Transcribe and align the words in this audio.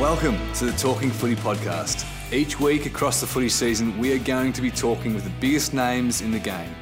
Welcome 0.00 0.38
to 0.54 0.64
the 0.64 0.72
Talking 0.78 1.10
Footy 1.10 1.36
podcast. 1.36 2.06
Each 2.32 2.58
week 2.58 2.86
across 2.86 3.20
the 3.20 3.26
footy 3.26 3.50
season, 3.50 3.98
we 3.98 4.14
are 4.14 4.18
going 4.18 4.50
to 4.54 4.62
be 4.62 4.70
talking 4.70 5.12
with 5.12 5.24
the 5.24 5.32
biggest 5.40 5.74
names 5.74 6.22
in 6.22 6.30
the 6.30 6.38
game. 6.38 6.74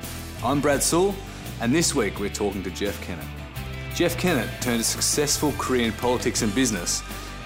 I'm 0.45 0.61
Brad 0.61 0.85
Sewell, 0.85 1.17
and 1.61 1.75
this 1.75 1.97
week 1.97 2.21
we're 2.21 2.29
talking 2.29 2.63
to 2.63 2.71
Jeff 2.71 3.03
Kennett. 3.03 3.27
Jeff 3.93 4.17
Kennett 4.17 4.49
turned 4.63 4.81
a 4.81 4.85
successful 4.85 5.51
career 5.59 5.87
in 5.87 5.93
politics 5.95 6.43
and 6.43 6.55
business 6.55 7.03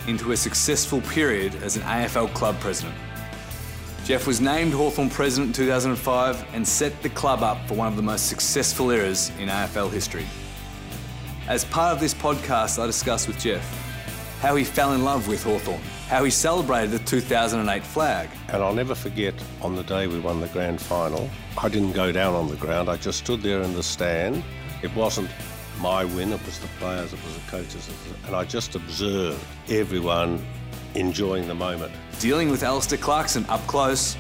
into 0.07 0.33
a 0.33 0.37
successful 0.37 1.01
period 1.01 1.55
as 1.63 1.77
an 1.77 1.83
AFL 1.85 2.35
club 2.35 2.61
president. 2.61 2.95
Jeff 4.05 4.27
was 4.27 4.43
named 4.43 4.75
Hawthorn 4.75 5.09
president 5.09 5.59
in 5.59 5.65
2005 5.65 6.49
and 6.53 6.69
set 6.69 7.03
the 7.03 7.09
club 7.09 7.43
up 7.43 7.67
for 7.67 7.73
one 7.73 7.89
of 7.89 7.97
the 7.97 8.03
most 8.03 8.29
successful 8.29 8.91
eras 8.91 9.31
in 9.39 9.49
AFL 9.49 9.91
history. 9.91 10.27
As 11.49 11.65
part 11.65 11.95
of 11.95 11.99
this 11.99 12.13
podcast, 12.13 12.79
I 12.79 12.85
discuss 12.85 13.27
with 13.27 13.39
Jeff 13.39 13.89
how 14.43 14.57
he 14.57 14.65
fell 14.65 14.93
in 14.93 15.05
love 15.05 15.29
with 15.29 15.45
Hawthorn, 15.45 15.81
how 16.09 16.25
he 16.25 16.31
celebrated 16.31 16.91
the 16.91 16.99
2008 16.99 17.85
flag. 17.85 18.29
And 18.49 18.61
I'll 18.61 18.75
never 18.75 18.93
forget 18.93 19.35
on 19.61 19.77
the 19.77 19.85
day 19.85 20.09
we 20.09 20.19
won 20.19 20.41
the 20.41 20.49
grand 20.49 20.81
final, 20.81 21.31
I 21.57 21.69
didn't 21.69 21.93
go 21.93 22.11
down 22.11 22.35
on 22.35 22.49
the 22.49 22.57
ground, 22.57 22.89
I 22.89 22.97
just 22.97 23.21
stood 23.21 23.41
there 23.41 23.63
in 23.63 23.73
the 23.73 23.85
stand. 23.85 24.43
It 24.83 24.93
wasn't 24.97 25.31
my 25.81 26.05
win, 26.05 26.33
it 26.33 26.45
was 26.45 26.59
the 26.59 26.67
players, 26.81 27.13
it 27.13 27.21
was 27.25 27.37
the 27.37 27.51
coaches, 27.53 27.89
and 28.27 28.35
I 28.35 28.43
just 28.43 28.75
observed 28.75 29.39
everyone 29.69 30.45
enjoying 30.97 31.47
the 31.47 31.55
moment. 31.55 31.93
Dealing 32.19 32.51
with 32.51 32.65
Alastair 32.65 32.99
Clarkson 32.99 33.47
up 33.49 33.65
close, 33.69 34.17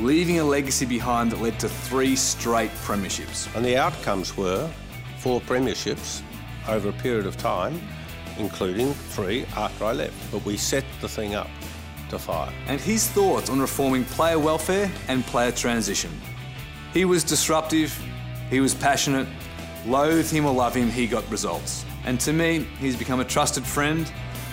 leaving 0.00 0.38
a 0.38 0.44
legacy 0.44 0.86
behind 0.86 1.30
that 1.32 1.42
led 1.42 1.60
to 1.60 1.68
three 1.68 2.16
straight 2.16 2.70
premierships. 2.86 3.54
And 3.54 3.62
the 3.62 3.76
outcomes 3.76 4.38
were 4.38 4.70
four 5.18 5.42
premierships 5.42 6.22
over 6.66 6.88
a 6.88 6.94
period 6.94 7.26
of 7.26 7.36
time 7.36 7.78
including 8.38 8.92
three 8.92 9.44
after 9.56 9.84
I 9.84 9.92
left. 9.92 10.14
But 10.32 10.44
we 10.44 10.56
set 10.56 10.84
the 11.00 11.08
thing 11.08 11.34
up 11.34 11.48
to 12.10 12.18
fire. 12.18 12.52
And 12.68 12.80
his 12.80 13.08
thoughts 13.08 13.50
on 13.50 13.60
reforming 13.60 14.04
player 14.04 14.38
welfare 14.38 14.90
and 15.08 15.24
player 15.26 15.52
transition. 15.52 16.10
He 16.92 17.04
was 17.04 17.24
disruptive, 17.24 17.98
he 18.48 18.60
was 18.60 18.74
passionate, 18.74 19.28
loathe 19.86 20.30
him 20.30 20.46
or 20.46 20.54
love 20.54 20.74
him, 20.74 20.90
he 20.90 21.06
got 21.06 21.28
results. 21.30 21.84
And 22.04 22.20
to 22.20 22.32
me, 22.32 22.66
he's 22.78 22.96
become 22.96 23.20
a 23.20 23.24
trusted 23.24 23.64
friend, 23.64 24.10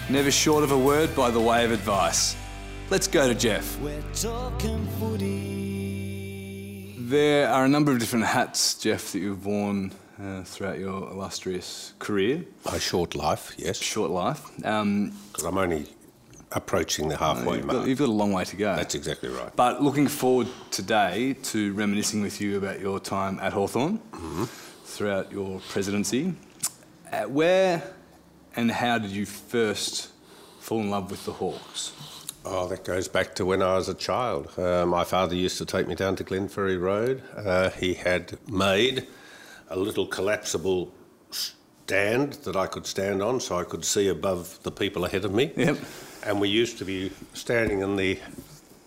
never 0.10 0.32
short 0.32 0.64
of 0.64 0.72
a 0.72 0.78
word 0.78 1.16
by 1.16 1.30
the 1.32 1.40
way 1.40 1.64
of 1.64 1.72
advice. 1.72 2.36
Let's 2.90 3.08
go 3.08 3.28
to 3.28 3.36
Jeff. 3.36 3.80
There 7.06 7.50
are 7.50 7.66
a 7.66 7.68
number 7.68 7.92
of 7.92 8.00
different 8.00 8.24
hats, 8.24 8.76
Jeff, 8.76 9.12
that 9.12 9.20
you've 9.20 9.46
worn 9.46 9.92
uh, 10.18 10.44
throughout 10.44 10.80
your 10.80 11.10
illustrious 11.12 11.92
career. 12.00 12.46
My 12.66 12.80
short 12.80 13.14
life, 13.14 13.54
yes. 13.58 13.78
Short 13.78 14.10
life. 14.10 14.42
Um, 14.66 15.12
because 15.28 15.44
I'm 15.44 15.58
only 15.58 15.88
approaching 16.54 17.10
the 17.10 17.18
halfway 17.18 17.58
you've 17.58 17.66
mark. 17.66 17.80
Got, 17.80 17.88
you've 17.90 18.00
got 18.00 18.08
a 18.08 18.12
long 18.12 18.32
way 18.32 18.46
to 18.46 18.56
go. 18.56 18.78
That's 18.78 18.96
exactly 18.96 19.28
right. 19.28 19.54
But 19.54 19.84
looking 19.84 20.08
forward 20.08 20.48
today 20.72 21.36
to 21.52 21.74
reminiscing 21.74 22.22
with 22.22 22.40
you 22.40 22.58
about 22.58 22.80
your 22.80 23.02
time 23.02 23.38
at 23.42 23.52
Hawthorn 23.52 23.98
mm-hmm. 23.98 24.46
throughout 24.86 25.30
your 25.30 25.60
presidency. 25.68 26.34
Uh, 27.12 27.24
where 27.24 27.84
and 28.56 28.72
how 28.72 28.98
did 28.98 29.12
you 29.12 29.26
first 29.26 30.10
fall 30.62 30.80
in 30.80 30.90
love 30.90 31.12
with 31.12 31.26
the 31.26 31.34
Hawks? 31.34 31.92
Oh, 32.46 32.68
that 32.68 32.84
goes 32.84 33.08
back 33.08 33.36
to 33.36 33.46
when 33.46 33.62
I 33.62 33.76
was 33.76 33.88
a 33.88 33.94
child. 33.94 34.52
Uh, 34.60 34.86
my 34.86 35.06
father 35.06 35.34
used 35.34 35.58
to 35.60 35.66
take 35.66 35.88
me 35.88 35.96
down 35.96 36.18
to 36.18 36.26
Glenferrie 36.26 36.80
Road. 36.80 37.24
Uh, 37.38 37.70
he 37.70 37.94
had 37.94 38.38
made 38.50 39.08
a 39.70 39.78
little 39.78 40.06
collapsible 40.06 40.92
stand 41.32 42.34
that 42.44 42.58
I 42.58 42.68
could 42.68 42.86
stand 42.86 43.22
on 43.22 43.40
so 43.40 43.58
I 43.58 43.64
could 43.64 43.86
see 43.86 44.10
above 44.10 44.62
the 44.64 44.72
people 44.72 45.06
ahead 45.06 45.24
of 45.24 45.34
me. 45.34 45.54
Yep. 45.56 45.78
And 46.26 46.42
we 46.42 46.50
used 46.50 46.78
to 46.80 46.86
be 46.86 47.12
standing 47.34 47.80
in 47.80 47.96
the 47.96 48.20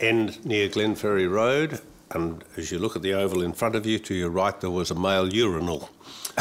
end 0.01 0.45
near 0.45 0.69
Glenferrie 0.69 1.31
Road, 1.31 1.81
and 2.11 2.45
as 2.57 2.71
you 2.71 2.79
look 2.79 2.95
at 2.95 3.03
the 3.03 3.15
oval 3.15 3.43
in 3.43 3.53
front 3.53 3.75
of 3.75 3.87
you, 3.87 3.99
to 4.01 4.15
your 4.15 4.31
right 4.31 4.59
there 4.61 4.71
was 4.71 4.91
a 4.91 4.95
male 4.95 5.33
urinal. 5.33 5.91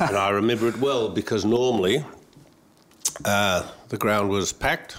and 0.00 0.16
I 0.16 0.30
remember 0.30 0.68
it 0.68 0.78
well 0.78 1.08
because 1.08 1.44
normally 1.44 2.04
uh, 3.24 3.66
the 3.88 3.96
ground 3.96 4.28
was 4.28 4.52
packed. 4.52 4.98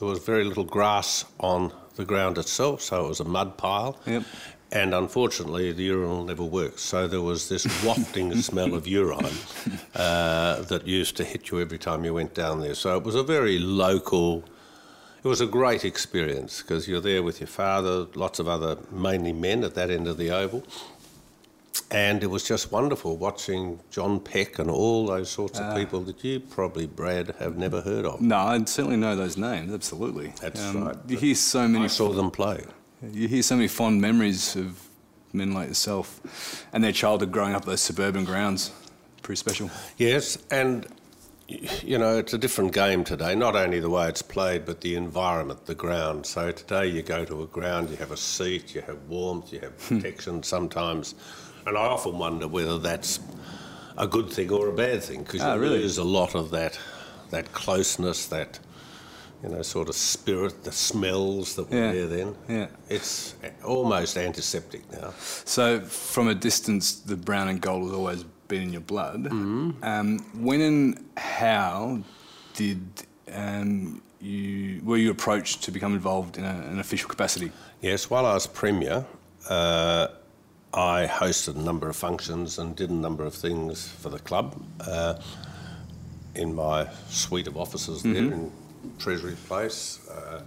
There 0.00 0.08
was 0.08 0.20
very 0.20 0.44
little 0.44 0.64
grass 0.64 1.26
on 1.40 1.74
the 1.96 2.06
ground 2.06 2.38
itself, 2.38 2.80
so 2.80 3.04
it 3.04 3.08
was 3.08 3.20
a 3.20 3.24
mud 3.24 3.58
pile. 3.58 3.98
Yep. 4.06 4.22
And 4.72 4.94
unfortunately, 4.94 5.72
the 5.72 5.82
urinal 5.82 6.24
never 6.24 6.42
worked. 6.42 6.80
So 6.80 7.06
there 7.06 7.20
was 7.20 7.50
this 7.50 7.66
wafting 7.84 8.34
smell 8.40 8.72
of 8.72 8.86
urine 8.86 9.26
uh, 9.94 10.62
that 10.62 10.86
used 10.86 11.18
to 11.18 11.24
hit 11.24 11.50
you 11.50 11.60
every 11.60 11.76
time 11.76 12.02
you 12.06 12.14
went 12.14 12.34
down 12.34 12.60
there. 12.60 12.74
So 12.74 12.96
it 12.96 13.02
was 13.02 13.14
a 13.14 13.22
very 13.22 13.58
local, 13.58 14.42
it 15.22 15.28
was 15.28 15.42
a 15.42 15.46
great 15.46 15.84
experience 15.84 16.62
because 16.62 16.88
you're 16.88 17.02
there 17.02 17.22
with 17.22 17.40
your 17.40 17.48
father, 17.48 18.06
lots 18.14 18.38
of 18.38 18.48
other, 18.48 18.78
mainly 18.90 19.34
men 19.34 19.64
at 19.64 19.74
that 19.74 19.90
end 19.90 20.08
of 20.08 20.16
the 20.16 20.30
oval. 20.30 20.64
And 21.90 22.22
it 22.22 22.28
was 22.28 22.46
just 22.46 22.70
wonderful 22.70 23.16
watching 23.16 23.80
John 23.90 24.20
Peck 24.20 24.58
and 24.58 24.70
all 24.70 25.06
those 25.06 25.30
sorts 25.30 25.58
of 25.58 25.66
uh, 25.66 25.74
people 25.74 26.00
that 26.02 26.22
you 26.22 26.40
probably, 26.40 26.86
Brad, 26.86 27.34
have 27.38 27.56
never 27.56 27.80
heard 27.80 28.04
of. 28.04 28.20
No, 28.20 28.36
I 28.36 28.64
certainly 28.64 28.96
know 28.96 29.16
those 29.16 29.36
names, 29.36 29.72
absolutely. 29.72 30.32
That's 30.40 30.64
um, 30.66 30.84
right. 30.84 30.96
You 31.08 31.16
hear 31.16 31.34
so 31.34 31.66
many. 31.66 31.84
I 31.84 31.88
saw 31.88 32.12
them 32.12 32.30
play. 32.30 32.64
You 33.12 33.28
hear 33.28 33.42
so 33.42 33.56
many 33.56 33.68
fond 33.68 34.00
memories 34.00 34.56
of 34.56 34.86
men 35.32 35.52
like 35.52 35.68
yourself 35.68 36.66
and 36.72 36.82
their 36.84 36.92
childhood 36.92 37.32
growing 37.32 37.54
up 37.54 37.64
those 37.64 37.80
suburban 37.80 38.24
grounds. 38.24 38.72
Pretty 39.22 39.38
special. 39.38 39.70
Yes, 39.96 40.38
and 40.50 40.86
you 41.82 41.98
know, 41.98 42.16
it's 42.16 42.32
a 42.32 42.38
different 42.38 42.72
game 42.72 43.02
today, 43.02 43.34
not 43.34 43.56
only 43.56 43.80
the 43.80 43.90
way 43.90 44.08
it's 44.08 44.22
played, 44.22 44.64
but 44.64 44.80
the 44.80 44.94
environment, 44.94 45.66
the 45.66 45.74
ground. 45.74 46.24
So 46.24 46.52
today 46.52 46.86
you 46.86 47.02
go 47.02 47.24
to 47.24 47.42
a 47.42 47.46
ground, 47.46 47.90
you 47.90 47.96
have 47.96 48.12
a 48.12 48.16
seat, 48.16 48.74
you 48.74 48.82
have 48.82 48.98
warmth, 49.08 49.52
you 49.52 49.60
have 49.60 49.72
hmm. 49.72 49.96
protection 49.96 50.42
sometimes. 50.42 51.14
And 51.66 51.76
I 51.76 51.86
often 51.86 52.18
wonder 52.18 52.48
whether 52.48 52.78
that's 52.78 53.20
a 53.96 54.06
good 54.06 54.30
thing 54.30 54.50
or 54.50 54.68
a 54.68 54.72
bad 54.72 55.02
thing, 55.02 55.22
because 55.22 55.42
oh, 55.42 55.54
you 55.54 55.60
really? 55.60 55.78
lose 55.80 55.98
a 55.98 56.04
lot 56.04 56.34
of 56.34 56.50
that, 56.50 56.78
that 57.30 57.52
closeness, 57.52 58.26
that 58.26 58.58
you 59.42 59.48
know, 59.48 59.62
sort 59.62 59.88
of 59.88 59.94
spirit, 59.94 60.64
the 60.64 60.72
smells 60.72 61.56
that 61.56 61.70
were 61.70 61.76
yeah. 61.76 61.92
there 61.92 62.06
then. 62.06 62.34
Yeah. 62.48 62.66
It's 62.88 63.34
almost 63.64 64.18
antiseptic 64.18 64.90
now. 64.92 65.14
So, 65.44 65.80
from 65.80 66.28
a 66.28 66.34
distance, 66.34 66.96
the 67.00 67.16
brown 67.16 67.48
and 67.48 67.60
gold 67.60 67.84
has 67.84 67.92
always 67.92 68.24
been 68.48 68.62
in 68.62 68.72
your 68.72 68.82
blood. 68.82 69.24
Mm-hmm. 69.24 69.82
Um, 69.82 70.18
when 70.34 70.60
and 70.60 71.04
how 71.16 72.00
did 72.54 72.82
um, 73.32 74.02
you 74.20 74.82
were 74.84 74.98
you 74.98 75.10
approached 75.10 75.62
to 75.62 75.70
become 75.70 75.94
involved 75.94 76.36
in 76.36 76.44
a, 76.44 76.66
an 76.70 76.78
official 76.78 77.08
capacity? 77.08 77.50
Yes, 77.80 78.10
while 78.10 78.26
I 78.26 78.34
was 78.34 78.46
premier, 78.46 79.06
uh, 79.48 80.08
I 80.72 81.06
hosted 81.06 81.56
a 81.56 81.62
number 81.62 81.88
of 81.88 81.96
functions 81.96 82.58
and 82.58 82.76
did 82.76 82.90
a 82.90 82.94
number 82.94 83.24
of 83.24 83.34
things 83.34 83.88
for 83.88 84.08
the 84.08 84.18
club. 84.18 84.62
Uh, 84.80 85.20
in 86.34 86.54
my 86.54 86.88
suite 87.08 87.46
of 87.46 87.56
offices 87.56 88.02
mm-hmm. 88.02 88.12
there 88.12 88.32
in 88.32 88.52
Treasury 88.98 89.36
Place. 89.46 90.08
Uh, 90.08 90.42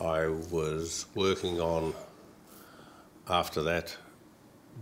I 0.00 0.28
was 0.28 1.06
working 1.14 1.60
on, 1.60 1.94
after 3.28 3.62
that, 3.62 3.96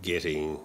getting 0.01 0.59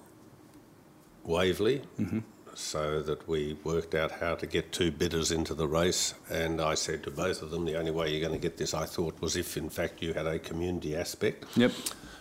Waverley 1.24 1.82
mm-hmm. 1.98 2.20
so 2.54 3.02
that 3.02 3.26
we 3.26 3.56
worked 3.64 3.94
out 3.94 4.10
how 4.10 4.34
to 4.34 4.46
get 4.46 4.72
two 4.72 4.90
bidders 4.90 5.32
into 5.32 5.54
the 5.54 5.66
race. 5.66 6.14
And 6.30 6.60
I 6.60 6.74
said 6.74 7.02
to 7.04 7.10
both 7.10 7.42
of 7.42 7.50
them, 7.50 7.64
the 7.64 7.78
only 7.78 7.90
way 7.90 8.10
you're 8.10 8.20
going 8.26 8.38
to 8.38 8.42
get 8.42 8.58
this, 8.58 8.74
I 8.74 8.84
thought, 8.84 9.20
was 9.20 9.36
if 9.36 9.56
in 9.56 9.70
fact 9.70 10.02
you 10.02 10.12
had 10.12 10.26
a 10.26 10.38
community 10.38 10.94
aspect. 10.94 11.44
Yep. 11.56 11.72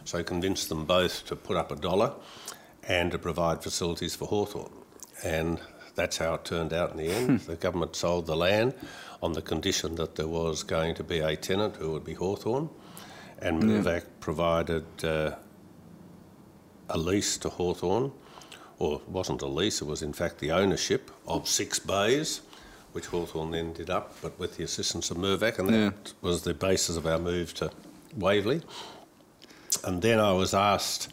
So 0.05 0.19
I 0.19 0.23
convinced 0.23 0.69
them 0.69 0.85
both 0.85 1.25
to 1.27 1.35
put 1.35 1.57
up 1.57 1.71
a 1.71 1.75
dollar 1.75 2.13
and 2.87 3.11
to 3.11 3.17
provide 3.17 3.63
facilities 3.63 4.15
for 4.15 4.27
Hawthorn. 4.27 4.71
And 5.23 5.59
that's 5.95 6.17
how 6.17 6.33
it 6.35 6.45
turned 6.45 6.73
out 6.73 6.91
in 6.91 6.97
the 6.97 7.07
end. 7.07 7.41
Hmm. 7.41 7.51
the 7.51 7.55
government 7.55 7.95
sold 7.95 8.25
the 8.25 8.35
land 8.35 8.73
on 9.21 9.33
the 9.33 9.41
condition 9.41 9.95
that 9.95 10.15
there 10.15 10.27
was 10.27 10.63
going 10.63 10.95
to 10.95 11.03
be 11.03 11.19
a 11.19 11.35
tenant 11.35 11.75
who 11.75 11.91
would 11.91 12.03
be 12.03 12.13
Hawthorn, 12.13 12.69
and 13.39 13.61
Mirvac 13.63 14.03
provided 14.19 14.85
uh, 15.03 15.35
a 16.89 16.97
lease 16.97 17.37
to 17.39 17.49
Hawthorn, 17.49 18.11
or 18.79 18.95
it 18.95 19.09
wasn't 19.09 19.41
a 19.41 19.47
lease, 19.47 19.81
it 19.81 19.85
was 19.85 20.01
in 20.01 20.13
fact 20.13 20.39
the 20.39 20.51
ownership 20.51 21.11
of 21.27 21.47
six 21.47 21.77
bays, 21.77 22.41
which 22.93 23.05
Hawthorn 23.05 23.51
then 23.51 23.73
did 23.73 23.89
up, 23.89 24.15
but 24.21 24.37
with 24.39 24.57
the 24.57 24.63
assistance 24.63 25.11
of 25.11 25.17
Mirvac, 25.17 25.59
and 25.59 25.69
yeah. 25.69 25.89
that 25.89 26.13
was 26.21 26.41
the 26.41 26.53
basis 26.53 26.97
of 26.97 27.05
our 27.05 27.19
move 27.19 27.53
to 27.55 27.71
Waverley. 28.15 28.61
And 29.83 30.01
then 30.01 30.19
I 30.19 30.31
was 30.33 30.53
asked, 30.53 31.11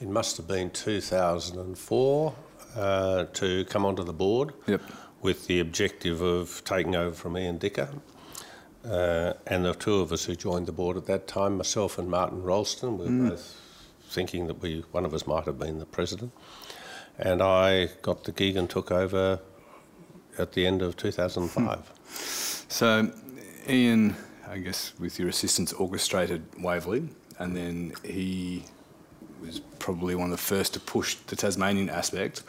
it 0.00 0.08
must 0.08 0.36
have 0.36 0.48
been 0.48 0.70
2004, 0.70 2.34
uh, 2.74 3.24
to 3.24 3.64
come 3.66 3.84
onto 3.84 4.02
the 4.02 4.12
board. 4.12 4.54
Yep 4.66 4.82
with 5.22 5.46
the 5.46 5.60
objective 5.60 6.20
of 6.20 6.62
taking 6.64 6.96
over 6.96 7.14
from 7.14 7.38
Ian 7.38 7.56
Dicker. 7.56 7.88
Uh, 8.84 9.34
and 9.46 9.64
the 9.64 9.72
two 9.74 10.00
of 10.00 10.12
us 10.12 10.24
who 10.24 10.34
joined 10.34 10.66
the 10.66 10.72
board 10.72 10.96
at 10.96 11.06
that 11.06 11.28
time, 11.28 11.56
myself 11.56 11.96
and 11.98 12.10
Martin 12.10 12.42
Ralston, 12.42 12.98
we 12.98 13.04
were 13.04 13.10
mm. 13.10 13.28
both 13.30 13.56
thinking 14.10 14.48
that 14.48 14.60
we 14.60 14.84
one 14.90 15.06
of 15.06 15.14
us 15.14 15.26
might 15.26 15.44
have 15.44 15.58
been 15.58 15.78
the 15.78 15.86
president. 15.86 16.32
And 17.18 17.40
I 17.40 17.90
got 18.02 18.24
the 18.24 18.32
gig 18.32 18.56
and 18.56 18.68
took 18.68 18.90
over 18.90 19.38
at 20.36 20.52
the 20.52 20.66
end 20.66 20.82
of 20.82 20.96
2005. 20.96 21.92
So, 22.68 23.12
Ian, 23.68 24.16
I 24.48 24.58
guess, 24.58 24.92
with 24.98 25.18
your 25.18 25.28
assistance, 25.28 25.72
orchestrated 25.72 26.42
Waverley, 26.60 27.08
and 27.38 27.56
then 27.56 27.92
he 28.04 28.64
was 29.42 29.60
probably 29.78 30.14
one 30.14 30.26
of 30.26 30.30
the 30.30 30.36
first 30.42 30.74
to 30.74 30.80
push 30.80 31.16
the 31.26 31.36
Tasmanian 31.36 31.90
aspect. 31.90 32.42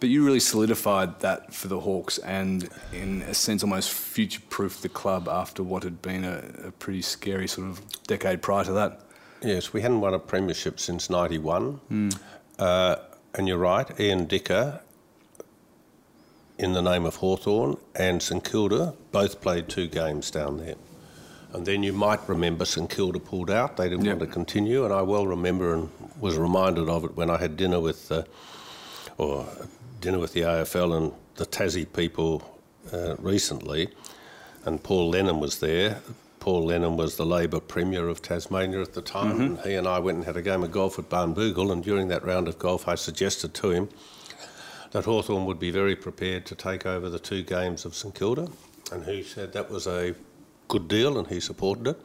But 0.00 0.08
you 0.08 0.24
really 0.24 0.40
solidified 0.40 1.20
that 1.20 1.54
for 1.54 1.68
the 1.68 1.80
Hawks 1.80 2.18
and, 2.18 2.68
in 2.92 3.22
a 3.22 3.34
sense, 3.34 3.62
almost 3.62 3.90
future 3.90 4.40
proofed 4.50 4.82
the 4.82 4.88
club 4.88 5.28
after 5.28 5.62
what 5.62 5.84
had 5.84 6.02
been 6.02 6.24
a, 6.24 6.68
a, 6.68 6.70
pretty 6.72 7.02
scary 7.02 7.46
sort 7.46 7.68
of 7.68 7.80
decade 8.04 8.42
prior 8.42 8.64
to 8.64 8.72
that. 8.72 9.00
Yes, 9.42 9.72
we 9.72 9.80
hadn't 9.82 10.00
won 10.00 10.14
a 10.14 10.18
premiership 10.18 10.80
since 10.80 11.08
91. 11.08 11.80
Mm. 11.90 12.18
Uh, 12.58 12.96
and 13.34 13.46
you're 13.46 13.58
right, 13.58 13.98
Ian 14.00 14.26
Dicker, 14.26 14.80
in 16.58 16.72
the 16.72 16.82
name 16.82 17.06
of 17.06 17.16
Hawthorn 17.16 17.76
and 17.94 18.22
St 18.22 18.44
Kilda, 18.44 18.94
both 19.12 19.40
played 19.40 19.68
two 19.68 19.86
games 19.86 20.30
down 20.30 20.58
there. 20.58 20.74
And 21.52 21.66
then 21.66 21.82
you 21.82 21.92
might 21.92 22.28
remember 22.28 22.64
St 22.64 22.88
Kilda 22.88 23.18
pulled 23.18 23.50
out. 23.50 23.76
They 23.76 23.88
didn't 23.88 24.04
yep. 24.04 24.18
want 24.18 24.28
to 24.28 24.32
continue, 24.32 24.84
and 24.84 24.94
I 24.94 25.02
well 25.02 25.26
remember 25.26 25.74
and 25.74 25.90
was 26.20 26.36
reminded 26.38 26.88
of 26.88 27.04
it 27.04 27.16
when 27.16 27.28
I 27.28 27.38
had 27.38 27.56
dinner 27.56 27.80
with, 27.80 28.10
uh, 28.12 28.22
or 29.18 29.46
dinner 30.00 30.18
with 30.18 30.32
the 30.32 30.42
AFL 30.42 30.96
and 30.96 31.12
the 31.36 31.46
Tassie 31.46 31.92
people 31.92 32.60
uh, 32.92 33.16
recently, 33.18 33.88
and 34.64 34.82
Paul 34.82 35.10
Lennon 35.10 35.40
was 35.40 35.58
there. 35.58 36.00
Paul 36.38 36.66
Lennon 36.66 36.96
was 36.96 37.16
the 37.16 37.26
Labor 37.26 37.60
Premier 37.60 38.08
of 38.08 38.22
Tasmania 38.22 38.80
at 38.80 38.94
the 38.94 39.02
time, 39.02 39.32
mm-hmm. 39.32 39.42
and 39.42 39.60
he 39.60 39.74
and 39.74 39.88
I 39.88 39.98
went 39.98 40.16
and 40.18 40.24
had 40.24 40.36
a 40.36 40.42
game 40.42 40.62
of 40.62 40.70
golf 40.70 40.98
at 40.98 41.08
Barnbougle, 41.08 41.72
and 41.72 41.82
during 41.82 42.08
that 42.08 42.24
round 42.24 42.48
of 42.48 42.58
golf, 42.58 42.86
I 42.86 42.94
suggested 42.94 43.54
to 43.54 43.70
him 43.70 43.88
that 44.92 45.04
Hawthorn 45.04 45.46
would 45.46 45.58
be 45.58 45.70
very 45.70 45.96
prepared 45.96 46.46
to 46.46 46.54
take 46.54 46.86
over 46.86 47.10
the 47.10 47.18
two 47.18 47.42
games 47.42 47.84
of 47.84 47.94
St 47.94 48.14
Kilda, 48.14 48.48
and 48.92 49.04
he 49.04 49.22
said 49.22 49.52
that 49.52 49.70
was 49.70 49.86
a 49.86 50.14
good 50.70 50.88
deal 50.88 51.18
and 51.18 51.28
he 51.28 51.40
supported 51.40 51.86
it. 51.88 52.00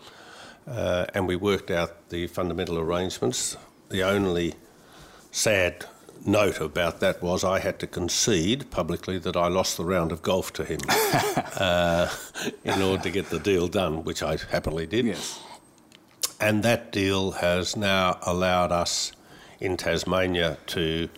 Uh, 0.68 1.06
and 1.14 1.28
we 1.28 1.36
worked 1.36 1.72
out 1.72 2.10
the 2.10 2.28
fundamental 2.28 2.78
arrangements. 2.80 3.56
The 3.90 4.04
only 4.04 4.56
sad 5.32 5.86
note 6.26 6.60
about 6.60 7.00
that 7.02 7.22
was 7.22 7.44
I 7.44 7.60
had 7.60 7.78
to 7.80 7.88
concede 7.88 8.72
publicly 8.72 9.20
that 9.20 9.38
I 9.38 9.48
lost 9.48 9.78
the 9.78 9.86
round 9.86 10.12
of 10.12 10.24
golf 10.24 10.52
to 10.54 10.66
him 10.66 10.80
uh, 11.60 12.10
in 12.64 12.82
order 12.82 13.04
to 13.04 13.12
get 13.12 13.30
the 13.30 13.40
deal 13.40 13.68
done, 13.68 14.04
which 14.04 14.24
I 14.24 14.38
happily 14.50 14.88
did. 14.88 15.06
Yes. 15.06 15.40
And 16.40 16.64
that 16.64 16.92
deal 16.92 17.32
has 17.32 17.78
now 17.78 18.18
allowed 18.24 18.72
us 18.72 19.12
in 19.60 19.78
Tasmania 19.78 20.58
to 20.68 21.10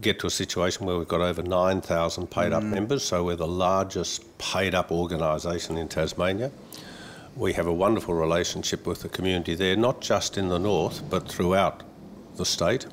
get 0.00 0.18
to 0.20 0.26
a 0.26 0.30
situation 0.30 0.86
where 0.86 0.96
we've 0.96 1.08
got 1.08 1.20
over 1.20 1.42
9,000 1.42 2.30
paid 2.30 2.52
up 2.52 2.62
mm. 2.62 2.70
members, 2.70 3.04
so 3.04 3.24
we're 3.24 3.36
the 3.36 3.46
largest 3.46 4.38
paid 4.38 4.74
up 4.74 4.90
organisation 4.90 5.76
in 5.76 5.88
Tasmania. 5.88 6.50
We 7.36 7.52
have 7.54 7.66
a 7.66 7.72
wonderful 7.72 8.14
relationship 8.14 8.86
with 8.86 9.02
the 9.02 9.08
community 9.08 9.54
there, 9.54 9.76
not 9.76 10.00
just 10.00 10.38
in 10.38 10.48
the 10.48 10.58
north, 10.58 11.02
but 11.10 11.28
throughout 11.28 11.82
the 12.36 12.44
state. 12.44 12.86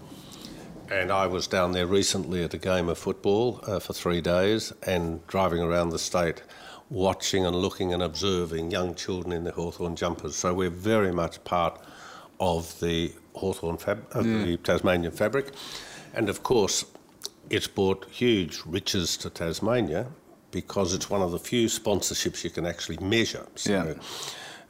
And 0.90 1.12
I 1.12 1.28
was 1.28 1.48
down 1.48 1.72
there 1.72 1.88
recently 1.88 2.44
at 2.44 2.54
a 2.54 2.58
game 2.58 2.90
of 2.90 2.98
football 2.98 3.62
uh, 3.66 3.80
for 3.80 3.94
three 3.94 4.20
days 4.20 4.74
and 4.86 5.26
driving 5.28 5.62
around 5.62 5.92
the 5.92 6.00
state, 6.00 6.44
watching 6.90 7.46
and 7.46 7.56
looking 7.56 7.94
and 7.94 8.04
observing 8.04 8.72
young 8.72 8.94
children 8.96 9.32
in 9.32 9.46
their 9.46 9.54
Hawthorn 9.54 9.96
jumpers. 9.96 10.36
So 10.36 10.54
we're 10.54 10.70
very 10.70 11.14
much 11.14 11.42
part 11.46 11.80
of 12.42 12.78
the 12.82 13.14
Hawthorn 13.36 13.78
fab- 13.78 14.06
of 14.12 14.26
the 14.26 14.58
Tasmanian 14.58 15.14
fabric. 15.14 15.54
And 16.13 16.30
of 16.30 16.44
course, 16.44 16.86
it's 17.50 17.68
brought 17.68 18.06
huge 18.10 18.62
riches 18.66 19.18
to 19.18 19.30
Tasmania 19.30 20.08
because 20.52 20.94
it's 20.94 21.10
one 21.10 21.22
of 21.22 21.31
the 21.31 21.40
few 21.40 21.68
sponsorships 21.68 22.44
you 22.44 22.50
can 22.50 22.66
actually 22.66 22.98
measure. 22.98 23.48
So, 23.56 23.72
yeah. 23.72 23.94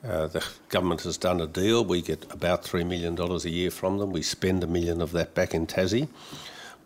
Uh, 0.04 0.26
the 0.26 0.44
government 0.70 1.02
has 1.02 1.16
done 1.16 1.40
a 1.42 1.46
deal. 1.46 1.86
We 1.86 2.02
get 2.02 2.26
about 2.32 2.64
$3 2.64 2.88
million 2.88 3.20
a 3.20 3.38
year 3.48 3.70
from 3.70 4.00
them. 4.00 4.12
We 4.12 4.24
spend 4.24 4.64
a 4.64 4.68
million 4.68 5.00
of 5.00 5.12
that 5.12 5.36
back 5.36 5.54
in 5.54 5.68
Tassie. 5.68 6.08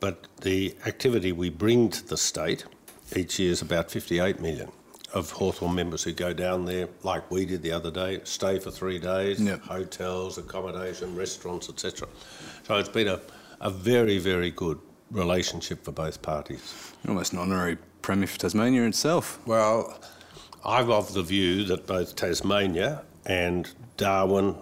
But 0.01 0.27
the 0.41 0.75
activity 0.85 1.31
we 1.31 1.49
bring 1.49 1.89
to 1.91 2.05
the 2.05 2.17
state 2.17 2.65
each 3.15 3.39
year 3.39 3.51
is 3.51 3.61
about 3.61 3.89
58 3.89 4.41
million 4.41 4.69
of 5.13 5.31
Hawthorn 5.31 5.75
members 5.75 6.03
who 6.03 6.11
go 6.11 6.33
down 6.33 6.65
there, 6.65 6.89
like 7.03 7.31
we 7.31 7.45
did 7.45 7.61
the 7.63 7.71
other 7.71 7.89
day, 7.89 8.19
stay 8.25 8.59
for 8.59 8.69
three 8.69 8.99
days, 8.99 9.39
yep. 9.39 9.61
hotels, 9.61 10.37
accommodation, 10.37 11.15
restaurants, 11.15 11.69
etc. 11.69 12.09
So 12.63 12.75
it's 12.75 12.89
been 12.89 13.07
a, 13.07 13.21
a 13.65 13.69
very, 13.71 14.19
very 14.19 14.51
good 14.51 14.79
relationship 15.09 15.83
for 15.83 15.91
both 15.91 16.21
parties. 16.21 16.93
Almost 17.07 17.33
an 17.33 17.39
honorary 17.39 17.77
Premier 18.03 18.27
for 18.27 18.37
Tasmania 18.37 18.83
itself. 18.83 19.39
Well, 19.47 19.99
I'm 20.63 20.91
of 20.91 21.15
the 21.15 21.23
view 21.23 21.63
that 21.65 21.87
both 21.87 22.15
Tasmania 22.15 23.01
and 23.25 23.67
Darwin, 23.97 24.55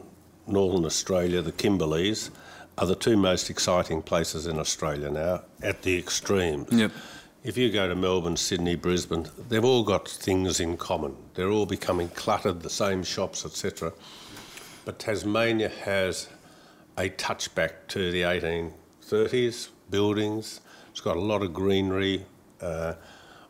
Northern 0.47 0.85
Australia, 0.85 1.41
the 1.41 1.51
Kimberleys, 1.51 2.29
are 2.77 2.87
the 2.87 2.95
two 2.95 3.17
most 3.17 3.49
exciting 3.49 4.01
places 4.01 4.47
in 4.47 4.57
Australia 4.57 5.11
now 5.11 5.41
at 5.61 5.81
the 5.81 5.97
extremes. 5.97 6.71
Yep. 6.71 6.91
If 7.43 7.57
you 7.57 7.73
go 7.73 7.89
to 7.89 7.95
Melbourne, 7.95 8.37
Sydney, 8.37 8.77
Brisbane, 8.77 9.27
they've 9.49 9.65
all 9.65 9.83
got 9.83 10.07
things 10.07 10.61
in 10.61 10.77
common. 10.77 11.17
They're 11.33 11.51
all 11.51 11.65
becoming 11.65 12.07
cluttered, 12.09 12.61
the 12.61 12.69
same 12.69 13.03
shops, 13.03 13.45
etc. 13.45 13.91
But 14.85 14.97
Tasmania 14.97 15.67
has 15.83 16.29
a 16.97 17.09
touchback 17.09 17.87
to 17.89 18.09
the 18.11 18.23
1830s, 19.13 19.69
buildings. 19.89 20.61
It's 20.91 21.01
got 21.01 21.17
a 21.17 21.21
lot 21.21 21.41
of 21.41 21.53
greenery. 21.53 22.25
Uh, 22.61 22.93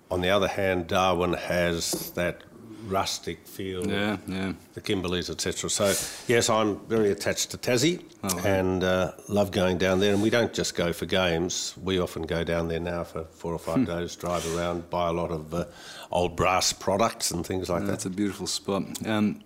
on 0.10 0.22
the 0.22 0.30
other 0.30 0.48
hand, 0.48 0.88
Darwin 0.88 1.34
has 1.34 2.12
that 2.12 2.42
rustic 2.88 3.48
feel. 3.48 3.88
Yeah, 3.88 4.18
yeah. 4.28 4.54
The 4.74 4.82
Kimberleys, 4.82 5.30
etc. 5.30 5.70
So 5.70 5.86
yes, 6.28 6.50
I'm 6.50 6.80
very 6.88 7.12
attached 7.12 7.52
to 7.52 7.58
Tassie 7.58 8.04
oh, 8.24 8.38
and 8.46 8.84
uh, 8.84 9.12
love 9.30 9.52
going 9.52 9.78
down 9.78 10.00
there. 10.00 10.14
And 10.14 10.22
we 10.22 10.30
don't 10.30 10.54
just 10.54 10.76
go 10.76 10.92
for 10.94 11.06
games. 11.06 11.76
We 11.82 12.00
often 12.00 12.24
go 12.24 12.44
down 12.44 12.68
there 12.68 12.80
now 12.80 13.04
for 13.04 13.26
four 13.26 13.54
or 13.54 13.60
five 13.60 13.80
hmm. 13.80 13.86
days, 13.86 14.16
drive 14.16 14.46
around, 14.56 14.90
buy 14.90 15.08
a 15.10 15.14
lot 15.14 15.32
of 15.32 15.54
uh, 15.54 15.66
old 16.12 16.36
brass 16.36 16.74
products 16.74 17.32
and 17.32 17.46
things 17.46 17.70
like 17.70 17.82
yeah, 17.82 17.86
that. 17.86 17.92
That's 17.92 18.06
a 18.06 18.10
beautiful 18.10 18.48
spot. 18.48 18.84
Um, 19.08 19.42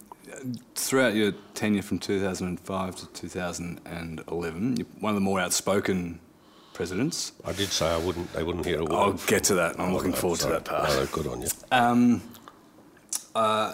throughout 0.75 1.15
your 1.15 1.33
tenure 1.53 1.81
from 1.81 1.99
2005 1.99 2.95
to 2.95 3.07
2011, 3.07 4.77
you're 4.77 4.87
one 4.99 5.11
of 5.11 5.15
the 5.15 5.21
more 5.21 5.39
outspoken 5.39 6.19
presidents. 6.73 7.33
I 7.43 7.53
did 7.53 7.69
say 7.69 7.87
I 7.87 7.97
wouldn't. 7.97 8.31
They 8.33 8.43
wouldn't 8.43 8.65
hear 8.65 8.79
a 8.79 8.83
word. 8.83 8.93
I'll 8.93 9.13
get 9.13 9.43
to 9.45 9.55
that. 9.55 9.79
I'm 9.79 9.91
oh, 9.91 9.93
looking 9.95 10.11
no, 10.11 10.17
forward 10.17 10.39
sorry. 10.39 10.57
to 10.57 10.63
that 10.63 10.69
part. 10.69 10.89
No, 10.89 11.05
good 11.07 11.27
on 11.27 11.41
you. 11.41 11.47
Um, 11.71 12.21
uh, 13.35 13.73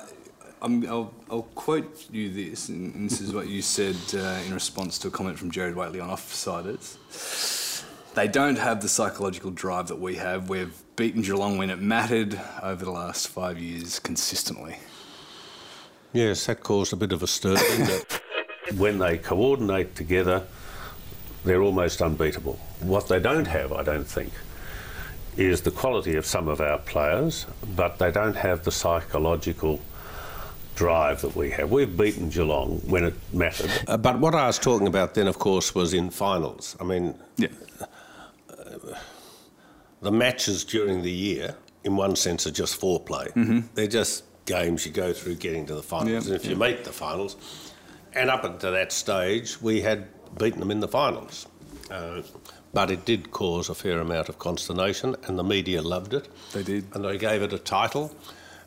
i 0.61 0.67
will 0.67 1.13
I'll 1.29 1.41
quote 1.55 2.07
you 2.09 2.31
this, 2.31 2.69
and 2.69 3.09
this 3.09 3.19
is 3.19 3.33
what 3.33 3.47
you 3.49 3.61
said 3.61 3.97
uh, 4.13 4.41
in 4.45 4.53
response 4.53 4.97
to 4.99 5.09
a 5.09 5.11
comment 5.11 5.37
from 5.37 5.51
Gerard 5.51 5.75
Whateley 5.75 5.99
on 5.99 6.09
Offsiders. 6.09 7.83
They 8.13 8.27
don't 8.27 8.57
have 8.57 8.81
the 8.81 8.87
psychological 8.87 9.51
drive 9.51 9.87
that 9.87 9.99
we 9.99 10.15
have. 10.15 10.47
We've 10.47 10.73
beaten 10.95 11.21
Geelong 11.21 11.57
when 11.57 11.69
it 11.69 11.79
mattered 11.79 12.39
over 12.61 12.85
the 12.85 12.91
last 12.91 13.27
five 13.27 13.59
years 13.59 13.99
consistently. 13.99 14.77
Yes, 16.13 16.45
that 16.45 16.61
caused 16.61 16.93
a 16.93 16.95
bit 16.95 17.11
of 17.11 17.23
a 17.23 17.27
stir. 17.27 17.57
when 18.77 18.99
they 18.99 19.17
coordinate 19.17 19.95
together, 19.95 20.43
they're 21.43 21.61
almost 21.61 22.01
unbeatable. 22.01 22.59
What 22.79 23.07
they 23.07 23.19
don't 23.19 23.47
have, 23.47 23.73
I 23.73 23.83
don't 23.83 24.07
think, 24.07 24.31
is 25.35 25.61
the 25.61 25.71
quality 25.71 26.15
of 26.15 26.25
some 26.25 26.47
of 26.47 26.61
our 26.61 26.77
players, 26.77 27.45
but 27.75 27.97
they 27.97 28.11
don't 28.11 28.35
have 28.35 28.63
the 28.63 28.71
psychological 28.71 29.81
drive 30.75 31.21
that 31.21 31.35
we 31.35 31.51
have. 31.51 31.71
We've 31.71 31.95
beaten 31.95 32.29
Geelong 32.29 32.81
when 32.85 33.03
it 33.03 33.13
mattered. 33.33 33.71
Uh, 33.87 33.97
but 33.97 34.19
what 34.19 34.35
I 34.35 34.47
was 34.47 34.59
talking 34.59 34.87
about 34.87 35.13
then, 35.13 35.27
of 35.27 35.39
course, 35.39 35.75
was 35.75 35.93
in 35.93 36.09
finals. 36.09 36.75
I 36.79 36.83
mean, 36.83 37.15
yeah. 37.37 37.47
uh, 38.49 38.95
the 40.01 40.11
matches 40.11 40.63
during 40.63 41.01
the 41.01 41.11
year, 41.11 41.55
in 41.83 41.95
one 41.95 42.15
sense, 42.15 42.47
are 42.47 42.51
just 42.51 42.79
foreplay. 42.79 43.31
Mm-hmm. 43.33 43.59
They're 43.75 43.87
just 43.87 44.23
games 44.45 44.85
you 44.85 44.91
go 44.91 45.13
through 45.13 45.35
getting 45.35 45.65
to 45.67 45.75
the 45.75 45.83
finals. 45.83 46.27
and 46.27 46.35
if 46.35 46.45
you 46.45 46.55
make 46.55 46.83
the 46.83 46.91
finals, 46.91 47.35
and 48.13 48.29
up 48.29 48.43
until 48.43 48.71
that 48.71 48.91
stage, 48.91 49.61
we 49.61 49.81
had 49.81 50.07
beaten 50.37 50.59
them 50.59 50.71
in 50.71 50.79
the 50.79 50.87
finals. 50.87 51.47
Uh, 51.89 52.21
but 52.73 52.89
it 52.89 53.05
did 53.05 53.31
cause 53.31 53.69
a 53.69 53.75
fair 53.75 53.99
amount 53.99 54.29
of 54.29 54.39
consternation, 54.39 55.15
and 55.25 55.37
the 55.37 55.43
media 55.43 55.81
loved 55.81 56.13
it. 56.13 56.27
They 56.53 56.63
did. 56.63 56.85
And 56.93 57.05
they 57.05 57.17
gave 57.17 57.41
it 57.41 57.53
a 57.53 57.59
title. 57.59 58.13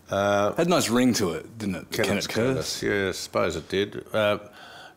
Uh, 0.08 0.52
Had 0.54 0.68
a 0.68 0.70
nice 0.70 0.88
ring 0.88 1.12
to 1.14 1.32
it, 1.32 1.58
didn't 1.58 1.74
it? 1.74 1.90
Kenneth, 1.90 2.28
Kennett 2.28 2.56
Curse. 2.56 2.82
Yeah, 2.82 3.08
I 3.08 3.12
suppose 3.12 3.56
it 3.56 3.68
did. 3.68 4.06
Uh, 4.12 4.38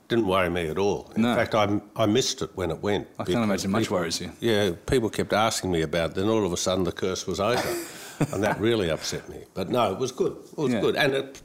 didn't 0.07 0.27
worry 0.27 0.49
me 0.49 0.67
at 0.67 0.77
all. 0.77 1.11
In 1.15 1.23
no. 1.23 1.35
fact, 1.35 1.55
I, 1.55 1.81
I 1.95 2.05
missed 2.05 2.41
it 2.41 2.51
when 2.55 2.71
it 2.71 2.81
went. 2.81 3.07
I 3.17 3.23
can't 3.23 3.43
imagine 3.43 3.71
much 3.71 3.89
worries 3.89 4.21
you. 4.21 4.31
Yeah, 4.39 4.71
people 4.85 5.09
kept 5.09 5.33
asking 5.33 5.71
me 5.71 5.81
about 5.81 6.11
it, 6.11 6.15
then 6.15 6.27
all 6.27 6.45
of 6.45 6.53
a 6.53 6.57
sudden 6.57 6.83
the 6.83 6.91
curse 6.91 7.25
was 7.25 7.39
over. 7.39 7.61
and 8.31 8.43
that 8.43 8.59
really 8.59 8.89
upset 8.89 9.27
me. 9.29 9.43
But 9.53 9.69
no, 9.69 9.91
it 9.91 9.99
was 9.99 10.11
good. 10.11 10.37
It 10.51 10.57
was 10.57 10.73
yeah. 10.73 10.81
good. 10.81 10.95
And 10.95 11.13
it, 11.13 11.41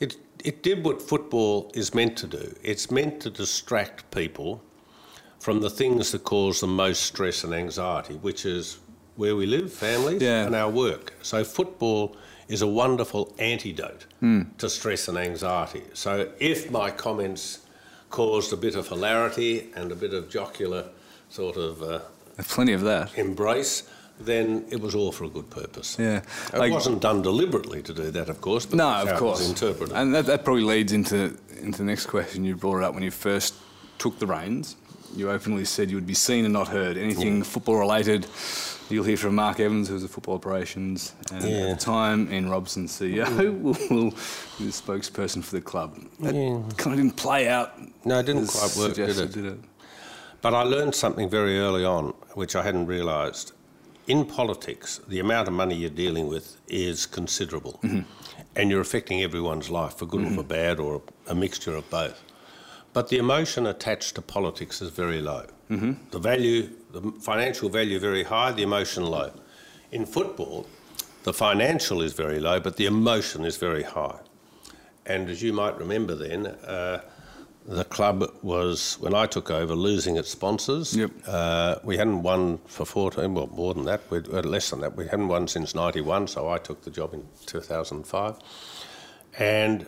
it, 0.00 0.16
it 0.44 0.62
did 0.62 0.84
what 0.84 1.02
football 1.02 1.70
is 1.74 1.94
meant 1.94 2.16
to 2.18 2.26
do. 2.26 2.54
It's 2.62 2.90
meant 2.90 3.20
to 3.20 3.30
distract 3.30 4.10
people 4.10 4.62
from 5.38 5.60
the 5.60 5.70
things 5.70 6.12
that 6.12 6.24
cause 6.24 6.60
the 6.60 6.66
most 6.66 7.02
stress 7.02 7.44
and 7.44 7.52
anxiety, 7.52 8.14
which 8.14 8.46
is 8.46 8.78
where 9.16 9.36
we 9.36 9.46
live, 9.46 9.72
families, 9.72 10.22
yeah. 10.22 10.46
and 10.46 10.54
our 10.54 10.70
work. 10.70 11.14
So 11.22 11.44
football 11.44 12.16
is 12.48 12.62
a 12.62 12.66
wonderful 12.66 13.34
antidote 13.38 14.06
mm. 14.22 14.56
to 14.58 14.68
stress 14.68 15.08
and 15.08 15.18
anxiety. 15.18 15.82
So 15.92 16.30
if 16.38 16.70
my 16.70 16.90
comments 16.90 17.60
caused 18.10 18.52
a 18.52 18.56
bit 18.56 18.74
of 18.74 18.88
hilarity 18.88 19.70
and 19.74 19.92
a 19.92 19.94
bit 19.94 20.14
of 20.14 20.28
jocular 20.28 20.88
sort 21.28 21.56
of 21.56 21.82
uh, 21.82 22.00
plenty 22.38 22.72
of 22.72 22.82
that 22.82 23.16
embrace, 23.18 23.84
then 24.20 24.64
it 24.70 24.80
was 24.80 24.94
all 24.94 25.12
for 25.12 25.24
a 25.24 25.28
good 25.28 25.50
purpose. 25.50 25.96
Yeah, 25.98 26.22
it 26.52 26.58
like, 26.58 26.72
wasn't 26.72 27.00
done 27.00 27.22
deliberately 27.22 27.82
to 27.82 27.92
do 27.92 28.10
that, 28.10 28.28
of 28.28 28.40
course. 28.40 28.66
But 28.66 28.76
no, 28.76 28.88
of 28.88 29.18
course. 29.18 29.48
interpreted, 29.48 29.94
and 29.94 30.14
that, 30.14 30.26
that 30.26 30.44
probably 30.44 30.62
leads 30.62 30.92
into 30.92 31.36
into 31.60 31.78
the 31.78 31.84
next 31.84 32.06
question 32.06 32.44
you 32.44 32.56
brought 32.56 32.82
up 32.82 32.94
when 32.94 33.02
you 33.02 33.10
first 33.10 33.54
took 33.98 34.18
the 34.18 34.26
reins. 34.26 34.76
You 35.16 35.30
openly 35.30 35.64
said 35.64 35.90
you 35.90 35.96
would 35.96 36.06
be 36.06 36.14
seen 36.14 36.44
and 36.44 36.52
not 36.52 36.68
heard. 36.68 36.96
Anything 36.96 37.38
yeah. 37.38 37.42
football 37.44 37.76
related, 37.76 38.26
you'll 38.90 39.04
hear 39.04 39.16
from 39.16 39.36
Mark 39.36 39.60
Evans, 39.60 39.88
who 39.88 39.94
was 39.94 40.02
the 40.02 40.08
football 40.08 40.34
operations 40.34 41.14
uh, 41.30 41.36
and 41.36 41.44
yeah. 41.44 41.56
at 41.58 41.78
the 41.78 41.84
time, 41.84 42.32
Ian 42.32 42.50
Robson, 42.50 42.86
CEO, 42.86 43.24
mm. 43.24 43.88
who 43.88 44.10
the 44.10 44.72
spokesperson 44.72 45.42
for 45.42 45.54
the 45.54 45.60
club. 45.60 45.96
That 46.20 46.34
yeah. 46.34 46.60
kind 46.76 46.98
of 46.98 47.04
didn't 47.04 47.16
play 47.16 47.48
out. 47.48 47.78
No, 48.04 48.18
it 48.18 48.26
didn't 48.26 48.48
quite 48.48 48.74
work, 48.76 48.94
did 48.94 49.16
it? 49.16 49.32
did 49.32 49.44
it? 49.44 49.58
But 50.42 50.52
I 50.52 50.62
learned 50.62 50.94
something 50.94 51.30
very 51.30 51.58
early 51.58 51.84
on, 51.84 52.08
which 52.34 52.54
I 52.54 52.62
hadn't 52.62 52.86
realised. 52.86 53.53
In 54.06 54.26
politics, 54.26 55.00
the 55.08 55.18
amount 55.18 55.48
of 55.48 55.54
money 55.54 55.74
you're 55.74 55.88
dealing 55.88 56.28
with 56.28 56.56
is 56.68 57.06
considerable, 57.06 57.80
mm-hmm. 57.82 58.00
and 58.54 58.70
you're 58.70 58.82
affecting 58.82 59.22
everyone's 59.22 59.70
life, 59.70 59.96
for 59.96 60.04
good 60.06 60.20
mm-hmm. 60.20 60.38
or 60.38 60.42
for 60.42 60.48
bad, 60.48 60.78
or 60.78 61.02
a 61.26 61.34
mixture 61.34 61.74
of 61.74 61.88
both. 61.88 62.22
But 62.92 63.08
the 63.08 63.16
emotion 63.16 63.66
attached 63.66 64.14
to 64.16 64.22
politics 64.22 64.82
is 64.82 64.90
very 64.90 65.20
low. 65.20 65.46
Mm-hmm. 65.70 65.92
The 66.10 66.18
value, 66.18 66.70
the 66.92 67.12
financial 67.20 67.68
value, 67.70 67.98
very 67.98 68.24
high. 68.24 68.52
The 68.52 68.62
emotion 68.62 69.04
low. 69.04 69.32
In 69.90 70.04
football, 70.04 70.66
the 71.22 71.32
financial 71.32 72.02
is 72.02 72.12
very 72.12 72.38
low, 72.38 72.60
but 72.60 72.76
the 72.76 72.86
emotion 72.86 73.44
is 73.44 73.56
very 73.56 73.82
high. 73.82 74.18
And 75.06 75.30
as 75.30 75.42
you 75.42 75.52
might 75.52 75.78
remember, 75.78 76.14
then 76.14 76.46
uh, 76.46 77.00
the 77.66 77.84
club 77.84 78.30
was 78.42 78.96
when 79.00 79.14
I 79.14 79.26
took 79.26 79.50
over 79.50 79.74
losing 79.74 80.16
its 80.16 80.30
sponsors. 80.30 80.96
Yep. 80.96 81.10
Uh, 81.26 81.76
we 81.82 81.96
hadn't 81.96 82.22
won 82.22 82.58
for 82.66 82.84
14, 82.84 83.34
well 83.34 83.46
more 83.48 83.74
than 83.74 83.84
that, 83.84 84.02
we 84.10 84.18
uh, 84.18 84.42
less 84.42 84.70
than 84.70 84.80
that. 84.80 84.96
We 84.96 85.06
hadn't 85.06 85.28
won 85.28 85.48
since 85.48 85.74
'91, 85.74 86.28
so 86.28 86.48
I 86.48 86.58
took 86.58 86.82
the 86.82 86.90
job 86.90 87.14
in 87.14 87.26
2005, 87.46 88.38
and 89.38 89.86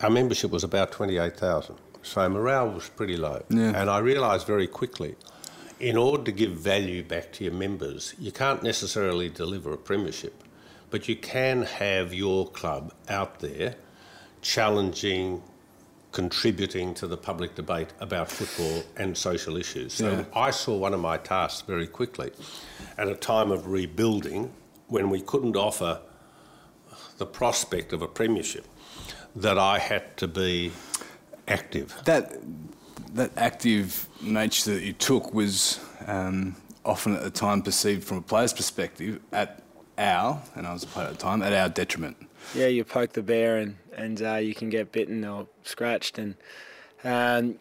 our 0.00 0.10
membership 0.10 0.50
was 0.50 0.64
about 0.64 0.92
28,000 0.92 1.76
so 2.02 2.28
morale 2.28 2.70
was 2.70 2.88
pretty 2.88 3.16
low. 3.16 3.42
Yeah. 3.48 3.72
And 3.74 3.88
I 3.88 3.98
realised 3.98 4.46
very 4.46 4.66
quickly, 4.66 5.16
in 5.80 5.96
order 5.96 6.24
to 6.24 6.32
give 6.32 6.52
value 6.52 7.02
back 7.02 7.32
to 7.34 7.44
your 7.44 7.52
members, 7.52 8.14
you 8.18 8.32
can't 8.32 8.62
necessarily 8.62 9.28
deliver 9.28 9.72
a 9.72 9.78
premiership, 9.78 10.44
but 10.90 11.08
you 11.08 11.16
can 11.16 11.62
have 11.62 12.12
your 12.12 12.48
club 12.48 12.92
out 13.08 13.40
there 13.40 13.76
challenging, 14.42 15.42
contributing 16.12 16.94
to 16.94 17.06
the 17.06 17.16
public 17.16 17.54
debate 17.54 17.88
about 18.00 18.30
football 18.30 18.84
and 18.96 19.16
social 19.16 19.56
issues. 19.56 19.94
So 19.94 20.10
yeah. 20.10 20.24
I 20.34 20.50
saw 20.50 20.76
one 20.76 20.94
of 20.94 21.00
my 21.00 21.16
tasks 21.16 21.62
very 21.62 21.86
quickly 21.86 22.30
at 22.98 23.08
a 23.08 23.14
time 23.14 23.50
of 23.50 23.66
rebuilding 23.66 24.52
when 24.88 25.08
we 25.08 25.20
couldn't 25.22 25.56
offer 25.56 26.00
the 27.16 27.26
prospect 27.26 27.92
of 27.92 28.02
a 28.02 28.08
premiership 28.08 28.66
that 29.34 29.58
I 29.58 29.78
had 29.78 30.16
to 30.18 30.28
be 30.28 30.72
active. 31.48 31.98
That 32.04 32.38
that 33.14 33.30
active 33.36 34.08
nature 34.22 34.74
that 34.74 34.82
you 34.82 34.94
took 34.94 35.34
was 35.34 35.80
um, 36.06 36.56
often 36.84 37.14
at 37.14 37.22
the 37.22 37.30
time 37.30 37.62
perceived 37.62 38.04
from 38.04 38.18
a 38.18 38.22
player's 38.22 38.52
perspective 38.54 39.20
at 39.32 39.62
our, 39.98 40.40
and 40.54 40.66
I 40.66 40.72
was 40.72 40.84
a 40.84 40.86
player 40.86 41.08
at 41.08 41.12
the 41.12 41.18
time, 41.18 41.42
at 41.42 41.52
our 41.52 41.68
detriment. 41.68 42.16
Yeah, 42.54 42.68
you 42.68 42.84
poke 42.84 43.12
the 43.12 43.22
bear 43.22 43.58
and 43.58 43.76
and 43.96 44.22
uh, 44.22 44.36
you 44.36 44.54
can 44.54 44.70
get 44.70 44.92
bitten 44.92 45.24
or 45.24 45.46
scratched, 45.62 46.18
and 46.18 46.34
um, 47.04 47.56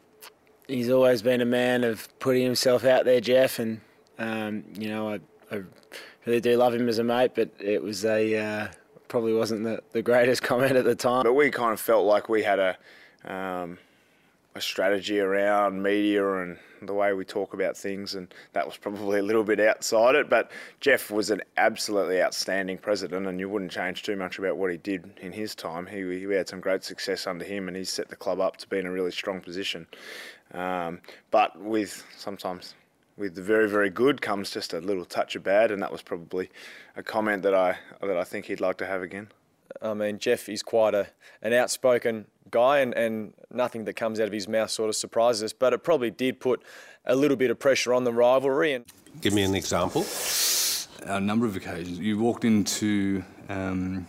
he's 0.67 0.89
always 0.89 1.21
been 1.21 1.41
a 1.41 1.45
man 1.45 1.83
of 1.83 2.07
putting 2.19 2.43
himself 2.43 2.85
out 2.85 3.05
there, 3.05 3.21
Jeff, 3.21 3.59
and 3.59 3.81
um, 4.19 4.63
you 4.73 4.89
know 4.89 5.09
I, 5.09 5.19
I, 5.51 5.61
really 6.25 6.41
do 6.41 6.55
love 6.55 6.73
him 6.73 6.87
as 6.87 6.99
a 6.99 7.03
mate, 7.03 7.31
but 7.33 7.49
it 7.59 7.81
was 7.81 8.05
a 8.05 8.37
uh, 8.37 8.67
probably 9.07 9.33
wasn't 9.33 9.63
the, 9.63 9.81
the 9.91 10.01
greatest 10.01 10.41
comment 10.43 10.75
at 10.75 10.85
the 10.85 10.95
time. 10.95 11.23
But 11.23 11.33
we 11.33 11.51
kind 11.51 11.73
of 11.73 11.79
felt 11.79 12.05
like 12.05 12.29
we 12.29 12.43
had 12.43 12.59
a 12.59 12.77
um, 13.25 13.77
a 14.55 14.61
strategy 14.61 15.19
around 15.19 15.81
media 15.81 16.41
and 16.41 16.57
the 16.81 16.93
way 16.93 17.13
we 17.13 17.23
talk 17.23 17.53
about 17.53 17.77
things, 17.77 18.15
and 18.15 18.33
that 18.53 18.65
was 18.65 18.75
probably 18.75 19.19
a 19.19 19.23
little 19.23 19.43
bit 19.43 19.59
outside 19.59 20.15
it. 20.15 20.29
But 20.29 20.51
Jeff 20.79 21.11
was 21.11 21.29
an 21.29 21.41
absolutely 21.57 22.21
outstanding 22.21 22.77
president, 22.77 23.27
and 23.27 23.39
you 23.39 23.47
wouldn't 23.47 23.71
change 23.71 24.03
too 24.03 24.15
much 24.15 24.39
about 24.39 24.57
what 24.57 24.71
he 24.71 24.77
did 24.77 25.09
in 25.21 25.31
his 25.31 25.55
time. 25.55 25.85
He, 25.85 26.19
he 26.19 26.23
had 26.33 26.49
some 26.49 26.59
great 26.59 26.83
success 26.83 27.27
under 27.27 27.45
him, 27.45 27.67
and 27.67 27.77
he 27.77 27.83
set 27.83 28.09
the 28.09 28.15
club 28.15 28.39
up 28.39 28.57
to 28.57 28.67
be 28.67 28.79
in 28.79 28.85
a 28.85 28.91
really 28.91 29.11
strong 29.11 29.41
position. 29.41 29.87
Um, 30.53 30.99
but 31.29 31.57
with 31.59 32.03
sometimes 32.17 32.75
with 33.17 33.35
the 33.35 33.41
very 33.41 33.69
very 33.69 33.89
good 33.89 34.21
comes 34.21 34.51
just 34.51 34.73
a 34.73 34.79
little 34.79 35.05
touch 35.05 35.35
of 35.35 35.43
bad, 35.43 35.71
and 35.71 35.81
that 35.81 35.91
was 35.91 36.01
probably 36.01 36.49
a 36.95 37.03
comment 37.03 37.43
that 37.43 37.53
I 37.53 37.77
that 38.01 38.17
I 38.17 38.23
think 38.23 38.45
he'd 38.45 38.59
like 38.59 38.77
to 38.77 38.85
have 38.85 39.01
again. 39.01 39.29
I 39.81 39.93
mean, 39.93 40.19
Jeff 40.19 40.49
is 40.49 40.63
quite 40.63 40.93
a, 40.93 41.07
an 41.41 41.53
outspoken 41.53 42.25
guy, 42.49 42.79
and, 42.79 42.93
and 42.93 43.33
nothing 43.51 43.85
that 43.85 43.95
comes 43.95 44.19
out 44.19 44.27
of 44.27 44.33
his 44.33 44.47
mouth 44.47 44.69
sort 44.69 44.89
of 44.89 44.95
surprises 44.95 45.43
us. 45.43 45.53
But 45.53 45.73
it 45.73 45.83
probably 45.83 46.11
did 46.11 46.39
put 46.39 46.61
a 47.05 47.15
little 47.15 47.37
bit 47.37 47.51
of 47.51 47.59
pressure 47.59 47.93
on 47.93 48.03
the 48.03 48.13
rivalry. 48.13 48.73
And 48.73 48.85
give 49.21 49.33
me 49.33 49.43
an 49.43 49.55
example. 49.55 50.05
A 51.03 51.19
number 51.19 51.45
of 51.45 51.55
occasions. 51.55 51.99
You 51.99 52.19
walked 52.19 52.45
into 52.45 53.23
um, 53.49 54.07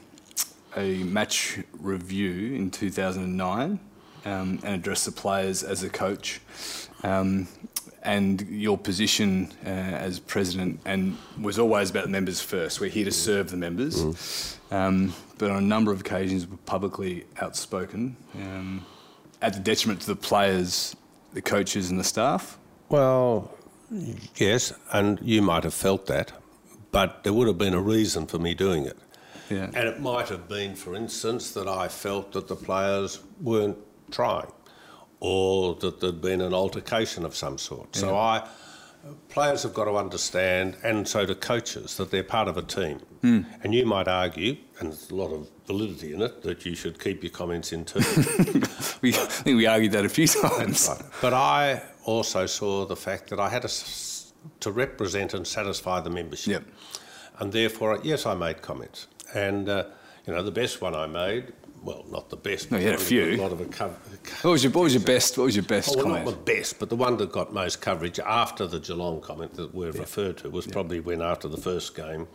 a 0.76 1.02
match 1.04 1.60
review 1.72 2.54
in 2.54 2.70
2009 2.70 3.80
um, 4.24 4.60
and 4.62 4.74
addressed 4.74 5.06
the 5.06 5.12
players 5.12 5.62
as 5.62 5.82
a 5.82 5.88
coach. 5.88 6.40
Um, 7.02 7.48
and 8.02 8.40
your 8.48 8.76
position 8.76 9.52
uh, 9.64 9.68
as 9.68 10.18
president 10.18 10.80
and 10.84 11.16
was 11.40 11.58
always 11.58 11.90
about 11.90 12.04
the 12.04 12.10
members 12.10 12.40
first. 12.40 12.80
We're 12.80 12.90
here 12.90 13.04
to 13.04 13.12
serve 13.12 13.50
the 13.50 13.56
members, 13.56 14.02
mm. 14.02 14.72
um, 14.72 15.14
but 15.42 15.50
on 15.50 15.56
a 15.56 15.66
number 15.66 15.90
of 15.90 16.02
occasions 16.02 16.46
were 16.46 16.56
publicly 16.58 17.24
outspoken 17.40 18.16
um, 18.36 18.86
at 19.40 19.52
the 19.54 19.58
detriment 19.58 20.00
to 20.00 20.06
the 20.06 20.14
players, 20.14 20.94
the 21.32 21.42
coaches, 21.42 21.90
and 21.90 21.98
the 21.98 22.04
staff. 22.04 22.58
Well, 22.90 23.52
yes, 24.36 24.72
and 24.92 25.18
you 25.20 25.42
might 25.42 25.64
have 25.64 25.74
felt 25.74 26.06
that, 26.06 26.30
but 26.92 27.24
there 27.24 27.32
would 27.32 27.48
have 27.48 27.58
been 27.58 27.74
a 27.74 27.80
reason 27.80 28.28
for 28.28 28.38
me 28.38 28.54
doing 28.54 28.84
it. 28.84 28.96
Yeah. 29.50 29.64
And 29.74 29.88
it 29.88 30.00
might 30.00 30.28
have 30.28 30.48
been, 30.48 30.76
for 30.76 30.94
instance, 30.94 31.50
that 31.54 31.66
I 31.66 31.88
felt 31.88 32.30
that 32.34 32.46
the 32.46 32.54
players 32.54 33.18
weren't 33.40 33.78
trying 34.12 34.52
or 35.18 35.74
that 35.74 35.98
there'd 35.98 36.22
been 36.22 36.40
an 36.40 36.54
altercation 36.54 37.24
of 37.24 37.34
some 37.34 37.58
sort. 37.58 37.88
Yeah. 37.94 38.00
So 38.00 38.16
I, 38.16 38.48
players 39.28 39.62
have 39.62 39.74
got 39.74 39.86
to 39.86 39.96
understand, 39.96 40.76
and 40.82 41.06
so 41.06 41.26
do 41.26 41.34
coaches, 41.34 41.96
that 41.96 42.10
they're 42.10 42.22
part 42.22 42.48
of 42.48 42.56
a 42.56 42.62
team. 42.62 43.00
Mm. 43.22 43.46
And 43.62 43.74
you 43.74 43.86
might 43.86 44.08
argue, 44.08 44.56
and 44.78 44.90
there's 44.90 45.10
a 45.10 45.14
lot 45.14 45.32
of 45.32 45.48
validity 45.66 46.14
in 46.14 46.22
it, 46.22 46.42
that 46.42 46.64
you 46.64 46.74
should 46.74 47.00
keep 47.00 47.22
your 47.22 47.30
comments 47.30 47.72
internal. 47.72 48.10
we, 49.02 49.10
I 49.10 49.26
think 49.26 49.56
we 49.56 49.66
argued 49.66 49.92
that 49.92 50.04
a 50.04 50.08
few 50.08 50.26
times. 50.26 50.88
Right. 50.88 51.02
But 51.20 51.34
I 51.34 51.82
also 52.04 52.46
saw 52.46 52.84
the 52.86 52.96
fact 52.96 53.30
that 53.30 53.40
I 53.40 53.48
had 53.48 53.62
to, 53.62 53.84
to 54.60 54.70
represent 54.70 55.34
and 55.34 55.46
satisfy 55.46 56.00
the 56.00 56.10
membership. 56.10 56.52
Yep. 56.52 56.64
And 57.38 57.52
therefore, 57.52 57.98
yes, 58.02 58.26
I 58.26 58.34
made 58.34 58.62
comments. 58.62 59.08
And, 59.34 59.68
uh, 59.68 59.84
you 60.26 60.32
know, 60.32 60.42
the 60.42 60.52
best 60.52 60.80
one 60.80 60.94
I 60.94 61.06
made 61.06 61.52
well, 61.82 62.04
not 62.10 62.30
the 62.30 62.36
best. 62.36 62.70
No, 62.70 62.78
you 62.78 62.86
had 62.86 62.94
a 62.94 62.98
few. 62.98 63.34
A 63.34 63.36
lot 63.36 63.52
of 63.52 63.60
a 63.60 63.64
cover. 63.64 63.94
What 64.42 64.52
was 64.52 64.64
your 64.64 64.72
What 64.72 64.84
was 64.84 64.94
your 64.94 65.02
best? 65.02 65.36
What 65.36 65.44
was 65.44 65.56
your 65.56 65.64
best 65.64 65.90
oh, 65.90 65.96
well, 65.96 66.04
comment? 66.04 66.24
Not 66.24 66.44
the 66.46 66.54
best, 66.54 66.78
but 66.78 66.88
the 66.88 66.96
one 66.96 67.16
that 67.16 67.32
got 67.32 67.52
most 67.52 67.80
coverage 67.80 68.20
after 68.20 68.66
the 68.66 68.78
Geelong 68.78 69.20
comment 69.20 69.54
that 69.54 69.74
we've 69.74 69.94
yeah. 69.94 70.00
referred 70.00 70.38
to 70.38 70.50
was 70.50 70.66
yeah. 70.66 70.72
probably 70.72 71.00
when 71.00 71.20
after 71.20 71.48
the 71.48 71.56
first 71.56 71.96
game, 71.96 72.28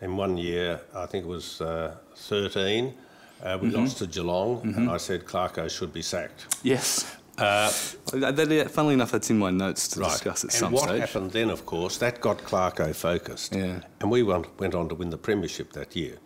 in 0.00 0.16
one 0.16 0.36
year, 0.36 0.80
I 0.94 1.06
think 1.06 1.24
it 1.24 1.28
was 1.28 1.60
uh, 1.60 1.96
13. 2.16 2.94
Uh, 3.42 3.58
we 3.60 3.68
mm-hmm. 3.68 3.80
lost 3.80 3.98
to 3.98 4.06
Geelong, 4.06 4.62
mm-hmm. 4.62 4.78
and 4.78 4.90
I 4.90 4.96
said 4.96 5.24
Clarko 5.24 5.70
should 5.70 5.92
be 5.92 6.02
sacked. 6.02 6.58
Yes. 6.62 7.16
Uh, 7.38 7.72
that, 8.12 8.70
funnily 8.70 8.94
enough, 8.94 9.12
that's 9.12 9.30
in 9.30 9.38
my 9.38 9.50
notes 9.50 9.88
to 9.88 10.00
right. 10.00 10.10
discuss 10.10 10.44
at 10.44 10.50
and 10.50 10.52
some 10.52 10.72
what 10.72 10.82
stage. 10.82 11.00
what 11.00 11.08
happened 11.08 11.32
then, 11.32 11.48
of 11.48 11.64
course, 11.64 11.96
that 11.98 12.20
got 12.20 12.38
Clarko 12.38 12.94
focused. 12.94 13.54
Yeah. 13.54 13.80
And 14.00 14.10
we 14.10 14.22
went, 14.22 14.58
went 14.60 14.74
on 14.74 14.88
to 14.90 14.94
win 14.94 15.08
the 15.08 15.16
Premiership 15.16 15.72
that 15.72 15.96
year. 15.96 16.18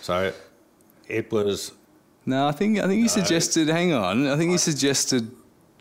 So 0.00 0.32
it 1.08 1.32
was 1.32 1.72
no, 2.26 2.48
I 2.48 2.52
think 2.52 2.78
I 2.78 2.86
think 2.86 3.02
he 3.02 3.08
suggested. 3.08 3.68
Hang 3.68 3.92
on, 3.92 4.26
I 4.26 4.36
think 4.36 4.52
you 4.52 4.58
suggested 4.58 5.30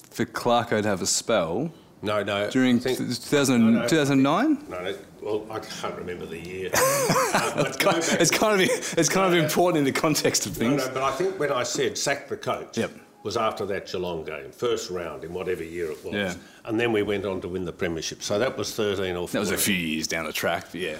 for 0.10 0.26
Clarko 0.26 0.82
to 0.82 0.88
have 0.88 1.02
a 1.02 1.08
spell. 1.08 1.72
No, 2.04 2.22
no. 2.22 2.50
During 2.50 2.80
think, 2.80 2.98
2000, 2.98 3.74
no, 3.74 3.82
no, 3.82 3.88
2009? 3.88 4.66
No, 4.68 4.84
no, 4.84 4.96
well, 5.22 5.48
I 5.50 5.60
can't 5.60 5.96
remember 5.96 6.26
the 6.26 6.38
year. 6.38 6.70
uh, 6.74 7.64
it's, 7.66 7.78
kind, 7.78 7.98
it's, 7.98 8.30
kind, 8.30 8.62
of 8.62 8.70
it's 8.98 9.08
kind 9.08 9.34
of 9.34 9.42
important 9.42 9.78
in 9.78 9.86
the 9.86 10.00
context 10.00 10.46
of 10.46 10.52
things. 10.52 10.82
No, 10.82 10.88
no, 10.88 10.94
but 10.94 11.04
I 11.04 11.12
think 11.12 11.40
when 11.40 11.52
I 11.52 11.64
said 11.64 11.98
sack 11.98 12.28
the 12.28 12.36
coach, 12.36 12.78
yep. 12.78 12.92
was 13.24 13.38
after 13.38 13.66
that 13.68 13.90
Geelong 13.90 14.26
game, 14.26 14.52
first 14.52 14.90
round 14.90 15.24
in 15.24 15.34
whatever 15.34 15.64
year 15.64 15.92
it 15.92 16.04
was, 16.04 16.14
yeah. 16.14 16.34
and 16.66 16.78
then 16.78 16.92
we 16.92 17.04
went 17.04 17.26
on 17.26 17.40
to 17.40 17.48
win 17.48 17.64
the 17.64 17.72
premiership. 17.72 18.22
So 18.22 18.38
that 18.38 18.58
was 18.58 18.76
13 18.76 19.16
or 19.16 19.28
14. 19.28 19.32
That 19.32 19.40
was 19.40 19.52
a 19.52 19.58
few 19.58 19.76
years 19.76 20.06
down 20.06 20.26
the 20.26 20.34
track, 20.34 20.74
yeah. 20.74 20.98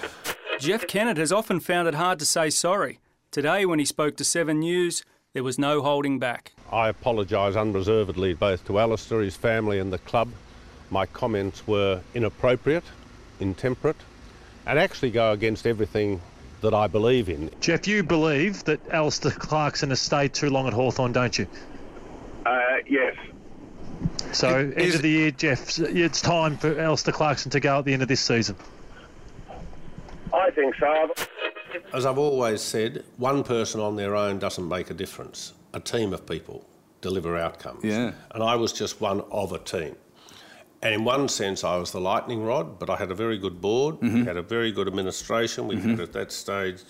Jeff 0.58 0.86
Kennett 0.86 1.18
has 1.18 1.32
often 1.32 1.60
found 1.60 1.86
it 1.86 1.94
hard 1.94 2.18
to 2.20 2.24
say 2.24 2.48
sorry. 2.48 2.98
Today, 3.30 3.66
when 3.66 3.78
he 3.78 3.84
spoke 3.84 4.16
to 4.16 4.24
Seven 4.24 4.60
News, 4.60 5.04
there 5.34 5.42
was 5.42 5.58
no 5.58 5.82
holding 5.82 6.18
back. 6.18 6.52
I 6.72 6.88
apologise 6.88 7.56
unreservedly 7.56 8.34
both 8.34 8.64
to 8.66 8.78
Alastair, 8.78 9.20
his 9.20 9.36
family, 9.36 9.78
and 9.78 9.92
the 9.92 9.98
club. 9.98 10.30
My 10.90 11.06
comments 11.06 11.66
were 11.66 12.00
inappropriate, 12.14 12.84
intemperate, 13.40 13.96
and 14.64 14.78
actually 14.78 15.10
go 15.10 15.32
against 15.32 15.66
everything 15.66 16.20
that 16.62 16.72
I 16.72 16.86
believe 16.86 17.28
in. 17.28 17.50
Jeff, 17.60 17.86
you 17.86 18.02
believe 18.02 18.64
that 18.64 18.80
Alastair 18.90 19.32
Clarkson 19.32 19.90
has 19.90 20.00
stayed 20.00 20.32
too 20.32 20.50
long 20.50 20.66
at 20.66 20.72
Hawthorn, 20.72 21.12
don't 21.12 21.36
you? 21.36 21.46
Uh, 22.46 22.76
yes. 22.86 23.16
So, 24.32 24.48
end 24.48 24.94
of 24.94 25.02
the 25.02 25.10
year, 25.10 25.30
Jeff, 25.32 25.78
it's 25.78 26.20
time 26.20 26.56
for 26.56 26.78
Alastair 26.80 27.12
Clarkson 27.12 27.50
to 27.50 27.60
go 27.60 27.78
at 27.80 27.84
the 27.84 27.92
end 27.92 28.02
of 28.02 28.08
this 28.08 28.20
season. 28.20 28.56
I 30.32 30.50
think 30.50 30.74
so. 30.76 31.12
As 31.92 32.06
I've 32.06 32.18
always 32.18 32.60
said, 32.60 33.04
one 33.16 33.42
person 33.44 33.80
on 33.80 33.96
their 33.96 34.14
own 34.14 34.38
doesn't 34.38 34.68
make 34.68 34.90
a 34.90 34.94
difference. 34.94 35.52
A 35.72 35.80
team 35.80 36.12
of 36.12 36.26
people 36.26 36.66
deliver 37.00 37.36
outcomes. 37.36 37.84
Yeah. 37.84 38.12
And 38.32 38.42
I 38.42 38.56
was 38.56 38.72
just 38.72 39.00
one 39.00 39.22
of 39.30 39.52
a 39.52 39.58
team. 39.58 39.96
And 40.82 40.94
in 40.94 41.04
one 41.04 41.28
sense, 41.28 41.64
I 41.64 41.76
was 41.76 41.92
the 41.92 42.00
lightning 42.00 42.42
rod, 42.42 42.78
but 42.78 42.90
I 42.90 42.96
had 42.96 43.10
a 43.10 43.14
very 43.14 43.38
good 43.38 43.60
board. 43.60 43.96
Mm-hmm. 43.96 44.20
We 44.20 44.24
had 44.24 44.36
a 44.36 44.42
very 44.42 44.70
good 44.70 44.86
administration. 44.86 45.66
We 45.66 45.80
had 45.80 45.98
at 46.00 46.12
that 46.12 46.30
stage 46.30 46.82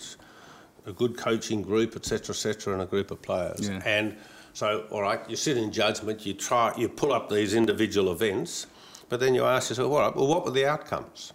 a 0.86 0.92
good 0.92 1.16
coaching 1.16 1.62
group, 1.62 1.94
etc., 1.96 2.34
etc., 2.34 2.74
and 2.74 2.82
a 2.82 2.86
group 2.86 3.10
of 3.10 3.22
players. 3.22 3.68
Yeah. 3.68 3.80
And 3.84 4.16
so, 4.52 4.86
all 4.90 5.02
right, 5.02 5.20
you 5.30 5.36
sit 5.36 5.56
in 5.56 5.70
judgment. 5.72 6.26
You 6.26 6.34
try, 6.34 6.74
you 6.76 6.88
pull 6.88 7.12
up 7.12 7.28
these 7.28 7.54
individual 7.54 8.12
events, 8.12 8.66
but 9.08 9.20
then 9.20 9.34
you 9.34 9.44
ask 9.44 9.70
yourself, 9.70 9.92
all 9.92 10.00
right, 10.00 10.14
well, 10.14 10.26
what 10.26 10.44
were 10.44 10.50
the 10.50 10.66
outcomes? 10.66 11.32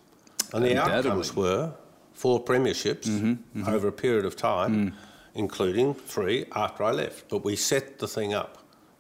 And 0.53 0.63
the 0.63 0.77
outcomes 0.77 1.35
were 1.35 1.73
four 2.21 2.43
premierships 2.43 3.07
Mm-hmm, 3.07 3.67
over 3.75 3.87
a 3.87 3.91
period 4.05 4.25
of 4.25 4.35
time, 4.35 4.71
Mm. 4.73 4.93
including 5.35 5.93
three 5.93 6.45
after 6.53 6.83
I 6.83 6.91
left. 6.91 7.29
But 7.29 7.45
we 7.45 7.55
set 7.55 7.85
the 7.99 8.07
thing 8.07 8.33
up 8.33 8.51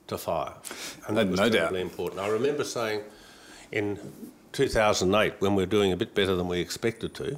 to 0.07 0.17
fire, 0.17 0.53
and 1.07 1.17
that 1.17 1.27
Uh, 1.27 1.31
was 1.31 1.39
no 1.39 1.49
doubt. 1.49 1.75
important. 1.75 2.21
I 2.21 2.29
remember 2.29 2.63
saying 2.63 3.01
in 3.71 3.97
2008, 4.53 5.33
when 5.39 5.53
we 5.55 5.63
were 5.63 5.67
doing 5.77 5.91
a 5.91 5.97
bit 5.97 6.15
better 6.15 6.35
than 6.35 6.47
we 6.47 6.59
expected 6.59 7.13
to, 7.15 7.29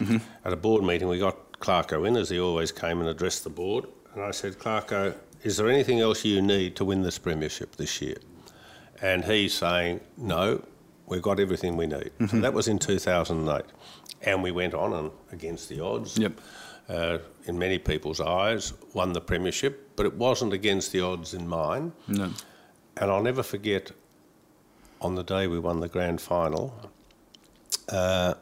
Mm-hmm. 0.00 0.16
at 0.46 0.52
a 0.52 0.56
board 0.56 0.82
meeting, 0.82 1.08
we 1.08 1.18
got 1.18 1.36
Clarko 1.60 2.06
in, 2.08 2.16
as 2.16 2.30
he 2.30 2.40
always 2.40 2.72
came 2.72 3.00
and 3.00 3.08
addressed 3.08 3.44
the 3.44 3.50
board, 3.50 3.84
and 4.14 4.22
I 4.24 4.30
said, 4.32 4.58
Clarko, 4.58 5.14
is 5.44 5.56
there 5.58 5.68
anything 5.68 6.00
else 6.00 6.24
you 6.24 6.40
need 6.42 6.74
to 6.76 6.84
win 6.86 7.02
this 7.02 7.18
premiership 7.18 7.76
this 7.76 8.00
year? 8.02 8.16
And 9.02 9.24
he's 9.26 9.52
saying, 9.54 10.00
no, 10.16 10.62
we've 11.06 11.20
got 11.30 11.38
everything 11.38 11.76
we 11.76 11.86
need. 11.86 12.10
Mm-hmm. 12.18 12.26
So 12.28 12.40
that 12.40 12.54
was 12.54 12.66
in 12.66 12.78
2008. 12.78 13.64
And 14.22 14.42
we 14.42 14.50
went 14.50 14.74
on 14.74 14.92
and 14.92 15.10
against 15.32 15.68
the 15.68 15.80
odds. 15.80 16.18
Yep. 16.18 16.40
Uh, 16.88 17.18
in 17.46 17.58
many 17.58 17.78
people's 17.78 18.20
eyes, 18.20 18.72
won 18.94 19.12
the 19.12 19.20
premiership, 19.20 19.90
but 19.96 20.04
it 20.06 20.14
wasn't 20.14 20.52
against 20.52 20.90
the 20.92 21.00
odds 21.00 21.34
in 21.34 21.46
mine. 21.46 21.92
No. 22.08 22.30
And 22.96 23.10
I'll 23.10 23.22
never 23.22 23.42
forget 23.42 23.92
on 25.00 25.14
the 25.14 25.22
day 25.22 25.46
we 25.46 25.58
won 25.58 25.80
the 25.80 25.88
grand 25.88 26.20
final, 26.20 26.74
uh, 27.88 28.34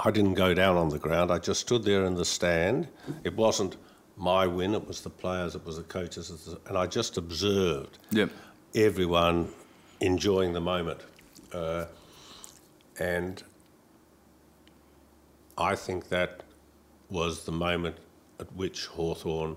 I 0.00 0.10
didn't 0.10 0.34
go 0.34 0.54
down 0.54 0.76
on 0.76 0.88
the 0.88 0.98
ground. 0.98 1.30
I 1.30 1.38
just 1.38 1.60
stood 1.60 1.84
there 1.84 2.04
in 2.06 2.14
the 2.14 2.24
stand. 2.24 2.88
It 3.22 3.36
wasn't 3.36 3.76
my 4.16 4.46
win, 4.46 4.74
it 4.74 4.86
was 4.86 5.00
the 5.02 5.10
players, 5.10 5.54
it 5.54 5.64
was 5.64 5.76
the 5.76 5.82
coaches, 5.84 6.56
and 6.66 6.78
I 6.78 6.86
just 6.86 7.16
observed 7.16 7.98
Yep. 8.10 8.30
everyone 8.74 9.48
enjoying 10.00 10.52
the 10.52 10.60
moment. 10.60 11.00
Uh, 11.52 11.86
and 12.98 13.42
I 15.58 15.74
think 15.76 16.08
that 16.08 16.42
was 17.10 17.44
the 17.44 17.52
moment 17.52 17.96
at 18.40 18.52
which 18.54 18.86
Hawthorn 18.86 19.56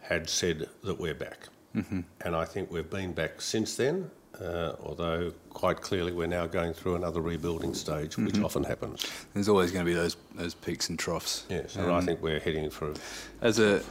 had 0.00 0.28
said 0.28 0.68
that 0.84 0.98
we're 0.98 1.14
back. 1.14 1.48
Mm-hmm. 1.76 2.00
And 2.22 2.34
I 2.36 2.44
think 2.44 2.70
we've 2.72 2.88
been 2.88 3.12
back 3.12 3.40
since 3.40 3.76
then, 3.76 4.10
uh, 4.40 4.72
although 4.82 5.32
quite 5.50 5.80
clearly 5.82 6.12
we're 6.12 6.26
now 6.26 6.46
going 6.46 6.72
through 6.72 6.96
another 6.96 7.20
rebuilding 7.20 7.74
stage, 7.74 8.16
which 8.16 8.40
often 8.40 8.64
happens. 8.64 9.06
There's 9.34 9.48
always 9.48 9.70
going 9.70 9.84
to 9.84 9.90
be 9.90 9.94
those 9.94 10.16
those 10.34 10.54
peaks 10.54 10.88
and 10.88 10.98
troughs. 10.98 11.44
Yes, 11.48 11.76
and 11.76 11.90
I 11.92 11.98
Um, 11.98 12.06
think 12.06 12.22
we're 12.22 12.40
heading 12.40 12.70
for 12.70 12.94
as 13.42 13.58
a 13.58 13.82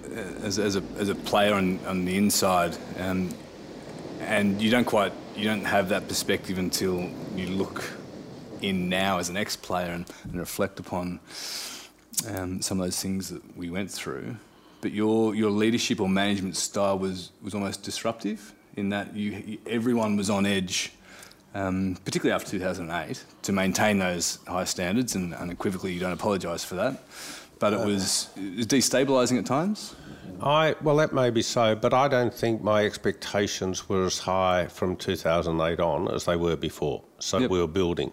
as, 0.43 0.57
a- 0.57 0.63
as 0.63 0.75
a 0.77 0.83
as 0.97 1.09
a 1.09 1.15
player 1.15 1.53
on, 1.53 1.79
on 1.85 2.03
the 2.05 2.17
inside, 2.17 2.75
um, 2.99 3.29
and 4.21 4.59
you 4.61 4.71
don't 4.71 4.85
quite 4.85 5.13
you 5.37 5.45
don't 5.45 5.65
have 5.65 5.87
that 5.89 6.07
perspective 6.07 6.57
until 6.57 7.09
you 7.35 7.47
look 7.47 7.83
in 8.63 8.89
now 8.89 9.17
as 9.17 9.29
an 9.29 9.37
ex-player 9.37 9.91
and, 9.91 10.05
and 10.23 10.35
reflect 10.35 10.79
upon 10.79 11.19
um, 12.27 12.61
some 12.61 12.79
of 12.79 12.85
those 12.85 13.01
things 13.01 13.29
that 13.29 13.57
we 13.57 13.69
went 13.69 13.91
through. 13.91 14.35
But 14.81 14.91
your 14.91 15.35
your 15.35 15.51
leadership 15.51 15.99
or 15.99 16.07
management 16.07 16.55
style 16.55 16.97
was 16.97 17.31
was 17.41 17.53
almost 17.53 17.83
disruptive 17.83 18.53
in 18.75 18.89
that 18.89 19.15
you, 19.15 19.31
you 19.45 19.57
everyone 19.67 20.15
was 20.17 20.29
on 20.29 20.45
edge. 20.45 20.93
Um, 21.55 21.97
particularly 22.05 22.35
after 22.35 22.51
2008, 22.51 23.23
to 23.41 23.51
maintain 23.51 23.97
those 23.97 24.37
high 24.47 24.65
standards, 24.65 25.15
and 25.15 25.33
unequivocally, 25.33 25.91
you 25.91 25.99
don't 25.99 26.13
apologise 26.13 26.63
for 26.63 26.75
that. 26.75 27.01
But 27.57 27.73
it 27.73 27.79
was, 27.79 28.29
it 28.37 28.57
was 28.57 28.67
destabilising 28.67 29.39
at 29.39 29.47
times. 29.47 29.95
I 30.41 30.75
well, 30.81 30.97
that 30.97 31.13
may 31.13 31.29
be 31.29 31.41
so, 31.41 31.75
but 31.75 31.93
I 31.93 32.07
don't 32.07 32.33
think 32.33 32.61
my 32.63 32.85
expectations 32.85 33.89
were 33.89 34.05
as 34.05 34.19
high 34.19 34.67
from 34.67 34.95
2008 34.95 35.79
on 35.79 36.07
as 36.13 36.25
they 36.25 36.35
were 36.35 36.55
before. 36.55 37.03
So 37.19 37.37
Yep. 37.39 37.49
we 37.51 37.59
were 37.59 37.67
building, 37.67 38.11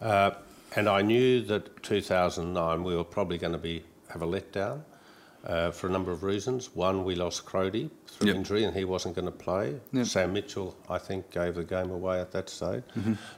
uh, 0.00 0.30
and 0.76 0.88
I 0.88 1.02
knew 1.02 1.42
that 1.42 1.82
2009 1.82 2.82
we 2.84 2.96
were 2.96 3.04
probably 3.04 3.38
going 3.38 3.52
to 3.52 3.58
be 3.58 3.84
have 4.08 4.22
a 4.22 4.26
letdown 4.26 4.82
uh, 5.46 5.70
for 5.70 5.86
a 5.86 5.90
number 5.90 6.12
of 6.12 6.22
reasons. 6.22 6.74
One, 6.74 7.04
we 7.04 7.14
lost 7.14 7.44
Crody 7.46 7.90
through 8.06 8.28
Yep. 8.28 8.36
injury, 8.36 8.64
and 8.64 8.76
he 8.76 8.84
wasn't 8.84 9.14
going 9.16 9.26
to 9.26 9.32
play. 9.32 9.74
Yep. 9.92 10.06
Sam 10.06 10.32
Mitchell, 10.32 10.76
I 10.88 10.98
think, 10.98 11.30
gave 11.30 11.54
the 11.56 11.64
game 11.64 11.90
away 11.90 12.20
at 12.20 12.30
that 12.32 12.48
stage. 12.48 12.82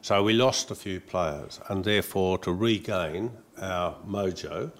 So 0.02 0.22
we 0.22 0.32
lost 0.34 0.70
a 0.70 0.74
few 0.74 1.00
players, 1.00 1.60
and 1.68 1.84
therefore 1.84 2.38
to 2.38 2.52
regain 2.52 3.30
our 3.60 3.94
mojo 4.06 4.70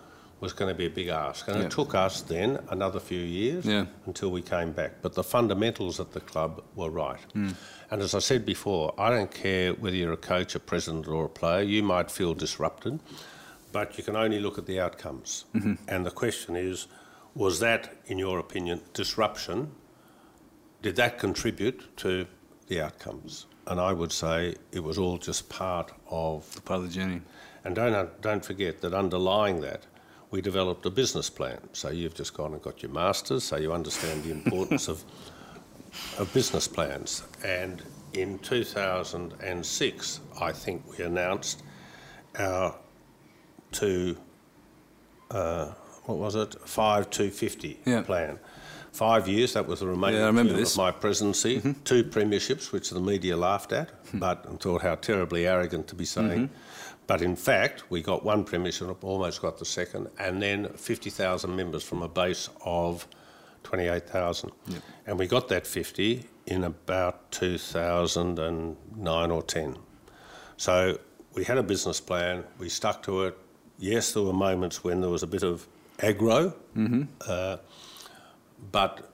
was 0.45 0.53
going 0.53 0.69
to 0.75 0.79
be 0.85 0.87
a 0.87 0.91
big 1.01 1.09
ask. 1.09 1.49
And 1.49 1.57
Yep. 1.57 1.67
it 1.67 1.71
took 1.79 1.95
us 2.07 2.15
then 2.35 2.51
another 2.77 3.01
few 3.01 3.25
years 3.41 3.65
Yeah. 3.67 3.87
until 4.07 4.31
we 4.31 4.43
came 4.43 4.71
back. 4.73 4.93
But 5.03 5.13
the 5.15 5.25
fundamentals 5.25 5.99
at 6.01 6.11
the 6.13 6.21
club 6.21 6.53
were 6.77 6.91
right. 7.07 7.25
Hmm. 7.33 7.51
And 7.91 8.03
as 8.03 8.15
I 8.15 8.21
said 8.21 8.45
before, 8.45 8.87
I 9.07 9.09
don't 9.15 9.31
care 9.47 9.73
whether 9.83 9.97
you're 9.97 10.13
a 10.23 10.27
coach, 10.35 10.55
a 10.55 10.61
president, 10.61 11.09
or 11.09 11.25
a 11.25 11.29
player, 11.41 11.63
you 11.63 11.83
might 11.83 12.11
feel 12.11 12.35
disrupted, 12.35 13.01
but 13.73 13.97
you 13.99 14.05
can 14.05 14.17
only 14.17 14.39
look 14.41 14.59
at 14.59 14.67
the 14.67 14.79
outcomes. 14.87 15.45
Mm-hmm. 15.55 15.75
And 15.89 16.05
the 16.07 16.11
question 16.23 16.55
is 16.57 16.87
was 17.35 17.59
that, 17.59 17.83
in 18.07 18.19
your 18.19 18.39
opinion, 18.39 18.81
disruption? 18.93 19.59
Did 20.83 20.95
that 20.97 21.19
contribute 21.19 21.79
to 21.97 22.27
the 22.69 22.81
outcomes? 22.87 23.47
And 23.67 23.81
I 23.81 23.93
would 23.93 24.13
say 24.13 24.55
it 24.73 24.83
was 24.85 24.99
all 24.99 25.19
just 25.19 25.49
part 25.49 25.91
of 26.11 26.65
Part 26.65 26.81
of 26.81 26.87
the 26.87 26.93
journey. 27.01 27.23
and 27.65 27.75
don't, 27.75 28.21
don't 28.21 28.45
forget 28.45 28.81
that 28.83 28.93
underlying 28.95 29.61
that, 29.63 29.81
we 30.35 30.41
developed 30.41 30.85
a 30.85 30.91
business 30.91 31.31
plan. 31.31 31.59
So 31.73 31.91
you've 31.91 32.15
just 32.15 32.35
gone 32.35 32.55
and 32.55 32.61
got 32.61 32.83
your 32.83 32.91
master's, 32.91 33.45
so 33.45 33.57
you 33.57 33.73
understand 33.73 34.25
the 34.25 34.33
importance 34.33 34.89
of, 34.89 35.05
of 36.19 36.29
business 36.35 36.67
plans. 36.67 37.23
And 37.45 37.81
in 38.15 38.41
2006, 38.41 40.21
I 40.41 40.51
think 40.51 40.83
we 40.91 41.05
announced 41.05 41.63
our 42.37 42.75
two, 43.71 44.17
uh, 45.31 45.67
what 46.07 46.19
was 46.19 46.35
it, 46.35 46.57
five 46.69 47.11
250 47.11 47.79
Yeah. 47.87 48.03
plan. 48.03 48.41
Five 48.91 49.29
years, 49.29 49.53
that 49.53 49.69
was 49.69 49.81
the 49.81 49.87
remaining 49.87 50.17
Yeah, 50.19 50.25
I 50.25 50.27
remember 50.27 50.53
term 50.55 50.61
this. 50.61 50.73
Mm-hmm. 50.73 50.81
of 50.81 50.95
my 50.95 51.01
presidency. 51.01 51.75
Two 51.85 52.03
premierships, 52.03 52.73
which 52.73 52.91
the 52.91 52.99
media 53.01 53.37
laughed 53.37 53.73
at, 53.73 53.91
Hmm. 54.11 54.19
but 54.19 54.45
and 54.47 54.59
thought 54.61 54.83
how 54.83 54.97
terribly 54.97 55.47
arrogant 55.47 55.87
to 55.89 55.95
be 55.95 56.05
saying. 56.05 56.49
Mm-hmm. 56.49 56.74
But 57.07 57.21
in 57.21 57.37
fact, 57.37 57.91
we 57.91 58.03
got 58.03 58.25
one 58.25 58.45
premiership, 58.45 59.05
almost 59.05 59.43
got 59.43 59.59
the 59.59 59.65
second, 59.65 60.09
and 60.19 60.41
then 60.41 60.69
50,000 60.69 61.55
members 61.55 61.83
from 61.83 62.03
a 62.03 62.09
base 62.09 62.49
of 62.65 63.07
28,000. 63.65 64.51
And 65.07 65.19
we 65.19 65.27
got 65.27 65.49
that 65.49 65.67
50 65.67 66.25
in 66.47 66.65
about 66.65 67.31
2009 67.31 69.31
or 69.31 69.43
10. 69.43 69.77
So 70.57 70.99
we 71.35 71.45
had 71.45 71.59
a 71.59 71.63
business 71.63 72.01
plan, 72.01 72.45
we 72.59 72.69
stuck 72.69 73.03
to 73.05 73.25
it. 73.25 73.39
Yes, 73.79 74.13
there 74.13 74.23
were 74.23 74.33
moments 74.33 74.85
when 74.85 75.01
there 75.01 75.11
was 75.11 75.23
a 75.23 75.27
bit 75.27 75.43
of 75.43 75.67
aggro, 75.99 76.55
uh, 77.29 77.57
but 78.73 79.11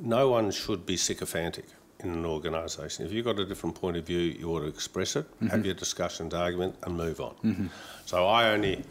no 0.00 0.28
one 0.28 0.50
should 0.50 0.84
be 0.84 0.96
sycophantic 0.96 1.66
in 2.00 2.10
an 2.10 2.24
organisation. 2.24 3.06
If 3.06 3.12
you've 3.12 3.24
got 3.24 3.38
a 3.38 3.44
different 3.44 3.74
point 3.74 3.96
of 3.96 4.06
view, 4.06 4.18
you 4.18 4.50
ought 4.50 4.60
to 4.60 4.66
express 4.66 5.16
it, 5.16 5.30
mm-hmm. 5.36 5.48
have 5.48 5.64
your 5.64 5.74
discussions, 5.74 6.34
argument, 6.34 6.76
and 6.82 6.96
move 6.96 7.20
on. 7.20 7.34
So 8.06 8.26
I 8.26 8.50
only, 8.50 8.84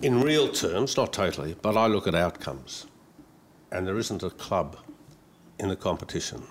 in 0.00 0.20
real 0.20 0.48
terms, 0.48 0.96
not 0.96 1.12
totally, 1.12 1.54
but 1.62 1.76
I 1.76 1.86
look 1.86 2.06
at 2.06 2.14
outcomes. 2.14 2.86
And 3.70 3.86
there 3.86 3.98
isn't 3.98 4.22
a 4.22 4.30
club 4.30 4.76
in 5.58 5.68
the 5.68 5.76
competition 5.76 6.42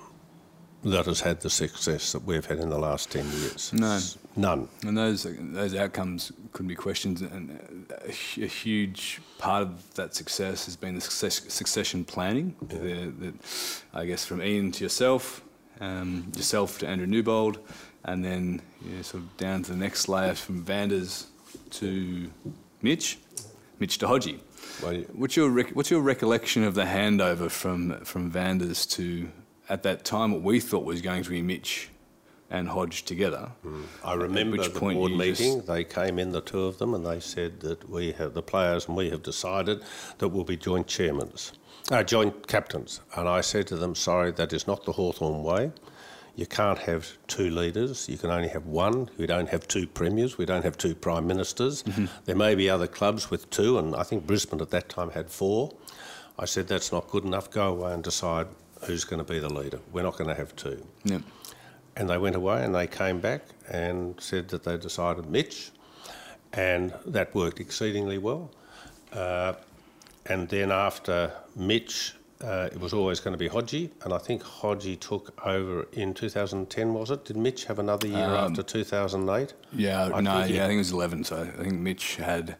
that 0.84 1.06
has 1.06 1.22
had 1.22 1.42
the 1.42 1.50
success 1.50 2.12
that 2.12 2.24
we've 2.24 2.46
had 2.46 2.60
in 2.60 2.70
the 2.70 2.78
last 2.78 3.12
10 3.12 3.26
years. 3.26 3.72
No. 3.74 4.00
None. 4.36 4.70
And 4.86 4.98
those 4.98 5.28
those 5.40 5.76
outcomes 5.76 6.32
couldn't 6.54 6.70
be 6.70 6.76
questioned. 6.76 7.22
And 7.22 7.86
a, 8.06 8.10
a 8.44 8.48
huge 8.48 9.20
part 9.38 9.64
of 9.64 9.94
that 9.96 10.16
success 10.16 10.66
has 10.66 10.76
been 10.78 10.96
the 10.96 11.02
success, 11.02 11.54
succession 11.54 12.06
planning. 12.06 12.56
The, 12.62 13.12
the, 13.20 13.34
I 13.94 14.06
guess 14.06 14.26
from 14.26 14.42
Ian 14.42 14.72
to 14.74 14.84
yourself, 14.84 15.44
um, 15.82 16.32
yourself 16.36 16.80
to 16.80 16.88
Andrew 16.88 17.08
Newbold, 17.08 17.60
and 18.06 18.24
then 18.24 18.62
you 18.86 18.96
know, 18.96 19.02
sort 19.02 19.24
of 19.24 19.38
down 19.38 19.64
to 19.64 19.72
the 19.72 19.78
next 19.78 20.08
layer 20.08 20.34
from 20.34 20.64
Vanders 20.64 21.26
to 21.72 22.32
Mitch, 22.82 23.20
Mitch 23.80 23.98
to 23.98 24.06
Hodgie. 24.06 24.40
What's 25.14 25.36
your 25.36 25.50
rec- 25.50 25.72
what's 25.72 25.92
your 25.92 26.02
recollection 26.02 26.64
of 26.64 26.74
the 26.76 26.86
handover 26.86 27.52
from 27.52 28.00
from 28.06 28.32
Vanders 28.32 28.90
to 28.96 29.30
at 29.72 29.84
that 29.84 30.04
time 30.04 30.34
what 30.34 30.42
we 30.44 30.60
thought 30.60 30.84
was 30.84 31.02
going 31.02 31.24
to 31.24 31.30
be 31.30 31.42
Mitch 31.42 31.90
and 32.50 32.68
Hodge 32.68 33.04
together? 33.06 33.52
I 34.04 34.14
remember 34.16 34.58
the 34.58 34.80
board 34.98 35.12
meeting. 35.18 35.56
just- 35.60 35.68
They 35.68 35.84
came 35.86 36.20
in, 36.20 36.34
the 36.34 36.42
two 36.42 36.64
of 36.66 36.78
them, 36.78 36.94
and 36.94 37.06
they 37.06 37.22
said 37.22 37.62
that 37.62 37.90
we 37.90 38.12
have 38.12 38.34
the 38.34 38.42
players 38.42 38.88
and 38.88 38.98
we 38.98 39.10
have 39.10 39.24
decided 39.24 39.82
that 40.18 40.28
we'll 40.28 40.44
be 40.44 40.58
joint 40.58 40.88
chairmen, 40.88 41.32
uh, 41.90 42.04
joint 42.04 42.48
captains. 42.48 43.00
And 43.16 43.30
I 43.30 43.40
said 43.42 43.66
to 43.68 43.78
them, 43.78 43.96
"Sorry, 43.96 44.32
that 44.32 44.52
is 44.52 44.68
not 44.68 44.84
the 44.84 44.92
Hawthorn 44.92 45.42
way. 45.44 45.72
You 46.36 46.46
can't 46.46 46.80
have 46.80 47.18
two 47.28 47.50
leaders. 47.50 48.10
You 48.10 48.18
can 48.18 48.30
only 48.32 48.50
have 48.50 48.66
one. 48.66 49.10
We 49.18 49.26
don't 49.28 49.50
have 49.50 49.68
two 49.68 49.88
premiers. 49.88 50.38
We 50.38 50.46
don't 50.46 50.64
have 50.64 50.78
two 50.78 50.96
prime 50.96 51.26
ministers. 51.28 51.84
There 52.26 52.36
may 52.36 52.56
be 52.56 52.70
other 52.70 52.88
clubs 52.88 53.30
with 53.32 53.50
two, 53.50 53.78
and 53.80 53.96
I 53.96 54.04
think 54.04 54.28
Brisbane 54.28 54.60
at 54.62 54.70
that 54.72 54.90
time 54.90 55.12
had 55.12 55.30
four. 55.30 55.72
I 56.40 56.46
said 56.46 56.68
that's 56.68 56.92
not 56.92 57.10
good 57.10 57.24
enough. 57.26 57.50
Go 57.52 57.68
away 57.76 57.94
and 57.94 58.04
decide 58.04 58.48
who's 58.86 59.04
going 59.04 59.24
to 59.24 59.32
be 59.34 59.40
the 59.40 59.50
leader. 59.54 59.80
We're 59.92 60.04
not 60.04 60.18
going 60.18 60.30
to 60.30 60.36
have 60.36 60.56
two. 60.56 60.86
Yeah. 61.04 61.20
And 61.96 62.10
they 62.10 62.18
went 62.18 62.36
away 62.36 62.64
and 62.64 62.74
they 62.74 62.88
came 62.88 63.20
back 63.20 63.42
and 63.70 64.20
said 64.20 64.48
that 64.50 64.64
they 64.64 64.78
decided 64.78 65.26
Mitch, 65.30 65.72
and 66.54 66.94
that 67.06 67.34
worked 67.36 67.60
exceedingly 67.60 68.18
well. 68.18 68.52
Uh, 69.14 69.54
and 70.28 70.48
then 70.50 70.72
after 70.72 71.32
Mitch, 71.56 72.14
uh, 72.42 72.70
it 72.72 72.80
was 72.80 72.92
always 72.94 73.20
going 73.20 73.34
to 73.34 73.38
be 73.38 73.48
Hodgie, 73.50 73.92
and 74.04 74.14
I 74.14 74.18
think 74.18 74.42
Hodgie 74.42 75.00
took 75.00 75.34
over 75.46 75.88
in 75.94 76.14
2010, 76.14 76.94
was 76.94 77.12
it? 77.12 77.26
Did 77.26 77.38
Mitch 77.38 77.66
have 77.66 77.78
another 77.78 78.08
year 78.08 78.26
Um, 78.26 78.52
after 78.52 78.64
2008? 78.64 79.54
Yeah, 79.74 80.10
I 80.14 80.22
no, 80.22 80.42
think 80.42 80.56
yeah, 80.56 80.64
I 80.64 80.68
think 80.68 80.76
it 80.76 80.80
was 80.80 80.92
11. 80.92 81.24
So 81.26 81.42
I 81.42 81.64
think 81.64 81.74
Mitch 81.80 82.16
had 82.16 82.56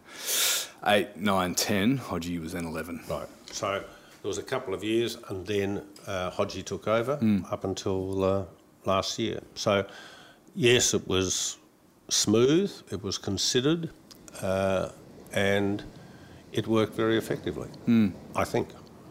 8, 0.86 1.18
9, 1.18 1.56
10. 1.56 1.98
Hodgie 2.00 2.40
was 2.40 2.52
then 2.54 2.66
11. 2.66 3.02
Right. 3.10 3.28
So 3.52 3.84
there 4.22 4.28
was 4.30 4.38
a 4.38 4.44
couple 4.44 4.74
of 4.74 4.84
years, 4.84 5.18
and 5.30 5.46
then 5.46 5.82
uh, 6.08 6.32
Hodgie 6.32 6.64
took 6.64 6.88
over 6.88 7.20
up 7.50 7.64
until 7.64 8.24
uh, 8.24 8.46
last 8.86 9.18
year. 9.20 9.40
So, 9.56 9.86
yes, 10.56 10.94
it 10.94 11.08
was 11.08 11.58
smooth, 12.10 12.72
it 12.92 13.02
was 13.04 13.18
considered, 13.18 13.90
uh, 14.42 14.90
and 15.34 15.84
it 16.52 16.68
worked 16.68 16.94
very 16.96 17.18
effectively, 17.18 17.70
I 18.36 18.44
think. 18.44 18.70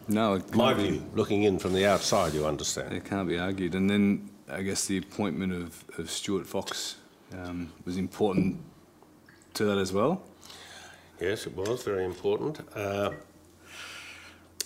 No, 0.08 0.34
it 0.34 0.54
My 0.54 0.74
be- 0.74 0.82
view, 0.90 1.04
looking 1.14 1.44
in 1.44 1.58
from 1.58 1.72
the 1.72 1.86
outside, 1.86 2.34
you 2.34 2.46
understand. 2.46 2.92
It 2.92 3.04
can't 3.04 3.28
be 3.28 3.38
argued. 3.38 3.74
And 3.74 3.88
then 3.88 4.28
I 4.48 4.62
guess 4.62 4.86
the 4.86 4.98
appointment 4.98 5.52
of, 5.52 5.84
of 5.98 6.10
Stuart 6.10 6.46
Fox 6.46 6.96
um, 7.32 7.72
was 7.84 7.96
important 7.96 8.58
to 9.54 9.64
that 9.64 9.78
as 9.78 9.92
well. 9.92 10.22
Yes, 11.20 11.46
it 11.46 11.54
was 11.54 11.82
very 11.84 12.04
important. 12.04 12.60
Uh, 12.74 13.10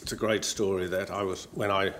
it's 0.04 0.12
a 0.12 0.16
great 0.16 0.44
story 0.44 0.86
that 0.86 1.10
I 1.10 1.22
was 1.22 1.48
when 1.52 1.70
I 1.70 1.94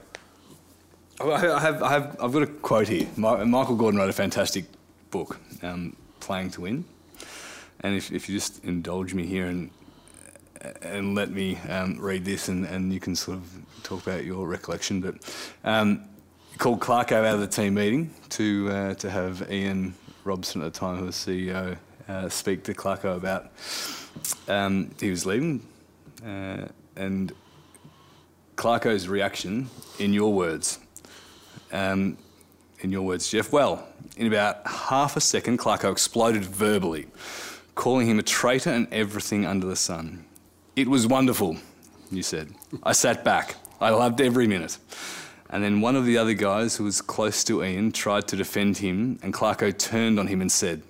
I 1.19 1.25
I 1.25 1.59
have, 1.59 1.83
I 1.83 1.89
have, 1.89 2.17
I've 2.21 2.33
got 2.35 2.43
a 2.43 2.47
quote 2.47 2.87
here. 2.87 3.07
Mi- 3.17 3.45
Michael 3.47 3.77
Gordon 3.77 3.99
wrote 3.99 4.11
a 4.11 4.13
fantastic 4.13 4.67
book, 5.11 5.41
um, 5.63 5.97
Playing 6.21 6.51
to 6.51 6.61
Win. 6.61 6.85
And 7.81 7.95
if, 7.95 8.13
if 8.13 8.29
you 8.29 8.35
just 8.35 8.63
indulge 8.63 9.15
me 9.15 9.25
here 9.25 9.47
and 9.47 9.71
and 10.83 11.15
let 11.15 11.31
me 11.31 11.57
um, 11.71 11.99
read 11.99 12.27
this, 12.27 12.49
and, 12.49 12.67
and 12.67 12.93
you 12.93 13.01
can 13.01 13.17
sort 13.17 13.39
of 13.39 13.51
talk 13.83 14.07
about 14.07 14.27
your 14.27 14.47
recollection. 14.47 15.01
But 15.01 15.15
um, 15.65 16.05
called 16.59 16.81
Clarko 16.81 17.25
out 17.25 17.37
of 17.37 17.41
the 17.41 17.47
team 17.47 17.73
meeting 17.73 18.13
to 18.31 18.69
uh, 18.71 18.95
to 18.97 19.09
have 19.09 19.51
Ian 19.51 19.95
Robson 20.25 20.61
at 20.61 20.75
the 20.75 20.79
time, 20.79 20.99
who 20.99 21.07
was 21.07 21.17
CEO, 21.17 21.79
uh, 22.07 22.29
speak 22.29 22.65
to 22.65 22.75
Clarko 22.75 23.17
about 23.17 23.51
um, 24.47 24.91
he 25.01 25.09
was 25.09 25.25
leaving, 25.25 25.67
uh, 26.23 26.67
and 26.97 27.33
Clarko's 28.57 29.09
reaction, 29.09 29.69
in 29.99 30.13
your 30.13 30.33
words, 30.33 30.79
um, 31.73 32.17
in 32.81 32.93
your 32.93 33.03
words, 33.03 33.29
Jeff. 33.29 33.53
Well, 33.53 33.87
in 34.17 34.27
about 34.27 34.67
half 34.67 35.17
a 35.17 35.21
second, 35.21 35.59
Clarko 35.59 35.91
exploded 35.91 36.45
verbally, 36.45 37.07
calling 37.75 38.07
him 38.07 38.19
a 38.19 38.23
traitor 38.23 38.71
and 38.71 38.87
everything 38.93 39.45
under 39.47 39.67
the 39.67 39.77
sun. 39.77 40.25
It 40.77 40.89
was 40.89 41.07
wonderful, 41.07 41.57
you 42.11 42.23
said. 42.23 42.55
I 42.83 42.93
sat 42.93 43.25
back. 43.25 43.57
I 43.81 43.91
loved 43.91 44.21
every 44.21 44.47
minute. 44.47 44.79
And 45.51 45.63
then 45.63 45.81
one 45.81 45.97
of 45.97 46.05
the 46.05 46.19
other 46.19 46.35
guys 46.35 46.77
who 46.77 46.85
was 46.85 47.01
close 47.01 47.45
to 47.45 47.63
Ian 47.63 47.93
tried 47.93 48.27
to 48.29 48.37
defend 48.37 48.79
him, 48.79 49.19
and 49.23 49.33
Clarko 49.33 49.77
turned 49.77 50.19
on 50.19 50.27
him 50.27 50.41
and 50.41 50.51
said, 50.51 50.83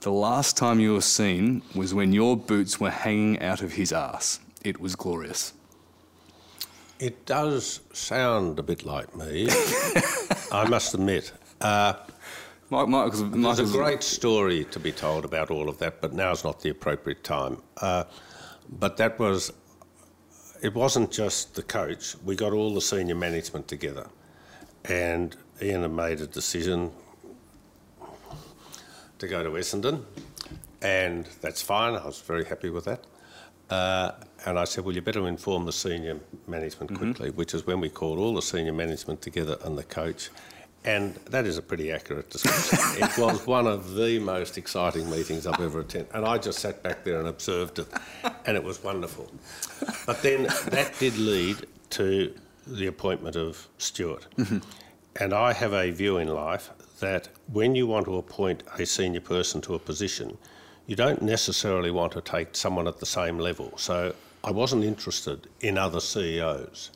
The 0.00 0.12
last 0.12 0.56
time 0.56 0.80
you 0.80 0.94
were 0.94 1.00
seen 1.00 1.62
was 1.74 1.94
when 1.94 2.12
your 2.12 2.36
boots 2.36 2.80
were 2.80 2.90
hanging 2.90 3.40
out 3.40 3.62
of 3.62 3.72
his 3.72 3.92
ass. 3.92 4.40
It 4.64 4.80
was 4.80 4.96
glorious. 4.96 5.52
It 7.00 7.24
does 7.24 7.80
sound 7.94 8.58
a 8.58 8.62
bit 8.62 8.84
like 8.84 9.16
me, 9.16 9.48
I 10.52 10.66
must 10.68 10.92
admit. 10.92 11.32
Uh, 11.58 11.94
Mike, 12.68 12.88
Michael's, 12.88 13.20
there's 13.22 13.34
Michael's 13.34 13.74
a 13.74 13.78
great 13.78 14.02
story 14.02 14.64
to 14.64 14.78
be 14.78 14.92
told 14.92 15.24
about 15.24 15.50
all 15.50 15.70
of 15.70 15.78
that, 15.78 16.02
but 16.02 16.12
now's 16.12 16.44
not 16.44 16.60
the 16.60 16.68
appropriate 16.68 17.24
time. 17.24 17.62
Uh, 17.78 18.04
but 18.78 18.98
that 18.98 19.18
was, 19.18 19.50
it 20.62 20.74
wasn't 20.74 21.10
just 21.10 21.54
the 21.54 21.62
coach. 21.62 22.16
We 22.22 22.36
got 22.36 22.52
all 22.52 22.74
the 22.74 22.82
senior 22.82 23.14
management 23.14 23.66
together, 23.66 24.06
and 24.84 25.34
Ian 25.62 25.80
had 25.80 25.92
made 25.92 26.20
a 26.20 26.26
decision 26.26 26.90
to 29.18 29.26
go 29.26 29.42
to 29.42 29.48
Essendon, 29.52 30.04
and 30.82 31.26
that's 31.40 31.62
fine. 31.62 31.94
I 31.96 32.04
was 32.04 32.20
very 32.20 32.44
happy 32.44 32.68
with 32.68 32.84
that. 32.84 33.04
Uh, 33.70 34.12
and 34.46 34.58
I 34.58 34.64
said, 34.64 34.84
well, 34.84 34.94
you 34.94 35.02
better 35.02 35.28
inform 35.28 35.66
the 35.66 35.72
senior 35.72 36.18
management 36.46 36.90
mm-hmm. 36.90 37.04
quickly, 37.04 37.30
which 37.30 37.54
is 37.54 37.66
when 37.66 37.80
we 37.80 37.88
called 37.88 38.18
all 38.18 38.34
the 38.34 38.42
senior 38.42 38.72
management 38.72 39.20
together 39.22 39.56
and 39.64 39.76
the 39.76 39.84
coach. 39.84 40.30
And 40.84 41.14
that 41.26 41.46
is 41.46 41.58
a 41.58 41.62
pretty 41.62 41.92
accurate 41.92 42.30
description. 42.30 43.02
it 43.02 43.18
was 43.18 43.46
one 43.46 43.66
of 43.66 43.94
the 43.94 44.18
most 44.18 44.56
exciting 44.56 45.10
meetings 45.10 45.46
I've 45.46 45.60
ever 45.60 45.80
attended. 45.80 46.10
And 46.14 46.24
I 46.24 46.38
just 46.38 46.60
sat 46.60 46.82
back 46.82 47.04
there 47.04 47.18
and 47.18 47.28
observed 47.28 47.80
it, 47.80 47.88
and 48.46 48.56
it 48.56 48.64
was 48.64 48.82
wonderful. 48.82 49.30
But 50.06 50.22
then 50.22 50.44
that 50.44 50.94
did 50.98 51.18
lead 51.18 51.66
to 51.90 52.34
the 52.66 52.86
appointment 52.86 53.36
of 53.36 53.68
Stuart. 53.76 54.26
Mm-hmm. 54.36 54.58
And 55.16 55.34
I 55.34 55.52
have 55.52 55.74
a 55.74 55.90
view 55.90 56.16
in 56.16 56.28
life 56.28 56.70
that 57.00 57.28
when 57.52 57.74
you 57.74 57.86
want 57.86 58.06
to 58.06 58.16
appoint 58.16 58.62
a 58.78 58.86
senior 58.86 59.20
person 59.20 59.60
to 59.62 59.74
a 59.74 59.78
position, 59.78 60.38
you 60.86 60.96
don't 60.96 61.20
necessarily 61.20 61.90
want 61.90 62.12
to 62.12 62.20
take 62.20 62.56
someone 62.56 62.88
at 62.88 62.98
the 62.98 63.06
same 63.06 63.38
level. 63.38 63.76
So 63.76 64.14
I 64.42 64.50
wasn't 64.50 64.84
interested 64.84 65.48
in 65.60 65.76
other 65.76 66.00
CEOs. 66.00 66.90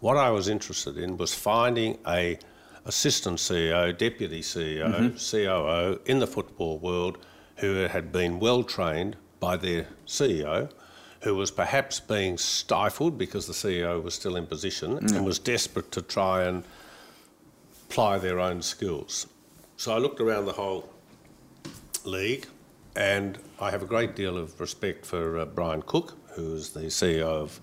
What 0.00 0.16
I 0.16 0.30
was 0.30 0.48
interested 0.48 0.98
in 0.98 1.16
was 1.16 1.34
finding 1.34 1.98
a 2.06 2.38
assistant 2.84 3.38
CEO, 3.38 3.96
deputy 3.96 4.40
CEO, 4.40 5.12
COO 5.30 6.00
in 6.04 6.18
the 6.18 6.26
football 6.26 6.78
world 6.78 7.18
who 7.56 7.74
had 7.74 8.12
been 8.12 8.40
well 8.40 8.64
trained 8.64 9.16
by 9.40 9.56
their 9.56 9.86
CEO, 10.06 10.70
who 11.20 11.34
was 11.34 11.50
perhaps 11.50 12.00
being 12.00 12.36
stifled 12.36 13.16
because 13.16 13.46
the 13.46 13.52
CEO 13.52 14.02
was 14.02 14.14
still 14.14 14.36
in 14.36 14.46
position 14.46 14.98
and 14.98 15.24
was 15.24 15.38
desperate 15.38 15.92
to 15.92 16.02
try 16.02 16.44
and 16.44 16.64
apply 17.88 18.18
their 18.18 18.40
own 18.40 18.60
skills. 18.60 19.26
So 19.76 19.92
I 19.94 19.98
looked 19.98 20.20
around 20.20 20.46
the 20.46 20.52
whole 20.52 20.88
league, 22.04 22.46
and 22.96 23.38
I 23.60 23.70
have 23.70 23.82
a 23.82 23.86
great 23.86 24.16
deal 24.16 24.36
of 24.36 24.60
respect 24.60 25.06
for 25.06 25.38
uh, 25.38 25.44
Brian 25.44 25.82
Cook, 25.82 26.16
who 26.34 26.54
is 26.54 26.70
the 26.70 26.80
CEO 26.82 27.22
of 27.22 27.60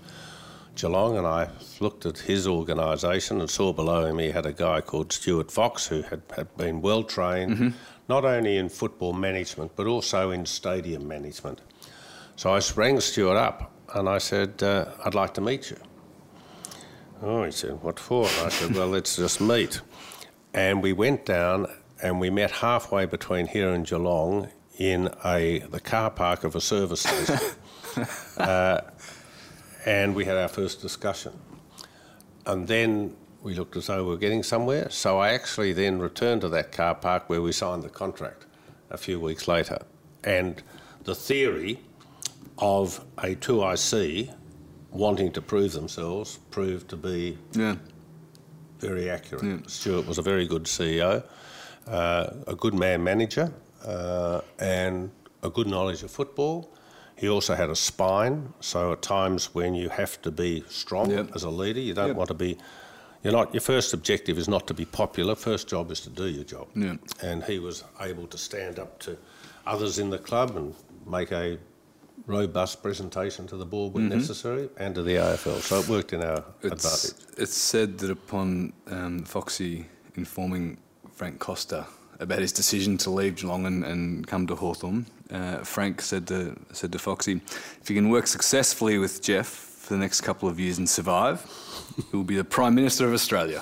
Geelong, 0.75 1.17
and 1.17 1.27
I 1.27 1.49
looked 1.79 2.05
at 2.05 2.19
his 2.19 2.47
organisation 2.47 3.41
and 3.41 3.49
saw 3.49 3.73
below 3.73 4.05
him 4.05 4.17
he 4.19 4.31
had 4.31 4.45
a 4.45 4.53
guy 4.53 4.81
called 4.81 5.11
Stuart 5.11 5.51
Fox, 5.51 5.87
who 5.87 6.03
had, 6.03 6.21
had 6.35 6.55
been 6.55 6.81
well 6.81 7.03
trained, 7.03 7.73
not 8.07 8.23
only 8.23 8.57
in 8.57 8.69
football 8.69 9.13
management 9.13 9.75
but 9.75 9.87
also 9.87 10.31
in 10.31 10.45
stadium 10.45 11.07
management. 11.07 11.59
So 12.35 12.53
I 12.53 12.61
rang 12.75 13.01
Stuart 13.01 13.35
up 13.35 13.71
and 13.93 14.07
I 14.07 14.17
said, 14.19 14.63
uh, 14.63 14.85
I'd 15.03 15.15
like 15.15 15.33
to 15.33 15.41
meet 15.41 15.69
you. 15.69 15.77
Oh, 17.21 17.43
he 17.43 17.51
said, 17.51 17.81
what 17.83 17.99
for? 17.99 18.27
And 18.27 18.45
I 18.45 18.49
said, 18.49 18.75
well, 18.75 18.87
let's 18.87 19.17
just 19.17 19.41
meet. 19.41 19.81
And 20.53 20.81
we 20.81 20.93
went 20.93 21.25
down 21.25 21.67
and 22.01 22.19
we 22.19 22.29
met 22.29 22.51
halfway 22.51 23.05
between 23.05 23.47
here 23.47 23.73
and 23.73 23.85
Geelong 23.85 24.49
in 24.77 25.09
a 25.25 25.59
the 25.59 25.81
car 25.81 26.09
park 26.09 26.45
of 26.45 26.55
a 26.55 26.61
service 26.61 27.01
station. 27.01 27.37
uh, 28.37 28.81
and 29.85 30.15
we 30.15 30.25
had 30.25 30.37
our 30.37 30.47
first 30.47 30.81
discussion. 30.81 31.33
And 32.45 32.67
then 32.67 33.15
we 33.41 33.53
looked 33.55 33.75
as 33.75 33.87
though 33.87 34.03
we 34.03 34.09
were 34.11 34.17
getting 34.17 34.43
somewhere. 34.43 34.89
So 34.89 35.19
I 35.19 35.29
actually 35.29 35.73
then 35.73 35.99
returned 35.99 36.41
to 36.41 36.49
that 36.49 36.71
car 36.71 36.95
park 36.95 37.29
where 37.29 37.41
we 37.41 37.51
signed 37.51 37.83
the 37.83 37.89
contract 37.89 38.45
a 38.89 38.97
few 38.97 39.19
weeks 39.19 39.47
later. 39.47 39.79
And 40.23 40.61
the 41.03 41.15
theory 41.15 41.79
of 42.57 43.03
a 43.19 43.35
2IC 43.35 44.33
wanting 44.91 45.31
to 45.31 45.41
prove 45.41 45.71
themselves 45.73 46.39
proved 46.51 46.89
to 46.89 46.97
be 46.97 47.37
Yeah. 47.53 47.75
very 48.79 49.09
accurate. 49.09 49.69
Stuart 49.69 50.07
was 50.07 50.17
a 50.17 50.21
very 50.21 50.47
good 50.47 50.63
CEO, 50.67 51.23
uh, 51.87 52.31
a 52.47 52.55
good 52.55 52.73
man 52.73 53.03
manager, 53.03 53.53
uh, 53.85 54.41
and 54.57 55.11
a 55.43 55.49
good 55.49 55.67
knowledge 55.67 56.03
of 56.03 56.11
football. 56.11 56.69
He 57.19 57.27
also 57.27 57.53
had 57.53 57.69
a 57.69 57.75
spine, 57.75 58.53
so 58.61 58.93
at 58.93 59.01
times 59.01 59.53
when 59.53 59.73
you 59.75 59.89
have 59.89 60.21
to 60.21 60.31
be 60.31 60.63
strong 60.69 61.11
Yep. 61.11 61.35
as 61.35 61.43
a 61.43 61.49
leader, 61.49 61.81
you 61.81 61.93
don't 61.93 62.07
Yep. 62.07 62.15
want 62.15 62.27
to 62.29 62.33
be. 62.33 62.57
You're 63.23 63.33
not. 63.33 63.53
Your 63.53 63.59
first 63.61 63.93
objective 63.93 64.37
is 64.37 64.47
not 64.47 64.65
to 64.67 64.73
be 64.73 64.85
popular. 64.85 65.35
First 65.35 65.67
job 65.67 65.91
is 65.91 65.99
to 66.01 66.09
do 66.09 66.27
your 66.29 66.45
job. 66.45 66.67
Yeah. 66.75 66.95
And 67.21 67.43
he 67.43 67.59
was 67.59 67.83
able 67.99 68.25
to 68.27 68.37
stand 68.37 68.79
up 68.79 68.99
to 68.99 69.17
others 69.65 69.99
in 69.99 70.09
the 70.09 70.17
club 70.17 70.55
and 70.55 70.73
make 71.05 71.33
a 71.33 71.57
robust 72.25 72.81
presentation 72.81 73.47
to 73.47 73.57
the 73.57 73.65
board 73.65 73.93
when 73.93 74.07
necessary 74.07 74.69
and 74.77 74.95
to 74.95 75.03
the 75.03 75.15
AFL. 75.17 75.59
So 75.59 75.79
it 75.79 75.89
worked 75.89 76.13
in 76.13 76.23
our 76.23 76.43
It's, 76.61 76.85
advantage. 76.85 77.37
it's 77.37 77.57
said 77.57 77.97
that 77.97 78.09
upon 78.11 78.71
um, 78.87 79.23
Foxy 79.25 79.85
informing 80.15 80.77
Frank 81.11 81.39
Costa 81.39 81.85
about 82.19 82.39
his 82.39 82.53
decision 82.53 82.97
to 82.99 83.09
leave 83.09 83.35
Geelong 83.35 83.65
and, 83.65 83.83
and 83.83 84.25
come 84.27 84.47
to 84.47 84.55
Hawthorn, 84.55 85.05
uh, 85.31 85.57
Frank 85.59 86.01
said 86.01 86.27
to 86.27 86.55
said 86.71 86.91
to 86.91 86.99
Foxy, 86.99 87.41
if 87.81 87.89
you 87.89 87.95
can 87.95 88.09
work 88.09 88.27
successfully 88.27 88.97
with 88.97 89.21
Jeff 89.21 89.47
for 89.47 89.93
the 89.93 89.99
next 89.99 90.21
couple 90.21 90.49
of 90.49 90.59
years 90.59 90.77
and 90.77 90.89
survive, 90.89 91.45
he 92.11 92.17
will 92.17 92.23
be 92.23 92.35
the 92.35 92.43
Prime 92.43 92.75
Minister 92.75 93.07
of 93.07 93.13
Australia. 93.13 93.61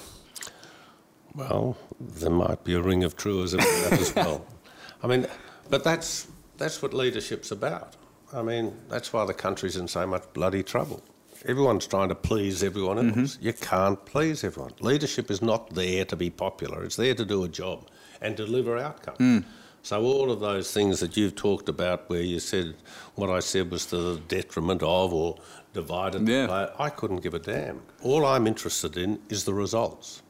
Well, 1.36 1.78
there 2.00 2.32
might 2.32 2.64
be 2.64 2.74
a 2.74 2.82
ring 2.82 3.04
of 3.04 3.16
truism 3.16 3.60
in 3.60 3.66
that 3.84 3.94
as 3.94 4.16
well. 4.16 4.46
I 5.04 5.08
mean, 5.08 5.28
but 5.70 5.84
that's 5.84 6.28
that's 6.58 6.82
what 6.82 6.94
leadership's 6.94 7.52
about. 7.52 7.96
I 8.34 8.42
mean, 8.42 8.76
that's 8.90 9.14
why 9.14 9.26
the 9.26 9.34
country's 9.34 9.78
in 9.78 9.88
so 9.88 10.06
much 10.08 10.24
bloody 10.34 10.64
trouble. 10.64 11.02
Everyone's 11.46 11.86
trying 11.88 12.10
to 12.10 12.16
please 12.16 12.64
everyone 12.64 12.98
else. 13.20 13.38
You 13.40 13.54
can't 13.54 14.04
please 14.06 14.44
everyone. 14.44 14.74
Leadership 14.80 15.30
is 15.30 15.42
not 15.42 15.70
there 15.76 16.04
to 16.06 16.16
be 16.16 16.30
popular. 16.30 16.84
It's 16.84 16.96
there 16.96 17.14
to 17.14 17.24
do 17.24 17.44
a 17.44 17.48
job 17.48 17.88
and 18.22 18.36
deliver 18.36 18.78
outcomes. 18.78 19.46
So 19.88 20.04
all 20.04 20.32
of 20.32 20.42
those 20.42 20.74
things 20.74 21.00
that 21.00 21.16
you've 21.16 21.36
talked 21.36 21.70
about, 21.70 22.10
where 22.10 22.22
you 22.22 22.42
said 22.42 22.76
what 23.16 23.30
I 23.30 23.40
said 23.40 23.72
was 23.72 23.86
to 23.86 23.96
the 23.96 24.20
detriment 24.28 24.84
of 24.84 25.14
or 25.14 25.38
divided, 25.72 26.28
Yeah. 26.28 26.42
the 26.42 26.48
player, 26.50 26.74
I 26.78 26.90
couldn't 26.90 27.22
give 27.22 27.34
a 27.34 27.40
damn. 27.40 27.80
All 28.04 28.26
I'm 28.26 28.48
interested 28.48 28.98
in 28.98 29.20
is 29.30 29.46
the 29.46 29.54
results. 29.54 30.24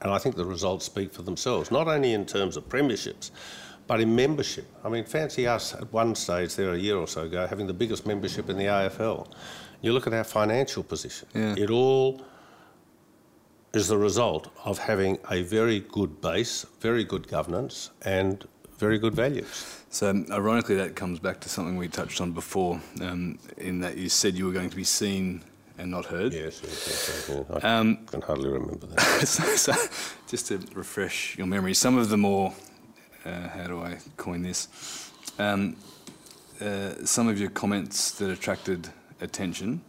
And 0.00 0.10
I 0.10 0.16
think 0.16 0.36
the 0.36 0.46
results 0.46 0.86
speak 0.86 1.12
for 1.12 1.20
themselves, 1.20 1.70
not 1.70 1.88
only 1.88 2.14
in 2.14 2.24
terms 2.24 2.56
of 2.56 2.70
premierships, 2.70 3.30
but 3.86 4.00
in 4.00 4.16
membership. 4.16 4.64
I 4.82 4.88
mean, 4.88 5.04
fancy 5.04 5.46
us 5.46 5.74
at 5.74 5.92
one 5.92 6.14
stage 6.14 6.54
there 6.54 6.72
a 6.72 6.78
year 6.78 6.96
or 6.96 7.06
so 7.06 7.24
ago 7.24 7.46
having 7.46 7.66
the 7.66 7.74
biggest 7.74 8.06
membership 8.06 8.48
in 8.48 8.56
the 8.56 8.64
AFL. 8.68 9.26
You 9.82 9.92
look 9.92 10.06
at 10.06 10.14
our 10.14 10.24
financial 10.24 10.82
position. 10.82 11.28
Yeah. 11.34 11.54
It 11.58 11.68
all 11.68 12.22
is 13.74 13.88
the 13.88 13.98
result 13.98 14.48
of 14.64 14.78
having 14.78 15.18
a 15.30 15.42
very 15.42 15.80
good 15.80 16.22
base, 16.22 16.64
very 16.80 17.04
good 17.04 17.28
governance, 17.28 17.90
and 18.00 18.48
very 18.82 18.98
good 18.98 19.14
values. 19.14 19.78
So, 19.90 20.10
um, 20.10 20.26
ironically, 20.30 20.74
that 20.74 20.96
comes 20.96 21.20
back 21.20 21.38
to 21.40 21.48
something 21.48 21.76
we 21.76 21.86
touched 21.86 22.20
on 22.20 22.32
before, 22.32 22.80
um, 23.00 23.38
in 23.56 23.78
that 23.80 23.96
you 23.96 24.08
said 24.08 24.34
you 24.34 24.46
were 24.46 24.52
going 24.52 24.70
to 24.70 24.76
be 24.76 24.84
seen 24.84 25.42
and 25.78 25.88
not 25.90 26.04
heard. 26.06 26.32
Yes, 26.32 26.60
yes, 26.64 26.88
yes. 26.88 27.30
yes. 27.30 27.64
I 27.64 27.78
Um, 27.78 27.96
can 28.06 28.22
hardly 28.22 28.48
remember 28.50 28.86
that. 28.88 29.00
so, 29.36 29.44
so, 29.56 29.72
just 30.26 30.48
to 30.48 30.58
refresh 30.74 31.38
your 31.38 31.46
memory, 31.46 31.74
some 31.74 31.96
of 31.96 32.08
the 32.08 32.16
more, 32.16 32.52
uh, 33.24 33.48
how 33.56 33.66
do 33.68 33.80
I 33.80 33.98
coin 34.16 34.42
this? 34.42 34.68
Um, 35.38 35.76
uh, 36.60 36.94
some 37.04 37.28
of 37.28 37.38
your 37.38 37.50
comments 37.50 38.10
that 38.18 38.30
attracted 38.30 38.88
attention, 39.20 39.80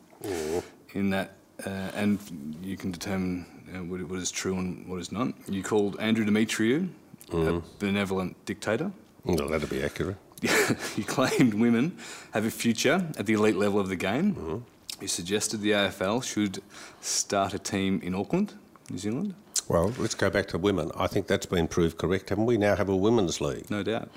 in 0.94 1.10
that, 1.10 1.32
uh, 1.66 1.70
and 1.96 2.20
you 2.62 2.78
can 2.78 2.92
determine 2.92 3.46
uh, 3.74 3.80
what, 3.90 4.02
what 4.10 4.20
is 4.20 4.30
true 4.32 4.56
and 4.58 4.88
what 4.88 5.00
is 5.00 5.12
not. 5.12 5.34
You 5.50 5.64
called 5.64 5.98
Andrew 6.00 6.26
Demetriou 6.26 6.90
a 7.32 7.36
mm. 7.36 7.64
benevolent 7.80 8.44
dictator. 8.46 8.92
Mm, 9.26 9.40
well, 9.40 9.50
that'd 9.50 9.70
be 9.70 9.84
accurate. 9.84 10.18
you 10.96 11.04
claimed 11.04 11.54
women 11.54 11.98
have 12.34 12.46
a 12.46 12.52
future 12.52 13.08
at 13.18 13.26
the 13.26 13.34
elite 13.34 13.56
level 13.56 13.80
of 13.80 13.88
the 13.88 13.96
game. 13.96 14.36
Mm-hmm. 14.36 14.58
You 15.02 15.08
suggested 15.08 15.62
the 15.62 15.72
AFL 15.72 16.24
should 16.24 16.62
start 17.02 17.54
a 17.54 17.60
team 17.60 18.02
in 18.04 18.14
Auckland, 18.14 18.54
New 18.90 18.98
Zealand. 18.98 19.36
Well, 19.68 19.94
let's 19.98 20.16
go 20.16 20.30
back 20.30 20.48
to 20.50 20.58
women. 20.58 20.92
I 20.96 21.08
think 21.08 21.28
that's 21.28 21.46
been 21.46 21.68
proved 21.68 21.98
correct. 21.98 22.30
Haven't 22.30 22.46
we 22.46 22.58
now 22.58 22.76
have 22.76 22.90
a 22.90 22.96
women's 22.96 23.40
league? 23.40 23.70
No 23.72 23.84
doubt. 23.84 24.10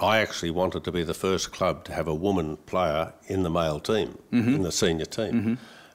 I 0.00 0.18
actually 0.18 0.50
wanted 0.50 0.82
to 0.84 0.92
be 0.92 1.04
the 1.04 1.14
first 1.14 1.52
club 1.52 1.84
to 1.84 1.92
have 1.92 2.08
a 2.08 2.14
woman 2.14 2.56
player 2.56 3.12
in 3.28 3.44
the 3.44 3.50
male 3.50 3.78
team, 3.78 4.18
mm-hmm. 4.32 4.54
in 4.54 4.62
the 4.62 4.72
senior 4.72 5.04
team. 5.04 5.32
Mm-hmm. 5.32 5.54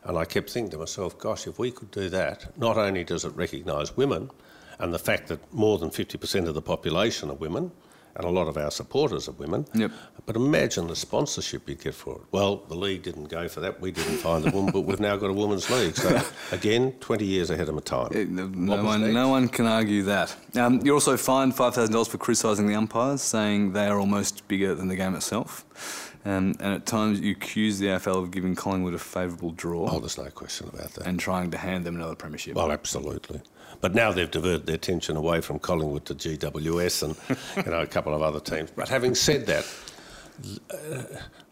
And 0.10 0.17
I 0.17 0.23
kept 0.23 0.49
thinking 0.49 0.71
to 0.71 0.77
myself, 0.77 1.19
gosh, 1.19 1.47
if 1.47 1.60
we 1.60 1.71
could 1.71 1.91
do 1.91 2.07
that, 2.10 2.57
not 2.57 2.77
only 2.77 3.03
does 3.03 3.25
it 3.25 3.36
recognise 3.36 3.97
women 3.97 4.29
and 4.80 4.94
the 4.94 5.00
fact 5.00 5.28
that 5.28 5.40
more 5.54 5.78
than 5.78 5.90
50% 5.90 6.48
of 6.48 6.54
the 6.54 6.62
population 6.62 7.30
are 7.30 7.36
women, 7.36 7.72
and 8.16 8.26
a 8.26 8.30
lot 8.30 8.48
of 8.48 8.58
our 8.58 8.72
supporters 8.72 9.28
are 9.30 9.34
women, 9.34 9.66
Yep. 9.76 9.92
but 10.26 10.36
imagine 10.36 10.88
the 10.88 10.96
sponsorship 10.96 11.70
you'd 11.70 11.82
get 11.84 11.94
for 11.94 12.16
it. 12.16 12.22
Well, 12.32 12.63
the 12.68 12.74
league 12.76 13.04
didn't 13.04 13.26
go 13.30 13.48
for 13.48 13.60
that. 13.60 13.80
We 13.80 13.92
didn't 13.92 14.18
find 14.18 14.48
a 14.48 14.50
woman, 14.50 14.72
but 14.72 14.82
we've 14.82 15.00
now 15.00 15.18
got 15.18 15.30
a 15.30 15.34
women's 15.34 15.70
league. 15.70 15.96
So, 15.96 16.20
again, 16.52 16.94
20 17.00 17.26
years 17.26 17.52
ahead 17.52 17.70
of 17.70 17.76
my 17.76 17.82
time. 17.82 18.10
Eh, 18.16 18.26
No, 18.28 18.48
no 18.48 18.84
one, 18.84 19.13
no 19.13 19.28
one 19.30 19.48
can 19.48 19.68
argue 19.68 20.02
that. 20.04 20.36
Um, 20.56 20.80
you're 20.84 20.96
also 20.96 21.16
fined 21.16 21.54
$5,000 21.56 22.08
for 22.10 22.18
criticising 22.18 22.66
the 22.68 22.74
umpires, 22.74 23.22
saying 23.22 23.74
they 23.74 23.86
are 23.88 24.00
almost 24.00 24.48
bigger 24.48 24.74
than 24.74 24.88
the 24.88 24.96
game 24.96 25.13
itself. 25.13 25.63
Um, 26.26 26.56
and 26.60 26.74
at 26.74 26.86
times 26.88 27.20
you 27.22 27.32
accuse 27.34 27.78
the 27.78 27.86
AFL 27.86 28.24
of 28.24 28.32
giving 28.32 28.56
Collingwood 28.56 28.96
a 28.96 29.00
favourable 29.00 29.52
draw 29.52 29.88
Oh, 29.92 30.00
there's 30.00 30.18
no 30.18 30.30
question 30.32 30.68
about 30.74 30.92
that. 30.96 31.06
and 31.06 31.20
trying 31.20 31.52
to 31.52 31.58
hand 31.58 31.86
them 31.86 31.96
another 31.96 32.16
premiership. 32.16 32.56
Well, 32.56 32.72
absolutely. 32.72 33.42
But 33.82 33.94
now 33.94 34.12
they've 34.12 34.30
diverted 34.30 34.66
their 34.66 34.76
attention 34.76 35.16
away 35.18 35.42
from 35.42 35.60
Collingwood 35.60 36.06
to 36.06 36.16
GWS 36.16 37.04
and 37.04 37.66
you 37.66 37.72
know 37.72 37.82
a 37.82 37.86
couple 37.88 38.13
of 38.13 38.22
other 38.22 38.40
teams. 38.40 38.72
But 38.76 38.90
having 38.90 39.13
said 39.16 39.46
that, 39.48 39.66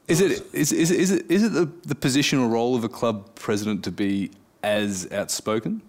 Is 0.08 0.22
it 0.22 0.44
is, 0.54 0.72
is, 0.72 0.92
is 0.92 1.12
it 1.12 1.30
is 1.32 1.44
it 1.44 1.54
the, 1.54 1.66
the 1.88 1.96
position 1.96 2.40
or 2.40 2.48
role 2.48 2.76
of 2.76 2.84
a 2.84 2.90
club 2.90 3.34
president 3.36 3.84
to 3.86 3.92
be 3.92 4.32
as 4.64 5.12
outspoken? 5.12 5.82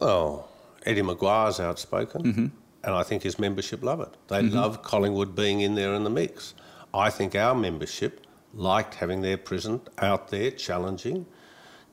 oh, 0.00 0.44
Eddie 0.86 1.02
McGuire's 1.02 1.58
outspoken, 1.60 2.22
Mm-hmm. 2.22 2.46
and 2.84 2.94
I 2.94 3.02
think 3.02 3.22
his 3.22 3.38
membership 3.38 3.82
love 3.82 4.00
it. 4.00 4.08
They 4.28 4.42
love 4.42 4.82
Collingwood 4.82 5.34
being 5.34 5.60
in 5.62 5.74
there 5.74 5.92
in 5.94 6.04
the 6.04 6.10
mix. 6.10 6.54
I 6.94 7.10
think 7.10 7.34
our 7.34 7.54
membership 7.54 8.26
liked 8.54 8.94
having 8.94 9.20
their 9.20 9.36
president 9.36 9.88
out 9.98 10.28
there 10.28 10.50
challenging, 10.52 11.26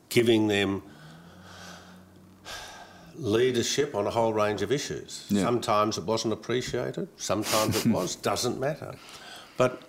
giving 0.08 0.46
them 0.46 0.82
leadership 3.18 3.94
on 3.94 4.06
a 4.06 4.10
whole 4.10 4.32
range 4.32 4.62
of 4.62 4.70
issues. 4.72 5.26
Yeah. 5.28 5.42
Sometimes 5.42 5.98
it 5.98 6.04
wasn't 6.04 6.32
appreciated, 6.32 7.08
sometimes 7.16 7.84
it 7.84 7.92
was, 7.92 8.16
doesn't 8.30 8.58
matter. 8.60 8.94
But, 9.56 9.82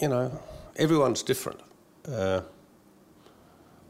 you 0.00 0.08
know, 0.08 0.38
everyone's 0.76 1.22
different. 1.22 1.60
Uh, 2.06 2.42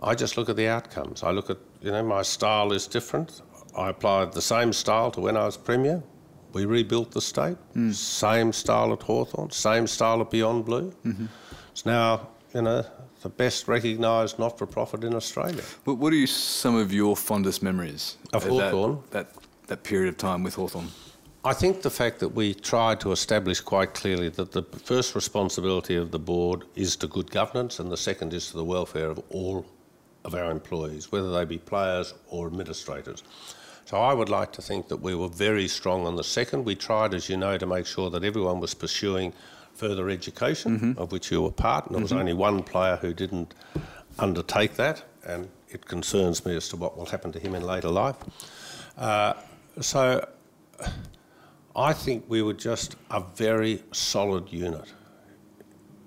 I 0.02 0.14
just 0.14 0.36
look 0.36 0.48
at 0.48 0.56
the 0.56 0.68
outcomes. 0.68 1.22
I 1.22 1.30
look 1.30 1.50
at, 1.50 1.58
you 1.82 1.90
know, 1.90 2.02
my 2.02 2.22
style 2.22 2.72
is 2.72 2.86
different. 2.86 3.42
I 3.76 3.90
applied 3.90 4.32
the 4.32 4.42
same 4.42 4.72
style 4.72 5.10
to 5.12 5.20
when 5.20 5.36
I 5.36 5.44
was 5.44 5.56
Premier. 5.56 6.02
We 6.52 6.64
rebuilt 6.64 7.10
the 7.10 7.20
state. 7.20 7.56
Same 7.92 8.52
style 8.52 8.92
at 8.92 9.02
Hawthorn, 9.02 9.50
same 9.50 9.86
style 9.86 10.20
at 10.20 10.30
Beyond 10.30 10.64
Blue. 10.64 10.94
It's 11.72 11.84
now, 11.84 12.28
you 12.54 12.62
know, 12.62 12.84
the 13.22 13.28
best 13.28 13.68
recognised 13.68 14.38
not 14.38 14.58
for 14.58 14.66
profit 14.66 15.04
in 15.04 15.14
Australia. 15.14 15.62
What, 15.84 15.98
what 15.98 16.12
are 16.12 16.16
you, 16.16 16.26
some 16.26 16.76
of 16.76 16.92
your 16.92 17.16
fondest 17.16 17.62
memories 17.62 18.16
Of 18.32 18.44
that- 18.44 18.50
Hawthorn? 18.50 19.02
That, 19.10 19.32
that 19.66 19.82
period 19.82 20.08
of 20.08 20.18
time 20.18 20.42
with 20.42 20.54
Hawthorn. 20.54 20.88
I 21.44 21.52
think 21.54 21.82
the 21.82 21.90
fact 21.90 22.18
that 22.20 22.30
we 22.30 22.52
tried 22.52 23.00
to 23.00 23.12
establish 23.12 23.60
quite 23.60 23.94
clearly 23.94 24.28
that 24.30 24.52
the 24.52 24.62
first 24.62 25.14
responsibility 25.14 25.96
of 25.96 26.10
the 26.10 26.18
board 26.18 26.64
is 26.74 26.96
to 26.96 27.06
good 27.06 27.30
governance 27.30 27.78
and 27.78 27.90
the 27.90 27.96
second 27.96 28.34
is 28.34 28.50
to 28.50 28.56
the 28.56 28.64
welfare 28.64 29.08
of 29.08 29.20
all 29.30 29.64
of 30.24 30.34
our 30.34 30.50
employees, 30.50 31.12
whether 31.12 31.30
they 31.32 31.44
be 31.44 31.58
players 31.58 32.12
or 32.28 32.46
administrators. 32.48 33.22
So 33.84 33.96
I 33.96 34.12
would 34.12 34.28
like 34.28 34.52
to 34.52 34.62
think 34.62 34.88
that 34.88 34.98
we 34.98 35.14
were 35.14 35.28
very 35.28 35.68
strong 35.68 36.06
on 36.06 36.16
the 36.16 36.24
second. 36.24 36.64
We 36.64 36.74
tried, 36.74 37.14
as 37.14 37.28
you 37.28 37.36
know, 37.38 37.56
to 37.56 37.66
make 37.66 37.86
sure 37.86 38.10
that 38.10 38.24
everyone 38.24 38.60
was 38.60 38.74
pursuing 38.74 39.32
further 39.78 40.10
education, 40.10 40.96
of 40.98 41.12
which 41.12 41.30
you 41.30 41.40
were 41.42 41.52
part, 41.52 41.86
and 41.86 41.94
there 41.94 42.02
was 42.02 42.12
only 42.12 42.32
one 42.32 42.62
player 42.64 42.96
who 42.96 43.14
didn't 43.14 43.54
undertake 44.18 44.74
that, 44.74 45.04
and 45.24 45.48
it 45.68 45.86
concerns 45.86 46.44
me 46.44 46.56
as 46.56 46.68
to 46.68 46.76
what 46.76 46.96
will 46.98 47.06
happen 47.06 47.30
to 47.32 47.38
him 47.38 47.54
in 47.54 47.62
later 47.62 47.88
life. 47.88 48.16
Uh, 48.96 49.34
so 49.80 50.26
I 51.76 51.92
think 51.92 52.24
we 52.28 52.42
were 52.42 52.54
just 52.54 52.96
a 53.10 53.22
very 53.36 53.82
solid 53.92 54.52
unit. 54.52 54.92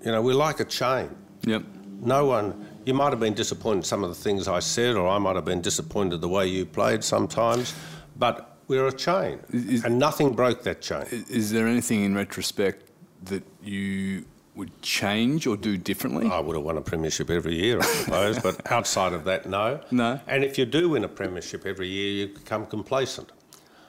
You 0.04 0.12
know, 0.12 0.20
we're 0.20 0.34
like 0.34 0.60
a 0.60 0.64
chain. 0.66 1.08
Yep. 1.46 1.62
No 2.02 2.26
one, 2.26 2.66
you 2.84 2.92
might 2.92 3.10
have 3.10 3.20
been 3.20 3.34
disappointed 3.34 3.86
some 3.86 4.04
of 4.04 4.10
the 4.10 4.14
things 4.22 4.48
I 4.48 4.58
said, 4.60 4.96
or 4.96 5.08
I 5.08 5.18
might 5.18 5.36
have 5.36 5.44
been 5.46 5.62
disappointed 5.62 6.20
the 6.20 6.28
way 6.28 6.46
you 6.46 6.66
played 6.66 7.02
sometimes, 7.02 7.74
But 8.16 8.58
we're 8.68 8.86
a 8.86 8.92
chain, 8.92 9.40
Is- 9.50 9.84
and 9.84 9.98
nothing 9.98 10.34
broke 10.34 10.62
that 10.64 10.82
chain. 10.82 11.06
Is 11.30 11.50
there 11.52 11.66
anything 11.66 12.04
in 12.04 12.14
retrospect 12.14 12.90
that 13.24 13.42
you 13.62 14.24
would 14.54 14.82
change 14.82 15.46
or 15.46 15.56
do 15.56 15.76
differently? 15.76 16.28
I 16.30 16.40
would 16.40 16.56
have 16.56 16.64
won 16.64 16.76
a 16.76 16.82
premiership 16.82 17.30
every 17.30 17.54
year, 17.54 17.78
I 17.80 17.84
suppose, 17.84 18.38
but 18.38 18.70
outside 18.72 19.12
of 19.14 19.24
that, 19.24 19.48
no. 19.48 19.80
No. 19.90 20.20
And 20.26 20.44
if 20.44 20.58
you 20.58 20.66
do 20.66 20.90
win 20.90 21.04
a 21.04 21.08
premiership 21.08 21.64
every 21.64 21.88
year, 21.88 22.26
you 22.26 22.34
become 22.34 22.66
complacent. 22.66 23.32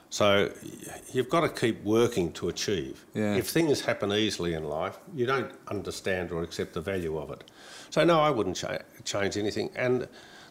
So 0.08 0.50
you've 1.12 1.28
got 1.28 1.40
to 1.40 1.48
keep 1.48 1.82
working 1.82 2.32
to 2.34 2.48
achieve. 2.48 3.04
Yeah. 3.14 3.34
If 3.34 3.48
things 3.48 3.80
happen 3.80 4.12
easily 4.12 4.54
in 4.54 4.64
life, 4.64 4.96
you 5.14 5.26
don't 5.26 5.50
understand 5.68 6.30
or 6.30 6.42
accept 6.42 6.72
the 6.72 6.80
value 6.80 7.18
of 7.18 7.30
it. 7.32 7.42
So 7.90 8.04
no, 8.04 8.20
I 8.20 8.30
wouldn't 8.30 8.56
cha- 8.56 8.78
change 9.04 9.36
anything. 9.36 9.70
And 9.74 10.06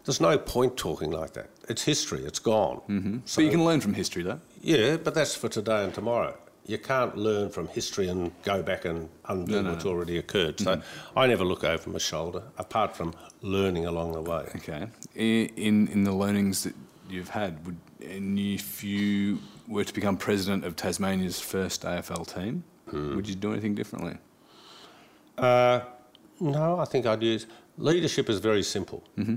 there's 0.06 0.20
no 0.20 0.38
point 0.38 0.76
talking 0.76 1.12
like 1.12 1.32
that. 1.34 1.50
It's 1.70 1.82
history. 1.82 2.24
It's 2.26 2.40
gone. 2.40 2.82
Mm-hmm. 2.90 3.20
So, 3.26 3.42
but 3.42 3.46
you 3.46 3.52
can 3.52 3.64
learn 3.64 3.80
from 3.80 3.94
history, 3.94 4.22
though. 4.22 4.42
yeah, 4.62 4.98
but 4.98 5.14
that's 5.16 5.34
for 5.34 5.48
today 5.48 5.86
and 5.86 5.94
tomorrow. 5.94 6.36
You 6.66 6.78
can't 6.78 7.18
learn 7.18 7.50
from 7.50 7.68
history 7.68 8.08
and 8.08 8.32
go 8.44 8.64
back 8.64 8.86
and 8.86 9.10
undo 9.28 9.52
No, 9.52 9.62
no, 9.62 9.72
what's 9.72 9.84
no. 9.86 9.92
already 9.92 10.18
occurred. 10.18 10.60
So 10.60 10.82
I 11.16 11.28
never 11.28 11.44
look 11.44 11.64
over 11.66 11.90
my 11.90 11.98
shoulder, 12.00 12.44
apart 12.58 12.96
from 12.96 13.14
learning 13.42 13.86
along 13.86 14.14
the 14.14 14.22
way. 14.22 14.50
Okay. 14.56 14.88
In 15.16 15.88
in 15.90 16.04
the 16.06 16.14
learnings 16.14 16.64
that 16.64 16.74
you've 17.10 17.30
had, 17.30 17.66
would 17.66 17.78
and 18.02 18.40
if 18.40 18.84
you 18.84 19.40
were 19.68 19.84
to 19.84 19.94
become 19.94 20.16
president 20.18 20.64
of 20.66 20.76
Tasmania's 20.76 21.40
first 21.40 21.84
AFL 21.84 22.26
team, 22.26 22.64
Hmm. 22.90 23.16
would 23.16 23.28
you 23.28 23.36
do 23.36 23.52
anything 23.52 23.76
differently? 23.76 24.18
Uh, 25.38 25.82
no, 26.40 26.80
I 26.80 26.86
think 26.86 27.06
I'd 27.06 27.24
use 27.24 27.46
leadership 27.78 28.30
is 28.30 28.40
very 28.40 28.64
simple. 28.64 29.04
Mm-hmm. 29.18 29.36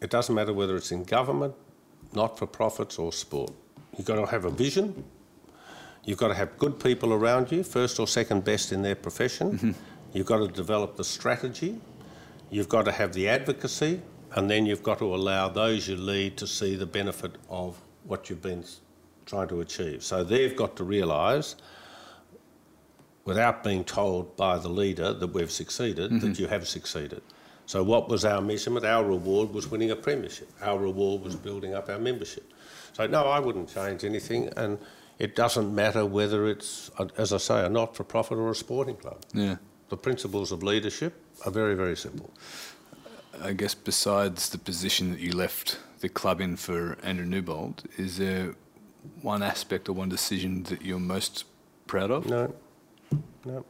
It 0.00 0.10
doesn't 0.10 0.34
matter 0.34 0.52
whether 0.52 0.76
it's 0.76 0.90
in 0.92 1.04
government, 1.04 1.54
not 2.12 2.38
for 2.38 2.46
profits, 2.46 2.98
or 2.98 3.12
sport. 3.12 3.52
You've 3.96 4.06
got 4.06 4.16
to 4.16 4.26
have 4.26 4.44
a 4.44 4.50
vision. 4.50 5.04
You've 6.04 6.18
got 6.18 6.28
to 6.28 6.34
have 6.34 6.58
good 6.58 6.80
people 6.80 7.12
around 7.12 7.52
you, 7.52 7.62
first 7.62 8.00
or 8.00 8.06
second 8.06 8.44
best 8.44 8.72
in 8.72 8.82
their 8.82 8.96
profession. 8.96 9.52
Mm-hmm. 9.52 9.70
You've 10.12 10.26
got 10.26 10.38
to 10.38 10.48
develop 10.48 10.96
the 10.96 11.04
strategy. 11.04 11.80
You've 12.50 12.68
got 12.68 12.84
to 12.86 12.92
have 12.92 13.12
the 13.12 13.28
advocacy, 13.28 14.02
and 14.34 14.50
then 14.50 14.66
you've 14.66 14.82
got 14.82 14.98
to 14.98 15.14
allow 15.14 15.48
those 15.48 15.88
you 15.88 15.96
lead 15.96 16.36
to 16.38 16.46
see 16.46 16.74
the 16.74 16.86
benefit 16.86 17.36
of 17.48 17.80
what 18.04 18.28
you've 18.28 18.42
been 18.42 18.64
trying 19.26 19.48
to 19.48 19.60
achieve. 19.60 20.02
So 20.02 20.24
they've 20.24 20.56
got 20.56 20.76
to 20.76 20.84
realise 20.84 21.54
without 23.24 23.62
being 23.62 23.84
told 23.84 24.36
by 24.36 24.58
the 24.58 24.68
leader 24.68 25.12
that 25.12 25.28
we've 25.28 25.50
succeeded, 25.50 26.10
that 26.10 26.26
mm-hmm. 26.26 26.42
you 26.42 26.48
have 26.48 26.66
succeeded. 26.66 27.22
So, 27.66 27.82
what 27.82 28.08
was 28.08 28.24
our 28.24 28.40
measurement? 28.40 28.84
Our 28.84 29.04
reward 29.04 29.52
was 29.52 29.70
winning 29.70 29.92
a 29.92 29.96
premiership. 29.96 30.50
Our 30.60 30.78
reward 30.78 31.22
was 31.22 31.36
building 31.36 31.74
up 31.74 31.88
our 31.88 31.98
membership. 31.98 32.52
So, 32.92 33.06
no, 33.06 33.24
I 33.24 33.38
wouldn't 33.38 33.72
change 33.72 34.04
anything, 34.04 34.48
and 34.56 34.78
it 35.22 35.36
doesn't 35.36 35.72
matter 35.72 36.04
whether 36.04 36.48
it's, 36.48 36.90
as 37.16 37.32
I 37.32 37.36
say, 37.36 37.64
a 37.64 37.68
not 37.68 37.94
for 37.94 38.02
profit 38.02 38.38
or 38.38 38.50
a 38.50 38.56
sporting 38.56 38.96
club. 38.96 39.18
Yeah. 39.32 39.56
The 39.88 39.96
principles 39.96 40.50
of 40.50 40.64
leadership 40.64 41.14
are 41.46 41.52
very, 41.52 41.76
very 41.76 41.96
simple. 41.96 42.28
I 43.40 43.52
guess 43.52 43.72
besides 43.72 44.48
the 44.48 44.58
position 44.58 45.12
that 45.12 45.20
you 45.20 45.30
left 45.30 45.78
the 46.00 46.08
club 46.08 46.40
in 46.40 46.56
for 46.56 46.98
Andrew 47.04 47.24
Newbold, 47.24 47.84
is 47.96 48.18
there 48.18 48.56
one 49.20 49.44
aspect 49.44 49.88
or 49.88 49.92
one 49.92 50.08
decision 50.08 50.64
that 50.64 50.82
you're 50.82 50.98
most 50.98 51.44
proud 51.86 52.10
of? 52.10 52.26
No, 52.26 52.52
no. 53.44 53.64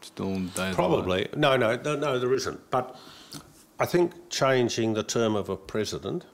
Still? 0.00 0.40
Probably. 0.72 1.28
No, 1.36 1.54
no, 1.58 1.76
no, 1.76 1.96
no, 1.96 2.18
there 2.18 2.32
isn't. 2.32 2.70
But 2.70 2.96
I 3.78 3.84
think 3.84 4.30
changing 4.30 4.94
the 4.94 5.02
term 5.02 5.36
of 5.36 5.50
a 5.50 5.56
president 5.56 6.24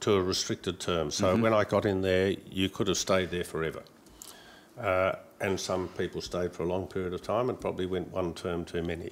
to 0.00 0.12
a 0.12 0.22
restricted 0.22 0.80
term. 0.80 1.10
So 1.10 1.32
mm-hmm. 1.32 1.42
when 1.42 1.54
I 1.54 1.64
got 1.64 1.86
in 1.86 2.02
there, 2.02 2.34
you 2.50 2.68
could 2.68 2.88
have 2.88 2.98
stayed 2.98 3.30
there 3.30 3.44
forever. 3.44 3.82
Uh, 4.82 5.12
and 5.40 5.58
some 5.58 5.88
people 5.88 6.20
stayed 6.20 6.52
for 6.52 6.64
a 6.64 6.66
long 6.66 6.86
period 6.86 7.14
of 7.14 7.22
time 7.22 7.48
and 7.48 7.60
probably 7.60 7.86
went 7.86 8.10
one 8.10 8.34
term 8.34 8.64
too 8.64 8.82
many. 8.82 9.10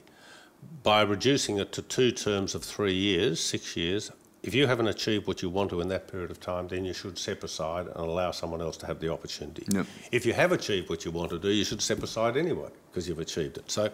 By 0.83 1.02
reducing 1.02 1.59
it 1.59 1.72
to 1.72 1.83
two 1.83 2.12
terms 2.12 2.54
of 2.54 2.62
three 2.62 2.92
years, 2.92 3.40
six 3.40 3.76
years, 3.76 4.11
if 4.42 4.54
you 4.54 4.66
haven't 4.66 4.88
achieved 4.88 5.26
what 5.26 5.42
you 5.42 5.50
want 5.50 5.70
to 5.70 5.80
in 5.80 5.88
that 5.88 6.09
period 6.11 6.30
of 6.30 6.40
time, 6.40 6.68
then 6.68 6.85
you 6.85 6.92
should 6.92 7.18
step 7.18 7.44
aside 7.44 7.87
and 7.87 7.96
allow 7.96 8.30
someone 8.30 8.61
else 8.61 8.76
to 8.78 8.87
have 8.87 8.98
the 8.98 9.12
opportunity. 9.12 9.66
Yep. 9.70 9.87
If 10.12 10.24
you 10.24 10.33
have 10.33 10.52
achieved 10.52 10.88
what 10.88 11.04
you 11.04 11.11
want 11.11 11.30
to 11.30 11.38
do, 11.38 11.50
you 11.50 11.64
should 11.64 11.83
step 11.83 12.02
aside 12.02 12.37
anyway 12.37 12.70
because 12.90 13.09
you've 13.09 13.18
achieved 13.18 13.59
it. 13.59 13.70
So 13.70 13.90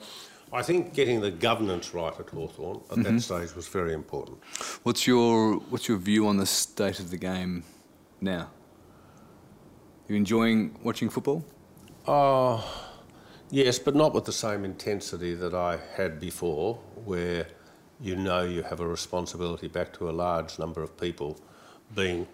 I 0.52 0.62
think 0.62 0.94
getting 0.94 1.20
the 1.20 1.30
governance 1.30 1.94
right 1.94 2.12
at 2.18 2.30
Hawthorn 2.30 2.80
at 2.90 3.02
that 3.02 3.20
stage 3.20 3.54
was 3.54 3.66
very 3.66 3.92
important. 3.92 4.38
What's 4.84 5.06
your 5.06 5.56
What's 5.70 5.88
your 5.88 5.98
view 5.98 6.26
on 6.28 6.36
the 6.36 6.46
state 6.46 7.00
of 7.00 7.10
the 7.10 7.16
game 7.16 7.64
now? 8.20 8.50
You 10.08 10.14
enjoying 10.14 10.78
watching 10.84 11.10
football? 11.10 11.44
Oh, 12.08 12.64
yes, 13.50 13.78
but 13.80 13.96
not 13.96 14.14
with 14.14 14.26
the 14.26 14.32
same 14.32 14.64
intensity 14.64 15.34
that 15.34 15.54
I 15.54 15.78
had 15.96 16.20
before, 16.20 16.76
where 17.04 17.48
you 18.00 18.14
know 18.14 18.44
you 18.44 18.62
have 18.62 18.80
a 18.80 18.86
responsibility 18.86 19.66
back 19.66 19.92
to 19.94 20.08
a 20.08 20.12
large 20.12 20.58
number 20.58 20.82
of 20.82 20.96
people, 20.96 21.40
being 21.94 22.26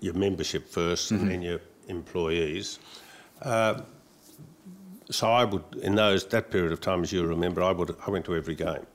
your 0.00 0.14
membership 0.14 0.70
1st 0.70 1.10
and 1.10 1.30
then 1.30 1.42
your 1.42 1.60
employees. 1.88 2.78
Uh, 3.42 3.82
so 5.10 5.30
I 5.30 5.44
would, 5.44 5.64
in 5.82 5.96
those 5.96 6.26
that 6.28 6.50
period 6.50 6.72
of 6.72 6.80
time, 6.80 7.02
as 7.02 7.12
you 7.12 7.26
remember, 7.26 7.62
I 7.62 7.72
would 7.72 7.94
I 8.06 8.10
went 8.10 8.24
to 8.24 8.34
every 8.34 8.54
game, 8.54 8.86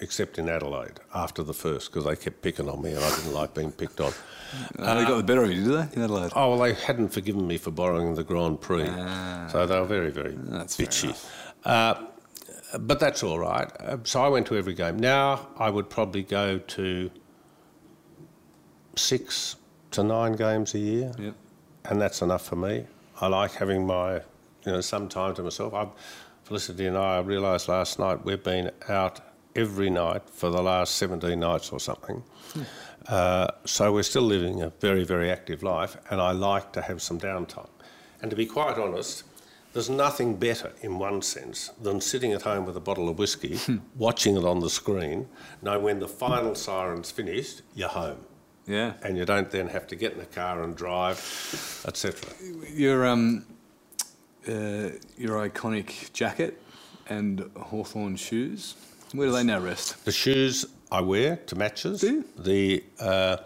except 0.00 0.38
in 0.38 0.48
Adelaide 0.48 1.00
after 1.14 1.42
the 1.42 1.54
first 1.54 1.90
because 1.90 2.04
they 2.04 2.16
kept 2.16 2.42
picking 2.42 2.68
on 2.68 2.82
me 2.82 2.90
and 2.92 2.98
I 3.04 3.14
didn't 3.16 3.32
like 3.32 3.54
being 3.54 3.70
picked 3.72 4.00
on. 4.00 4.12
Uh, 4.78 4.94
they 4.94 5.04
got 5.04 5.16
the 5.16 5.22
better 5.22 5.42
of 5.44 5.50
you, 5.52 5.64
did 5.64 5.72
they? 5.90 5.96
In 5.96 6.02
Adelaide? 6.02 6.32
Oh 6.34 6.50
well, 6.50 6.58
they 6.58 6.74
hadn't 6.74 7.08
forgiven 7.10 7.46
me 7.46 7.58
for 7.58 7.70
borrowing 7.70 8.14
the 8.14 8.24
Grand 8.24 8.60
Prix, 8.60 8.86
Ah. 8.88 9.48
so 9.50 9.66
they 9.66 9.78
were 9.78 9.86
very, 9.86 10.10
very 10.10 10.34
That's 10.36 10.76
bitchy. 10.76 11.16
Uh, 11.64 11.94
but 12.80 12.98
that's 12.98 13.22
all 13.22 13.38
right. 13.38 13.70
Uh, 13.80 13.98
so 14.04 14.20
I 14.22 14.28
went 14.28 14.46
to 14.48 14.56
every 14.56 14.74
game. 14.74 14.98
Now 14.98 15.48
I 15.58 15.70
would 15.70 15.88
probably 15.88 16.22
go 16.22 16.58
to 16.58 17.10
six 18.96 19.56
to 19.92 20.02
nine 20.02 20.32
games 20.34 20.74
a 20.74 20.78
year, 20.78 21.12
Yep. 21.18 21.34
and 21.86 22.00
that's 22.00 22.22
enough 22.22 22.44
for 22.46 22.56
me. 22.56 22.86
I 23.20 23.28
like 23.28 23.52
having 23.52 23.86
my, 23.86 24.14
you 24.16 24.22
know, 24.72 24.80
some 24.80 25.08
time 25.08 25.34
to 25.34 25.42
myself. 25.42 25.72
I, 25.74 25.86
Felicity 26.44 26.86
and 26.86 26.98
I, 26.98 27.16
I 27.16 27.20
realised 27.20 27.68
last 27.68 27.98
night 27.98 28.24
we've 28.24 28.42
been 28.42 28.70
out 28.88 29.20
every 29.56 29.90
night 29.90 30.28
for 30.30 30.50
the 30.50 30.62
last 30.62 30.96
17 30.96 31.38
nights 31.38 31.70
or 31.70 31.80
something. 31.80 32.22
Uh, 33.06 33.48
so 33.64 33.92
we're 33.92 34.02
still 34.02 34.22
living 34.22 34.62
a 34.62 34.70
very, 34.80 35.04
very 35.04 35.30
active 35.30 35.62
life, 35.62 35.96
and 36.10 36.20
I 36.20 36.32
like 36.32 36.72
to 36.72 36.82
have 36.82 37.02
some 37.02 37.20
downtime. 37.20 37.68
And 38.22 38.30
to 38.30 38.36
be 38.36 38.46
quite 38.46 38.78
honest, 38.78 39.24
there's 39.74 39.90
nothing 39.90 40.36
better 40.36 40.72
in 40.82 40.98
one 40.98 41.20
sense 41.20 41.68
than 41.82 42.00
sitting 42.00 42.32
at 42.32 42.42
home 42.42 42.64
with 42.64 42.76
a 42.76 42.80
bottle 42.80 43.08
of 43.08 43.18
whiskey, 43.18 43.58
watching 43.96 44.36
it 44.36 44.44
on 44.44 44.60
the 44.60 44.70
screen, 44.70 45.28
knowing 45.62 45.82
when 45.82 45.98
the 45.98 46.08
final 46.08 46.54
siren's 46.54 47.10
finished, 47.10 47.62
you're 47.74 47.88
home. 47.88 48.24
Yeah. 48.66 48.94
And 49.02 49.18
you 49.18 49.24
don't 49.24 49.50
then 49.50 49.68
have 49.68 49.86
to 49.88 49.96
get 49.96 50.12
in 50.12 50.18
the 50.18 50.26
car 50.26 50.62
and 50.62 50.74
drive, 50.74 51.18
etc. 51.86 52.30
Your 52.72 53.04
um, 53.04 53.44
uh, 54.48 54.90
your 55.18 55.48
iconic 55.48 56.12
jacket 56.12 56.62
and 57.08 57.50
Hawthorn 57.56 58.16
shoes. 58.16 58.76
Where 59.14 59.28
do 59.28 59.32
they 59.32 59.44
now 59.44 59.60
rest? 59.60 60.04
The 60.04 60.12
shoes 60.12 60.66
I 60.90 61.00
wear 61.00 61.36
to 61.46 61.56
matches. 61.56 62.04
The 62.38 62.84
uh, 63.00 63.36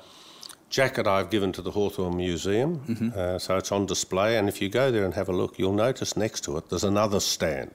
jacket 0.71 1.07
I've 1.07 1.31
given 1.31 1.53
to 1.53 1.63
the 1.63 1.71
Hawthorn 1.71 2.17
Museum, 2.17 2.81
Mm-hmm. 2.81 3.11
uh, 3.19 3.39
so 3.39 3.57
it's 3.57 3.71
on 3.71 3.87
display. 3.87 4.39
And 4.39 4.49
if 4.49 4.61
you 4.63 4.69
go 4.69 4.91
there 4.91 5.05
and 5.05 5.15
have 5.15 5.29
a 5.29 5.33
look, 5.33 5.59
you'll 5.59 5.73
notice 5.75 6.17
next 6.17 6.41
to 6.45 6.57
it 6.57 6.69
there's 6.71 6.85
another 6.85 7.21
stand. 7.21 7.71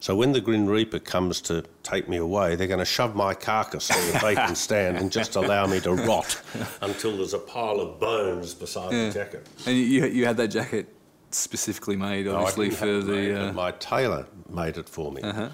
So 0.00 0.16
when 0.16 0.32
the 0.32 0.40
Grim 0.40 0.66
Reaper 0.66 0.98
comes 0.98 1.40
to 1.42 1.62
take 1.84 2.08
me 2.08 2.16
away, 2.16 2.56
they're 2.56 2.66
going 2.66 2.80
to 2.80 2.84
shove 2.84 3.14
my 3.14 3.34
carcass 3.34 3.88
on 3.90 4.12
the 4.12 4.18
vacant 4.18 4.58
stand 4.68 4.96
and 4.98 5.12
just 5.12 5.36
allow 5.36 5.66
me 5.66 5.78
to 5.80 5.92
rot 5.94 6.40
until 6.82 7.16
there's 7.16 7.34
a 7.34 7.38
pile 7.38 7.78
of 7.80 8.00
bones 8.00 8.52
beside 8.52 8.90
the 8.90 9.10
jacket. 9.12 9.46
And 9.64 9.76
you, 9.78 10.06
you 10.06 10.26
had 10.26 10.36
that 10.38 10.48
jacket 10.48 10.88
specifically 11.30 11.96
made, 11.96 12.26
No, 12.26 12.34
obviously 12.36 12.70
didn't 12.70 12.78
for 12.80 13.12
made, 13.12 13.28
the. 13.30 13.34
but 13.34 13.48
Uh, 13.48 13.52
my 13.52 13.70
tailor 13.72 14.26
made 14.50 14.76
it 14.76 14.88
for 14.88 15.12
me. 15.12 15.22
uh-huh. 15.22 15.48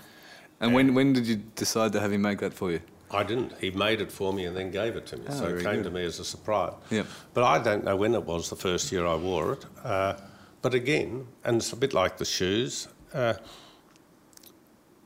And 0.61 0.75
when 0.75 0.95
when 0.95 1.13
did 1.13 1.27
you 1.27 1.37
decide 1.37 1.93
to 1.93 2.01
have 2.01 2.13
him 2.13 2.23
make 2.23 2.39
that 2.39 2.55
for 2.55 2.71
you? 2.71 2.81
I 3.11 3.23
didn't. 3.23 3.53
He 3.59 3.71
made 3.71 4.01
it 4.01 4.13
for 4.13 4.33
me 4.33 4.45
and 4.45 4.57
then 4.57 4.71
gave 4.71 4.97
it 4.97 5.07
to 5.07 5.17
me. 5.17 5.25
Oh, 5.29 5.35
so 5.35 5.47
it 5.47 5.63
came 5.63 5.77
good. 5.77 5.85
to 5.85 5.91
me 5.91 6.05
as 6.05 6.19
a 6.19 6.25
surprise. 6.25 6.75
Yep. 6.91 7.07
But 7.33 7.45
I 7.45 7.59
don't 7.59 7.85
know 7.85 7.97
when 7.97 8.15
it 8.15 8.25
was 8.25 8.51
the 8.51 8.57
first 8.57 8.93
year 8.93 9.07
I 9.07 9.15
wore 9.15 9.55
it. 9.55 9.65
Uh, 9.83 10.15
but 10.61 10.75
again, 10.75 11.27
and 11.45 11.57
it's 11.57 11.73
a 11.73 11.77
bit 11.77 11.95
like 11.95 12.19
the 12.19 12.25
shoes, 12.25 12.89
uh, 13.15 13.35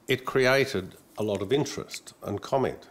it 0.09 0.25
created 0.25 0.97
a 1.19 1.23
lot 1.23 1.43
of 1.43 1.53
interest 1.53 2.15
and 2.23 2.41
comment. 2.41 2.89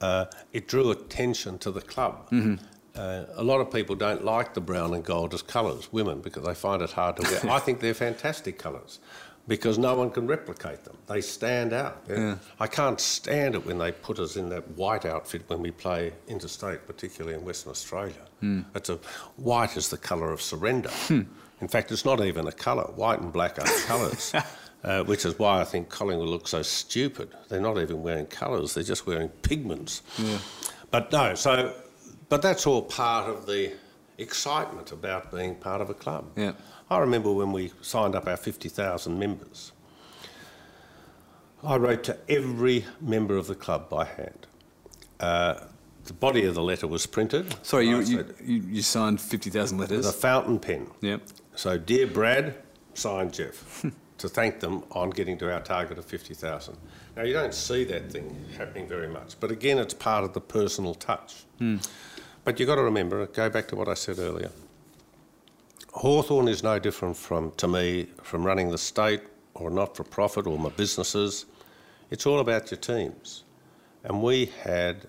Uh, 0.00 0.26
it 0.52 0.68
drew 0.68 0.90
attention 0.90 1.58
to 1.58 1.70
the 1.70 1.80
club. 1.80 2.28
Mm-hmm. 2.30 2.62
Uh, 2.94 3.24
a 3.36 3.44
lot 3.44 3.60
of 3.60 3.70
people 3.70 3.94
don't 3.94 4.24
like 4.24 4.54
the 4.54 4.60
brown 4.60 4.92
and 4.94 5.04
gold 5.04 5.32
as 5.32 5.42
colours, 5.42 5.92
women, 5.92 6.20
because 6.20 6.44
they 6.44 6.54
find 6.54 6.82
it 6.82 6.90
hard 6.90 7.16
to 7.16 7.22
wear. 7.22 7.54
I 7.54 7.60
think 7.60 7.80
they're 7.80 7.94
fantastic 7.94 8.58
colours. 8.58 8.98
Because 9.50 9.78
no 9.78 9.96
one 9.96 10.10
can 10.12 10.28
replicate 10.28 10.84
them. 10.84 10.96
They 11.08 11.20
stand 11.20 11.72
out. 11.72 12.04
Yeah. 12.08 12.36
I 12.60 12.68
can't 12.68 13.00
stand 13.00 13.56
it 13.56 13.66
when 13.66 13.78
they 13.78 13.90
put 13.90 14.20
us 14.20 14.36
in 14.36 14.48
that 14.50 14.64
white 14.76 15.04
outfit 15.04 15.42
when 15.48 15.60
we 15.60 15.72
play 15.72 16.12
interstate, 16.28 16.86
particularly 16.86 17.36
in 17.36 17.44
Western 17.44 17.72
Australia. 17.72 18.14
It's 18.76 18.90
a 18.90 19.00
white 19.34 19.76
is 19.76 19.88
the 19.88 19.96
colour 19.96 20.30
of 20.30 20.40
surrender. 20.40 20.92
In 21.08 21.68
fact, 21.68 21.90
it's 21.90 22.04
not 22.04 22.20
even 22.24 22.46
a 22.46 22.52
colour. 22.52 22.84
White 22.94 23.20
and 23.20 23.32
black 23.32 23.58
are 23.58 23.66
colours, 23.86 24.32
uh, 24.84 25.02
which 25.02 25.24
is 25.24 25.36
why 25.36 25.60
I 25.60 25.64
think 25.64 25.88
Collingwood 25.88 26.28
looks 26.28 26.50
so 26.52 26.62
stupid. 26.62 27.30
They're 27.48 27.60
not 27.60 27.76
even 27.76 28.04
wearing 28.04 28.26
colours; 28.26 28.74
they're 28.74 28.84
just 28.84 29.04
wearing 29.04 29.30
pigments. 29.42 30.02
But 30.92 31.10
no, 31.10 31.34
so 31.34 31.74
but 32.28 32.40
that's 32.40 32.68
all 32.68 32.82
part 32.82 33.28
of 33.28 33.46
the 33.46 33.72
excitement 34.16 34.92
about 34.92 35.32
being 35.32 35.56
part 35.56 35.80
of 35.80 35.90
a 35.90 35.94
club. 35.94 36.30
Yeah. 36.36 36.52
I 36.90 36.98
remember 36.98 37.30
when 37.32 37.52
we 37.52 37.72
signed 37.80 38.16
up 38.16 38.26
our 38.26 38.36
50,000 38.36 39.16
members, 39.16 39.72
I 41.62 41.76
wrote 41.76 42.02
to 42.04 42.18
every 42.28 42.84
member 43.00 43.36
of 43.36 43.46
the 43.46 43.54
club 43.54 43.88
by 43.88 44.06
hand. 44.06 44.46
Uh, 45.20 45.60
the 46.04 46.12
body 46.14 46.44
of 46.46 46.54
the 46.54 46.62
letter 46.62 46.88
was 46.88 47.06
printed. 47.06 47.54
Sorry, 47.64 47.86
you, 47.86 47.98
you, 47.98 48.16
said, 48.16 48.34
you, 48.42 48.56
you 48.68 48.82
signed 48.82 49.20
50,000 49.20 49.78
letters? 49.78 50.06
The 50.06 50.12
fountain 50.12 50.58
pen. 50.58 50.88
Yep. 51.02 51.22
So, 51.54 51.78
dear 51.78 52.06
Brad, 52.06 52.56
signed 52.94 53.34
Jeff, 53.34 53.84
to 54.18 54.28
thank 54.28 54.58
them 54.60 54.82
on 54.90 55.10
getting 55.10 55.38
to 55.38 55.52
our 55.52 55.60
target 55.60 55.98
of 55.98 56.06
50,000. 56.06 56.76
Now, 57.16 57.22
you 57.22 57.34
don't 57.34 57.54
see 57.54 57.84
that 57.84 58.10
thing 58.10 58.44
happening 58.56 58.88
very 58.88 59.08
much, 59.08 59.38
but 59.38 59.50
again, 59.52 59.78
it's 59.78 59.94
part 59.94 60.24
of 60.24 60.32
the 60.32 60.40
personal 60.40 60.94
touch. 60.94 61.44
But 62.44 62.58
you've 62.58 62.66
got 62.66 62.76
to 62.76 62.82
remember, 62.82 63.26
go 63.26 63.48
back 63.50 63.68
to 63.68 63.76
what 63.76 63.88
I 63.88 63.94
said 63.94 64.18
earlier. 64.18 64.50
Hawthorn 65.92 66.48
is 66.48 66.62
no 66.62 66.78
different 66.78 67.16
from, 67.16 67.50
to 67.52 67.66
me, 67.66 68.06
from 68.22 68.44
running 68.44 68.70
the 68.70 68.78
state 68.78 69.22
or 69.54 69.70
not 69.70 69.96
for 69.96 70.04
profit 70.04 70.46
or 70.46 70.58
my 70.58 70.70
businesses. 70.70 71.46
It's 72.10 72.26
all 72.26 72.40
about 72.40 72.70
your 72.70 72.78
teams. 72.78 73.44
And 74.04 74.22
we 74.22 74.46
had 74.62 75.08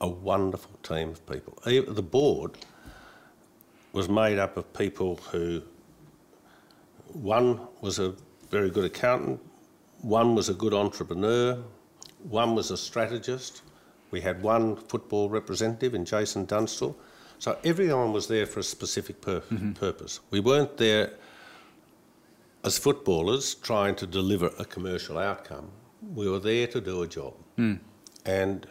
a 0.00 0.08
wonderful 0.08 0.78
team 0.82 1.10
of 1.10 1.26
people. 1.26 1.58
The 1.64 2.02
board 2.02 2.52
was 3.92 4.08
made 4.08 4.38
up 4.38 4.56
of 4.56 4.72
people 4.72 5.16
who 5.30 5.62
one 7.12 7.60
was 7.80 7.98
a 7.98 8.14
very 8.50 8.70
good 8.70 8.84
accountant, 8.84 9.40
one 10.00 10.34
was 10.34 10.48
a 10.48 10.54
good 10.54 10.72
entrepreneur, 10.72 11.58
one 12.28 12.54
was 12.54 12.70
a 12.70 12.76
strategist. 12.76 13.62
We 14.10 14.20
had 14.20 14.42
one 14.42 14.76
football 14.76 15.28
representative 15.28 15.94
in 15.94 16.04
Jason 16.04 16.44
Dunstall. 16.44 16.96
So 17.40 17.56
everyone 17.64 18.12
was 18.12 18.28
there 18.28 18.44
for 18.44 18.60
a 18.60 18.62
specific 18.62 19.22
pur- 19.22 19.40
mm-hmm. 19.40 19.72
purpose. 19.72 20.20
We 20.30 20.40
weren't 20.40 20.76
there 20.76 21.14
as 22.62 22.76
footballers 22.76 23.54
trying 23.54 23.94
to 23.96 24.06
deliver 24.06 24.50
a 24.58 24.64
commercial 24.66 25.16
outcome. 25.16 25.70
We 26.14 26.28
were 26.28 26.38
there 26.38 26.66
to 26.66 26.80
do 26.82 27.02
a 27.02 27.06
job. 27.06 27.32
Mm. 27.56 27.78
And 28.26 28.66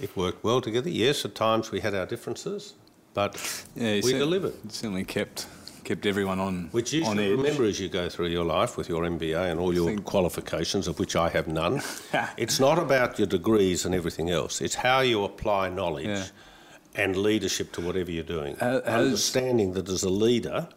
it 0.00 0.16
worked 0.16 0.44
well 0.44 0.60
together. 0.60 0.88
Yes, 0.88 1.24
at 1.24 1.34
times 1.34 1.72
we 1.72 1.80
had 1.80 1.92
our 1.92 2.06
differences, 2.06 2.74
but 3.14 3.34
Yeah, 3.74 3.94
we 3.94 4.02
cer- 4.02 4.18
delivered. 4.18 4.72
Certainly 4.72 5.04
kept 5.04 5.48
kept 5.82 6.06
everyone 6.06 6.40
on 6.40 6.68
Which 6.70 6.92
you 6.94 7.04
on 7.04 7.16
should 7.16 7.36
remember 7.36 7.64
as 7.64 7.78
you 7.78 7.88
go 7.88 8.08
through 8.08 8.28
your 8.28 8.44
life 8.44 8.78
with 8.78 8.88
your 8.88 9.02
MBA 9.02 9.50
and 9.50 9.60
all 9.60 9.74
your 9.74 9.98
qualifications, 10.00 10.86
of 10.86 10.98
which 11.00 11.16
I 11.16 11.28
have 11.30 11.48
none. 11.48 11.82
it's 12.38 12.60
not 12.60 12.78
about 12.78 13.18
your 13.18 13.26
degrees 13.26 13.84
and 13.84 13.94
everything 13.94 14.30
else. 14.30 14.60
It's 14.60 14.76
how 14.76 15.00
you 15.00 15.24
apply 15.24 15.68
knowledge 15.68 16.06
Yeah. 16.06 16.26
And 16.94 17.16
leadership 17.16 17.72
to 17.72 17.80
whatever 17.80 18.10
you're 18.10 18.22
doing. 18.24 18.56
Understanding 18.60 19.72
that 19.72 19.88
as 19.88 20.02
a 20.02 20.10
leader, 20.10 20.68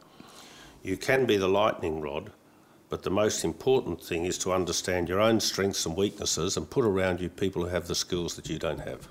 you 0.83 0.97
can 0.97 1.25
be 1.25 1.37
the 1.37 1.47
lightning 1.47 2.01
rod, 2.01 2.31
but 2.89 3.03
the 3.03 3.09
most 3.09 3.43
important 3.43 4.01
thing 4.01 4.25
is 4.25 4.37
to 4.39 4.51
understand 4.53 5.09
your 5.09 5.19
own 5.19 5.39
strengths 5.39 5.85
and 5.85 5.95
weaknesses 5.95 6.57
and 6.57 6.69
put 6.69 6.85
around 6.85 7.19
you 7.19 7.29
people 7.29 7.63
who 7.63 7.69
have 7.69 7.87
the 7.87 7.95
skills 7.95 8.35
that 8.35 8.49
you 8.49 8.57
don't 8.57 8.79
have. 8.79 9.07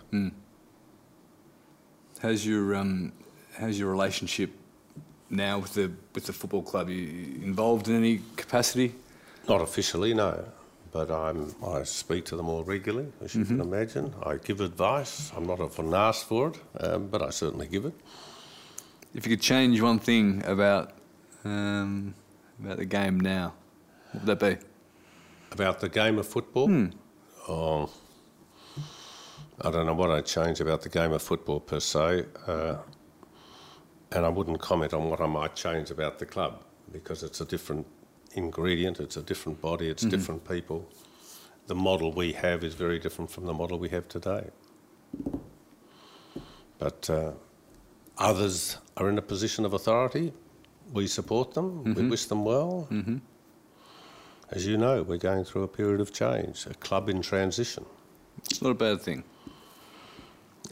How's 2.20 2.46
your 2.46 2.74
um, 2.74 3.12
how's 3.58 3.78
your 3.78 3.90
relationship 3.90 4.50
now 5.28 5.58
with 5.58 5.74
the 5.74 5.92
with 6.14 6.26
the 6.26 6.32
football 6.32 6.62
club? 6.62 6.88
You 6.88 6.96
you 6.96 7.44
involved 7.44 7.88
in 7.88 7.96
any 7.96 8.20
capacity? 8.36 8.94
Not 9.48 9.60
officially, 9.60 10.14
no. 10.14 10.44
But 10.96 11.10
I'm, 11.10 11.54
I 11.62 11.82
speak 11.82 12.24
to 12.26 12.36
them 12.38 12.48
all 12.48 12.64
regularly, 12.64 13.12
as 13.22 13.34
you 13.34 13.44
can 13.44 13.60
imagine. 13.60 14.14
I 14.22 14.36
give 14.36 14.62
advice. 14.62 15.30
I'm 15.36 15.46
not 15.46 15.60
often 15.60 15.92
asked 15.92 16.24
for 16.24 16.48
it, 16.48 16.58
um, 16.80 17.08
but 17.08 17.20
I 17.20 17.28
certainly 17.28 17.68
give 17.68 17.84
it. 17.84 17.92
If 19.14 19.26
you 19.26 19.36
could 19.36 19.42
change 19.42 19.78
one 19.82 19.98
thing 19.98 20.42
about 20.46 20.92
um, 21.44 22.14
about 22.58 22.78
the 22.78 22.86
game 22.86 23.20
now, 23.20 23.52
what 24.12 24.24
would 24.24 24.40
that 24.40 24.40
be? 24.40 24.56
About 25.52 25.80
the 25.80 25.90
game 25.90 26.18
of 26.18 26.26
football? 26.26 26.88
Oh, 27.46 27.90
I 29.60 29.70
don't 29.70 29.84
know 29.84 29.92
what 29.92 30.10
I'd 30.10 30.24
change 30.24 30.60
about 30.60 30.80
the 30.80 30.88
game 30.88 31.12
of 31.12 31.20
football 31.20 31.60
per 31.60 31.78
se. 31.78 32.24
Uh, 32.46 32.76
and 34.12 34.24
I 34.24 34.30
wouldn't 34.30 34.60
comment 34.60 34.94
on 34.94 35.10
what 35.10 35.20
I 35.20 35.26
might 35.26 35.54
change 35.54 35.90
about 35.90 36.18
the 36.18 36.24
club 36.24 36.62
because 36.90 37.22
it's 37.22 37.42
a 37.42 37.44
different 37.44 37.86
ingredient, 38.36 39.00
it's 39.00 39.16
a 39.16 39.22
different 39.22 39.60
body, 39.60 39.88
it's 39.88 40.02
mm-hmm. 40.02 40.10
different 40.10 40.48
people. 40.48 40.88
The 41.66 41.74
model 41.74 42.12
we 42.12 42.32
have 42.32 42.62
is 42.62 42.74
very 42.74 42.98
different 42.98 43.30
from 43.30 43.46
the 43.46 43.52
model 43.52 43.78
we 43.78 43.88
have 43.88 44.08
today. 44.08 44.50
But 46.78 47.10
uh, 47.10 47.32
others 48.18 48.78
are 48.96 49.08
in 49.08 49.18
a 49.18 49.22
position 49.22 49.64
of 49.64 49.72
authority. 49.72 50.32
We 50.92 51.06
support 51.06 51.54
them, 51.54 51.82
we 51.82 51.92
mm-hmm. 51.92 52.10
wish 52.10 52.26
them 52.26 52.44
well. 52.44 52.86
Mm-hmm. 52.90 53.18
As 54.50 54.64
you 54.64 54.76
know, 54.76 55.02
we're 55.02 55.16
going 55.16 55.44
through 55.44 55.64
a 55.64 55.68
period 55.68 56.00
of 56.00 56.12
change, 56.12 56.66
a 56.66 56.74
club 56.74 57.08
in 57.08 57.20
transition. 57.20 57.84
It's 58.44 58.62
not 58.62 58.70
a 58.70 58.74
bad 58.74 59.00
thing. 59.00 59.24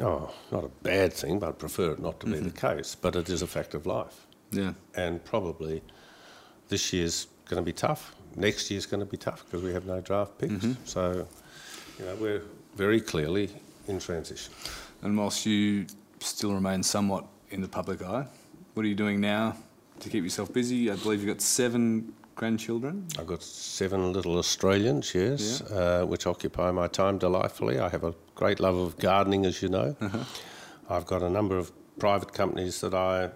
Oh, 0.01 0.33
not 0.53 0.65
a 0.65 0.69
bad 0.69 1.13
thing, 1.13 1.39
but 1.39 1.49
I'd 1.49 1.59
prefer 1.59 1.93
it 1.93 2.01
not 2.01 2.21
to 2.21 2.27
be 2.27 2.39
the 2.39 2.51
case. 2.51 2.95
But 2.95 3.17
it 3.17 3.29
is 3.29 3.43
a 3.43 3.47
fact 3.47 3.75
of 3.75 3.87
life. 3.87 4.27
Yeah. 4.51 4.75
And 4.95 5.25
probably 5.25 5.83
this 6.69 6.93
year's 6.93 7.27
going 7.47 7.63
to 7.63 7.65
be 7.65 7.73
tough. 7.73 8.15
Next 8.37 8.71
year's 8.71 8.87
going 8.87 9.01
to 9.01 9.07
be 9.07 9.17
tough 9.17 9.45
because 9.45 9.63
we 9.63 9.73
have 9.73 9.87
no 9.87 10.01
draft 10.01 10.39
picks. 10.39 10.67
So, 10.85 11.27
you 11.99 12.05
know, 12.05 12.15
we're 12.17 12.43
very 12.77 13.01
clearly 13.01 13.51
in 13.87 13.99
transition. 13.99 14.53
And 15.03 15.17
whilst 15.17 15.47
you 15.47 15.87
still 16.21 16.53
remain 16.55 16.83
somewhat 16.83 17.27
in 17.51 17.61
the 17.61 17.69
public 17.69 18.03
eye, 18.03 18.27
what 18.75 18.85
are 18.85 18.89
you 18.89 18.95
doing 18.95 19.21
now 19.21 19.57
to 20.01 20.09
keep 20.09 20.25
yourself 20.25 20.53
busy? 20.53 20.91
I 20.91 20.97
believe 20.97 21.21
you've 21.23 21.35
got 21.35 21.43
seven 21.43 22.13
grandchildren. 22.35 23.07
I've 23.19 23.29
got 23.29 23.43
seven 23.43 24.13
little 24.13 24.39
Australians, 24.39 25.15
yes, 25.15 25.61
uh, 25.71 26.05
which 26.05 26.27
occupy 26.27 26.73
my 26.73 26.89
time 26.89 27.19
delightfully. 27.19 27.79
I 27.79 27.89
have 27.89 28.03
a 28.03 28.15
great 28.35 28.59
love 28.59 28.77
of 28.77 28.99
gardening, 28.99 29.47
as 29.47 29.63
you 29.63 29.69
know. 29.69 29.95
I've 30.91 31.07
got 31.07 31.23
a 31.23 31.31
number 31.31 31.57
of 31.57 31.71
private 31.99 32.33
companies 32.33 32.81
that 32.81 32.95
I 32.95 33.31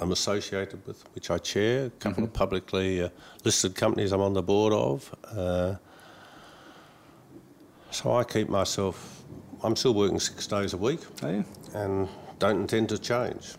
am 0.00 0.12
associated 0.12 0.86
with, 0.86 1.02
which 1.14 1.30
I 1.30 1.38
chair, 1.38 1.86
a 1.86 1.90
couple 1.90 2.24
of 2.24 2.32
publicly 2.32 3.02
uh, 3.02 3.08
listed 3.44 3.74
companies 3.74 4.12
I'm 4.12 4.20
on 4.20 4.32
the 4.32 4.42
board 4.42 4.72
of. 4.72 5.14
Uh, 5.24 5.74
so 7.90 8.14
I 8.14 8.24
keep 8.24 8.48
myself, 8.48 9.22
I'm 9.62 9.76
still 9.76 9.94
working 9.94 10.20
six 10.20 10.46
days 10.46 10.72
a 10.72 10.76
week 10.76 11.00
and 11.74 12.08
don't 12.38 12.60
intend 12.60 12.90
to 12.90 12.98
change. 12.98 13.54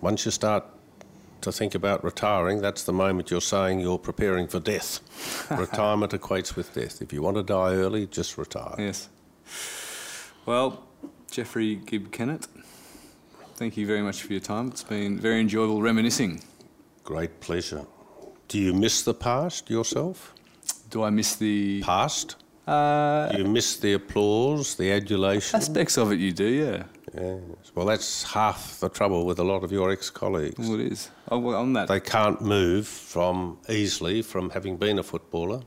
Once 0.00 0.24
you 0.24 0.30
start 0.30 0.64
to 1.40 1.52
think 1.52 1.74
about 1.74 2.02
retiring, 2.02 2.60
that's 2.60 2.84
the 2.84 2.92
moment 2.92 3.30
you're 3.30 3.40
saying 3.40 3.80
you're 3.80 3.98
preparing 3.98 4.48
for 4.48 4.60
death. 4.60 5.00
Retirement 5.50 6.12
equates 6.12 6.56
with 6.56 6.74
death. 6.74 7.00
If 7.00 7.12
you 7.12 7.22
want 7.22 7.36
to 7.36 7.42
die 7.42 7.74
early, 7.74 8.06
just 8.06 8.36
retire. 8.36 8.74
Yes. 8.78 9.08
Well, 10.46 10.84
Jeffrey 11.30 11.76
Gibb 11.76 12.12
Kennett, 12.12 12.48
thank 13.56 13.76
you 13.76 13.86
very 13.86 14.02
much 14.02 14.22
for 14.22 14.32
your 14.32 14.40
time. 14.40 14.68
It's 14.68 14.82
been 14.82 15.18
very 15.18 15.40
enjoyable 15.40 15.80
reminiscing. 15.82 16.40
Great 17.04 17.40
pleasure. 17.40 17.84
Do 18.48 18.58
you 18.58 18.72
miss 18.74 19.02
the 19.02 19.14
past 19.14 19.70
yourself? 19.70 20.34
Do 20.90 21.02
I 21.02 21.10
miss 21.10 21.36
the 21.36 21.82
Past? 21.82 22.36
uh, 22.66 23.28
Do 23.32 23.38
you 23.38 23.44
miss 23.44 23.76
the 23.76 23.94
applause, 23.94 24.74
the 24.76 24.92
adulation? 24.92 25.56
aspects 25.56 25.96
of 25.98 26.12
it? 26.12 26.18
You 26.20 26.32
do, 26.32 26.44
yeah. 26.46 26.84
Yes. 27.14 27.40
Well, 27.74 27.86
that's 27.86 28.24
half 28.24 28.80
the 28.80 28.88
trouble 28.88 29.24
with 29.24 29.38
a 29.38 29.44
lot 29.44 29.62
of 29.64 29.70
your 29.72 29.90
ex-colleagues. 29.90 30.58
Well, 30.58 30.80
it 30.80 30.92
is. 30.92 31.10
Oh, 31.30 31.38
well, 31.38 31.56
on 31.60 31.72
that, 31.74 31.88
They 31.88 32.00
can't 32.00 32.40
move 32.42 32.86
from 32.88 33.58
easily 33.68 34.22
from 34.22 34.50
having 34.50 34.76
been 34.76 34.98
a 34.98 35.02
footballer, 35.02 35.62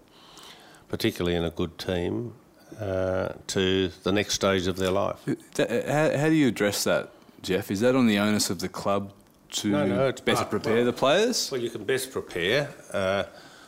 particularly 0.89 1.37
in 1.37 1.43
a 1.45 1.49
good 1.49 1.77
team, 1.77 2.33
uh, 2.79 3.29
to 3.47 3.89
the 4.03 4.11
next 4.11 4.33
stage 4.33 4.67
of 4.67 4.75
their 4.77 4.91
life. 4.91 5.19
How, 5.57 6.17
how 6.17 6.27
do 6.27 6.35
you 6.35 6.47
address 6.49 6.83
that, 6.83 7.11
Jeff? 7.47 7.71
Is 7.71 7.79
that 7.79 7.95
on 7.95 8.07
the 8.07 8.19
onus 8.19 8.49
of 8.49 8.59
the 8.59 8.67
club 8.69 9.13
to 9.51 9.69
No, 9.69 9.87
no, 9.87 10.11
better 10.11 10.35
part- 10.37 10.49
prepare 10.49 10.75
well- 10.75 10.85
the 10.85 10.93
players? 10.93 11.49
Well, 11.51 11.61
you 11.61 11.69
can 11.69 11.85
best 11.85 12.11
prepare, 12.11 12.69
uh, 12.91 13.23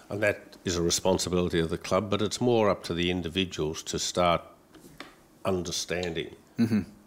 and 0.09 0.21
that 0.21 0.57
is 0.65 0.75
a 0.75 0.81
responsibility 0.81 1.59
of 1.59 1.69
the 1.69 1.77
club, 1.77 2.09
but 2.09 2.21
it's 2.21 2.41
more 2.41 2.69
up 2.69 2.83
to 2.83 2.93
the 2.93 3.09
individuals 3.09 3.81
to 3.83 3.97
start 3.97 4.41
understanding 5.45 6.35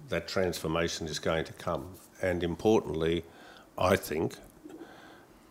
that 0.09 0.27
transformation 0.27 1.07
is 1.07 1.19
going 1.19 1.45
to 1.45 1.53
come. 1.53 1.85
And 2.23 2.43
importantly, 2.43 3.25
I 3.77 3.97
think 3.97 4.37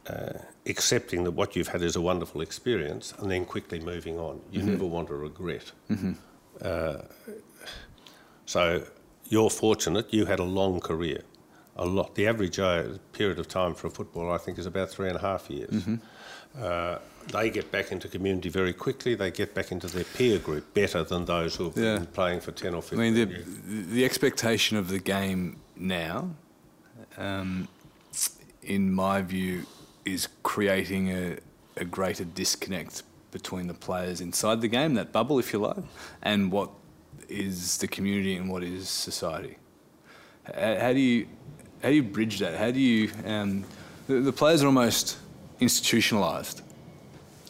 uh, 0.09 0.33
accepting 0.65 1.23
that 1.25 1.31
what 1.31 1.55
you've 1.55 1.67
had 1.67 1.83
is 1.83 1.95
a 1.95 2.01
wonderful 2.01 2.41
experience 2.41 3.13
and 3.19 3.29
then 3.29 3.45
quickly 3.45 3.79
moving 3.79 4.17
on. 4.17 4.41
You 4.51 4.63
never 4.63 4.85
want 4.85 5.09
to 5.09 5.15
regret. 5.15 5.71
Uh, 6.59 6.97
so 8.47 8.83
you're 9.31 9.49
fortunate. 9.49 10.05
You 10.13 10.25
had 10.25 10.39
a 10.39 10.43
long 10.59 10.79
career. 10.79 11.21
A 11.77 11.85
lot. 11.85 12.15
The 12.15 12.27
average 12.27 12.59
uh, 12.59 12.83
period 13.13 13.39
of 13.39 13.47
time 13.47 13.73
for 13.73 13.87
a 13.87 13.89
footballer, 13.89 14.31
I 14.33 14.37
think, 14.37 14.59
is 14.59 14.65
about 14.65 14.89
three 14.89 15.07
and 15.07 15.17
a 15.17 15.21
half 15.21 15.49
years. 15.49 15.87
Uh, 16.59 16.97
they 17.31 17.49
get 17.49 17.71
back 17.71 17.91
into 17.93 18.07
community 18.09 18.49
very 18.49 18.73
quickly. 18.73 19.15
They 19.15 19.31
get 19.31 19.53
back 19.55 19.71
into 19.71 19.87
their 19.87 20.03
peer 20.03 20.37
group 20.37 20.73
better 20.73 21.01
than 21.03 21.25
those 21.25 21.55
who 21.55 21.63
have 21.69 21.77
Yeah. 21.77 21.97
been 21.99 22.07
playing 22.07 22.41
for 22.41 22.51
ten 22.51 22.73
or 22.75 22.81
fifteen. 22.81 22.99
I 22.99 23.03
mean, 23.03 23.13
the, 23.13 23.33
years. 23.33 23.45
the 23.97 24.03
expectation 24.05 24.75
of 24.77 24.89
the 24.89 24.99
game 24.99 25.41
now, 25.77 26.31
um, 27.17 27.67
in 28.61 28.91
my 28.91 29.21
view, 29.21 29.63
is 30.03 30.27
creating 30.43 31.09
a, 31.09 31.37
a 31.77 31.85
greater 31.85 32.25
disconnect 32.25 33.03
between 33.31 33.67
the 33.67 33.73
players 33.73 34.19
inside 34.19 34.59
the 34.59 34.67
game, 34.67 34.95
that 34.95 35.13
bubble, 35.13 35.39
if 35.39 35.53
you 35.53 35.59
like, 35.59 35.77
and 36.21 36.51
what 36.51 36.69
is 37.31 37.77
the 37.77 37.87
community 37.87 38.35
and 38.35 38.49
what 38.49 38.63
is 38.63 38.89
society. 38.89 39.57
How, 40.53 40.91
do 40.91 40.99
you 40.99 41.27
how 41.81 41.89
do 41.89 41.95
you 41.95 42.03
bridge 42.03 42.39
that? 42.39 42.57
How 42.57 42.71
do 42.71 42.79
you 42.79 43.09
um, 43.25 43.63
the, 44.07 44.19
the 44.19 44.33
players 44.33 44.63
are 44.63 44.67
almost 44.67 45.17
institutionalized. 45.59 46.61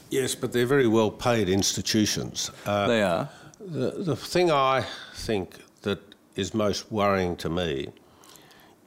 Yes, 0.09 0.35
but 0.35 0.51
they're 0.51 0.65
very 0.65 0.87
well 0.87 1.09
paid 1.09 1.49
institutions. 1.49 2.51
Uh, 2.65 2.87
they 2.87 3.01
are. 3.01 3.29
The, 3.59 3.91
the 4.03 4.15
thing 4.15 4.51
I 4.51 4.85
think 5.15 5.55
that 5.81 5.99
is 6.35 6.53
most 6.53 6.91
worrying 6.91 7.35
to 7.37 7.49
me 7.49 7.89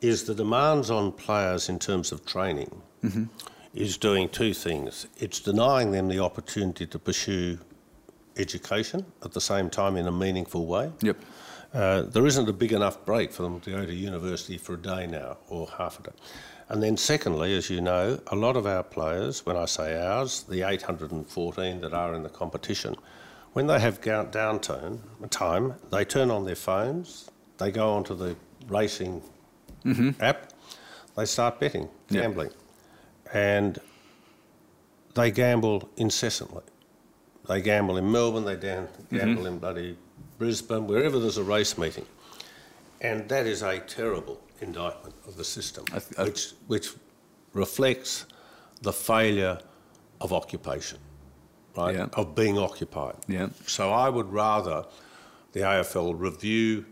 is 0.01 0.25
the 0.25 0.35
demands 0.35 0.91
on 0.91 1.13
players 1.13 1.69
in 1.69 1.79
terms 1.79 2.13
of 2.13 2.27
training 2.27 2.83
is 3.75 3.97
doing 3.97 4.29
two 4.29 4.53
things. 4.55 5.07
It's 5.19 5.41
denying 5.41 5.93
them 5.93 6.09
the 6.09 6.21
opportunity 6.21 6.87
to 6.87 6.99
pursue 6.99 7.59
education 8.37 9.05
at 9.25 9.33
the 9.33 9.41
same 9.41 9.71
time 9.71 9.97
in 9.97 10.07
a 10.07 10.13
meaningful 10.13 10.67
way. 10.67 10.91
Yep. 11.03 11.17
Uh, 11.73 12.03
there 12.03 12.27
isn't 12.27 12.49
a 12.49 12.53
big 12.53 12.73
enough 12.73 13.05
break 13.05 13.33
for 13.33 13.43
them 13.43 13.61
to 13.61 13.71
go 13.71 13.85
to 13.87 13.93
university 13.95 14.57
for 14.59 14.75
a 14.75 14.77
day 14.77 15.07
now 15.07 15.37
or 15.49 15.67
half 15.79 15.99
a 15.99 16.05
day. 16.05 16.17
And 16.69 16.83
then, 16.83 16.97
secondly, 16.97 17.55
as 17.57 17.69
you 17.69 17.81
know, 17.81 18.21
a 18.29 18.37
lot 18.37 18.57
of 18.57 18.67
our 18.67 18.83
players, 18.83 19.45
when 19.45 19.57
I 19.57 19.67
say 19.67 20.01
ours, 20.01 20.45
the 20.49 20.63
814 20.63 21.81
that 21.83 21.93
are 21.93 22.15
in 22.15 22.23
the 22.23 22.29
competition, 22.29 22.95
when 23.53 23.67
they 23.67 23.79
have 23.81 24.01
downturn 24.01 24.99
time, 25.31 25.75
they 25.91 26.05
turn 26.05 26.31
on 26.31 26.45
their 26.45 26.55
phones, 26.55 27.31
they 27.59 27.71
go 27.71 27.91
onto 27.93 28.15
the 28.15 28.35
racing 28.69 29.23
app, 30.21 30.53
they 31.17 31.25
start 31.27 31.61
betting, 31.61 31.89
Yep. 32.09 32.23
gambling, 32.23 32.51
and 33.33 33.79
they 35.15 35.31
gamble 35.31 35.89
incessantly. 35.97 36.63
They 37.47 37.61
gamble 37.61 37.97
in 37.97 38.11
Melbourne, 38.11 38.45
they 38.45 38.57
dan- 38.57 38.89
gamble 39.13 39.47
in 39.47 39.53
mm-hmm. 39.53 39.59
bloody 39.59 39.99
Brisbane, 40.39 40.87
wherever 40.87 41.19
there's 41.19 41.39
a 41.39 41.45
race 41.45 41.77
meeting. 41.77 42.07
And 43.01 43.29
that 43.29 43.47
is 43.47 43.63
a 43.63 43.81
terrible 43.81 44.41
indictment 44.61 45.15
of 45.27 45.37
the 45.37 45.45
system, 45.45 45.85
I 45.93 45.99
th- 45.99 46.19
I- 46.19 46.25
which, 46.25 46.53
which 46.67 46.91
reflects 47.53 48.27
the 48.83 48.93
failure 48.93 49.59
of 50.21 50.33
occupation, 50.33 50.99
right? 51.77 51.95
Yeah. 51.95 52.07
Of 52.15 52.35
being 52.35 52.59
occupied. 52.59 53.17
Yeah. 53.29 53.49
So 53.67 53.93
I 53.93 54.09
would 54.09 54.33
rather 54.33 54.85
the 55.53 55.61
AFL 55.61 56.19
review 56.19 56.85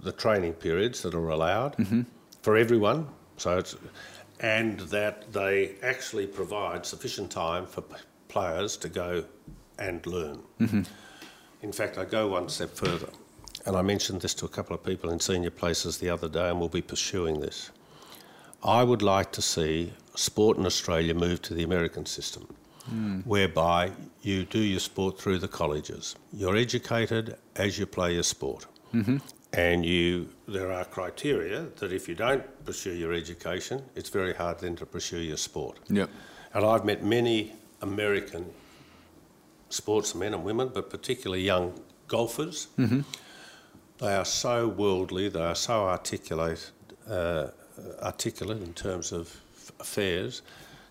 the 0.00 0.12
training 0.12 0.52
periods 0.54 1.02
that 1.02 1.14
are 1.14 1.28
allowed 1.28 1.76
mm-hmm. 1.76 2.02
for 2.42 2.56
everyone. 2.56 3.08
So 3.36 3.58
it's, 3.58 3.76
and 4.40 4.80
that 4.80 5.32
they 5.32 5.74
actually 5.82 6.26
provide 6.26 6.86
sufficient 6.86 7.30
time 7.30 7.66
for 7.66 7.82
p- 7.82 7.96
players 8.28 8.76
to 8.78 8.88
go 8.88 9.24
and 9.78 10.04
learn. 10.06 10.40
Mm-hmm. 10.60 10.82
In 11.62 11.72
fact, 11.72 11.98
I 11.98 12.04
go 12.04 12.28
one 12.28 12.48
step 12.48 12.70
further, 12.70 13.08
and 13.66 13.76
I 13.76 13.82
mentioned 13.82 14.20
this 14.20 14.34
to 14.34 14.46
a 14.46 14.48
couple 14.48 14.74
of 14.74 14.84
people 14.84 15.10
in 15.10 15.20
senior 15.20 15.50
places 15.50 15.98
the 15.98 16.10
other 16.10 16.28
day, 16.28 16.48
and 16.48 16.58
we'll 16.58 16.68
be 16.68 16.82
pursuing 16.82 17.40
this. 17.40 17.70
I 18.62 18.82
would 18.82 19.02
like 19.02 19.32
to 19.32 19.42
see 19.42 19.92
sport 20.14 20.56
in 20.58 20.66
Australia 20.66 21.14
move 21.14 21.42
to 21.42 21.54
the 21.54 21.62
American 21.62 22.06
system, 22.06 22.48
mm. 22.92 23.24
whereby 23.24 23.92
you 24.22 24.44
do 24.44 24.58
your 24.58 24.80
sport 24.80 25.20
through 25.20 25.38
the 25.38 25.48
colleges. 25.48 26.16
You're 26.32 26.56
educated 26.56 27.36
as 27.56 27.78
you 27.78 27.86
play 27.86 28.14
your 28.14 28.24
sport. 28.24 28.66
Mm-hmm. 28.94 29.18
And 29.54 29.84
you, 29.84 30.28
there 30.46 30.70
are 30.72 30.84
criteria 30.84 31.68
that 31.76 31.92
if 31.92 32.08
you 32.08 32.14
don't 32.14 32.42
pursue 32.66 32.92
your 32.92 33.12
education, 33.14 33.82
it's 33.94 34.10
very 34.10 34.34
hard 34.34 34.58
then 34.60 34.76
to 34.76 34.86
pursue 34.86 35.20
your 35.20 35.38
sport. 35.38 35.78
Yep. 35.88 36.10
And 36.52 36.64
I've 36.64 36.84
met 36.84 37.02
many 37.02 37.54
American 37.80 38.44
sportsmen 39.70 40.34
and 40.34 40.44
women, 40.44 40.70
but 40.72 40.90
particularly 40.90 41.42
young 41.42 41.72
golfers. 42.06 42.68
They 43.98 44.14
are 44.14 44.24
so 44.24 44.68
worldly, 44.68 45.28
they 45.28 45.42
are 45.42 45.56
so 45.56 45.86
articulate, 45.88 46.70
uh, 47.10 47.48
articulate 48.02 48.62
in 48.62 48.72
terms 48.74 49.12
of 49.12 49.36
affairs, 49.80 50.42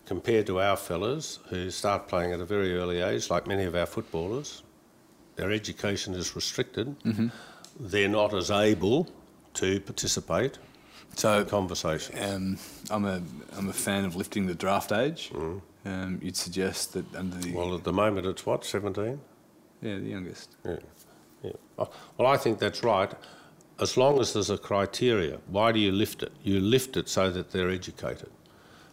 compared 0.06 0.46
to 0.46 0.60
our 0.60 0.76
fellas 0.76 1.38
who 1.48 1.70
start 1.70 2.06
playing 2.08 2.32
at 2.32 2.40
a 2.40 2.44
very 2.44 2.76
early 2.76 3.00
age, 3.00 3.30
like 3.30 3.46
many 3.46 3.64
of 3.64 3.74
our 3.74 3.86
footballers. 3.86 4.62
Their 5.36 5.50
education 5.52 6.14
is 6.14 6.34
restricted. 6.36 6.96
They're 7.80 8.08
not 8.08 8.34
as 8.34 8.50
able 8.50 9.08
to 9.54 9.80
participate 9.80 10.58
So 11.14 11.40
in 11.40 11.46
conversation. 11.46 12.14
Um, 12.18 12.58
I'm 12.90 13.04
a 13.04 13.22
I'm 13.56 13.68
a 13.68 13.72
fan 13.72 14.04
of 14.04 14.14
lifting 14.16 14.46
the 14.46 14.54
draft 14.54 14.92
age. 14.92 15.30
Um, 15.84 16.18
you'd 16.22 16.36
suggest 16.36 16.92
that 16.94 17.14
under 17.14 17.36
the 17.36 17.52
Well, 17.52 17.74
at 17.74 17.84
the 17.84 17.92
moment 17.92 18.26
it's 18.26 18.44
what, 18.44 18.64
17? 18.64 19.20
yeah 19.80 19.96
the 19.98 20.00
youngest. 20.08 20.56
Yeah. 20.64 20.76
yeah. 21.42 21.52
Oh, 21.78 21.88
Well, 22.16 22.28
I 22.28 22.36
think 22.36 22.58
that's 22.58 22.82
right. 22.82 23.12
As 23.80 23.96
long 23.96 24.20
as 24.20 24.32
there's 24.32 24.50
a 24.50 24.58
criteria, 24.58 25.38
why 25.46 25.70
do 25.70 25.78
you 25.78 25.92
lift 25.92 26.22
it? 26.24 26.32
You 26.42 26.58
lift 26.60 26.96
it 26.96 27.08
so 27.08 27.30
that 27.30 27.52
they're 27.52 27.70
educated, 27.70 28.30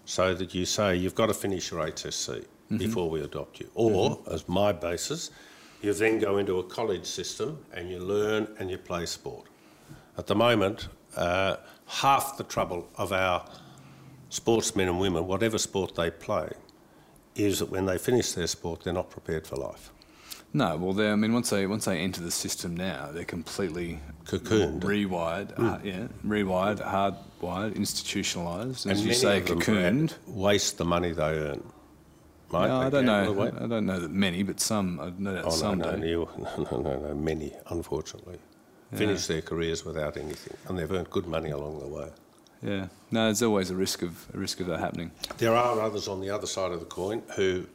so 0.05 0.35
that 0.35 0.53
you 0.53 0.65
say 0.65 0.95
you've 0.95 1.15
got 1.15 1.27
to 1.27 1.33
finish 1.33 1.71
your 1.71 1.81
HSC 1.85 2.45
before 2.77 3.09
we 3.09 3.21
adopt 3.21 3.59
you. 3.59 3.69
Or, 3.73 4.19
as 4.31 4.47
my 4.47 4.71
basis, 4.71 5.31
you 5.81 5.91
then 5.93 6.19
go 6.19 6.37
into 6.37 6.59
a 6.59 6.63
college 6.63 7.05
system 7.05 7.65
and 7.73 7.89
you 7.89 7.97
learn 7.99 8.47
and 8.59 8.69
you 8.69 8.77
play 8.77 9.07
sport. 9.07 9.47
At 10.17 10.27
the 10.27 10.35
moment, 10.35 10.87
uh, 11.15 11.57
half 11.87 12.37
the 12.37 12.43
trouble 12.43 12.87
of 12.95 13.11
our 13.11 13.43
sportsmen 14.29 14.87
and 14.87 14.99
women, 14.99 15.25
whatever 15.27 15.57
sport 15.57 15.95
they 15.95 16.11
play, 16.11 16.49
is 17.35 17.59
that 17.59 17.69
when 17.69 17.85
they 17.85 17.97
finish 17.97 18.31
their 18.33 18.47
sport, 18.47 18.83
they're 18.83 18.93
not 18.93 19.09
prepared 19.09 19.45
for 19.47 19.55
life. 19.57 19.91
No, 20.53 20.77
well, 20.77 20.93
they 20.93 21.11
I 21.11 21.15
mean 21.15 21.33
once 21.33 21.49
they 21.49 21.67
once 21.67 21.83
they 21.85 21.99
enter 21.99 22.21
the 22.21 22.31
system 22.31 22.75
now, 22.77 23.09
they're 23.11 23.25
completely 23.25 23.99
Cocooned. 24.25 24.79
rewired. 24.81 25.51
Uh, 25.59 25.79
yeah, 25.83 26.07
rewired, 26.25 26.79
hardwired, 26.81 27.75
institutionalised. 27.75 28.89
As 28.89 29.05
you 29.05 29.13
say, 29.13 29.41
cocooned. 29.41 30.13
Waste 30.27 30.77
the 30.77 30.85
money 30.85 31.11
they 31.11 31.23
earn. 31.23 31.61
No, 32.53 32.61
They 32.61 32.69
I 32.69 32.89
don't 32.89 33.05
know. 33.05 33.51
I 33.61 33.67
don't 33.67 33.85
know 33.85 33.99
that 33.99 34.11
many, 34.11 34.43
but 34.43 34.61
some. 34.61 34.99
I 35.01 35.11
know 35.17 35.33
that 35.33 35.45
Oh, 35.45 35.49
some 35.49 35.79
no, 35.79 35.97
do. 35.97 36.07
you, 36.07 36.29
no, 36.37 36.67
no, 36.71 36.77
no, 36.79 36.99
no, 37.07 37.13
many, 37.15 37.51
unfortunately. 37.67 38.37
Finish 38.93 39.27
their 39.27 39.41
careers 39.41 39.83
without 39.83 40.15
anything, 40.15 40.55
and 40.69 40.77
they've 40.79 40.89
earned 40.89 41.09
good 41.09 41.27
money 41.27 41.49
along 41.49 41.79
the 41.79 41.87
way. 41.87 42.07
Yeah. 42.65 42.87
No, 43.11 43.25
there's 43.25 43.43
always 43.43 43.69
a 43.69 43.75
risk 43.75 44.01
of 44.01 44.27
a 44.33 44.37
risk 44.37 44.59
of 44.59 44.67
that 44.67 44.79
happening. 44.79 45.11
There 45.37 45.55
are 45.55 45.79
others 45.79 46.07
on 46.07 46.19
the 46.19 46.31
other 46.31 46.47
side 46.47 46.71
of 46.71 46.79
the 46.79 46.85
coin 46.87 47.21
who 47.35 47.67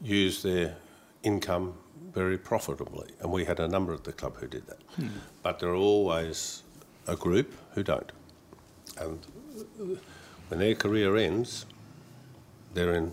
use 0.00 0.42
their 0.42 0.76
income 1.24 1.74
very 2.14 2.38
profitably, 2.38 3.08
and 3.20 3.32
we 3.32 3.44
had 3.44 3.58
a 3.58 3.66
number 3.66 3.92
at 3.92 4.04
the 4.04 4.12
club 4.12 4.36
who 4.36 4.46
did 4.46 4.66
that. 4.68 4.80
Hmm. 4.94 5.08
But 5.42 5.58
there 5.58 5.70
are 5.70 5.74
always 5.74 6.62
a 7.08 7.16
group 7.16 7.52
who 7.72 7.82
don't. 7.82 8.12
And 8.98 9.18
when 10.48 10.60
their 10.60 10.74
career 10.76 11.16
ends, 11.16 11.66
they're 12.74 12.94
in 12.94 13.12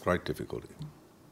great 0.00 0.24
difficulty 0.24 0.68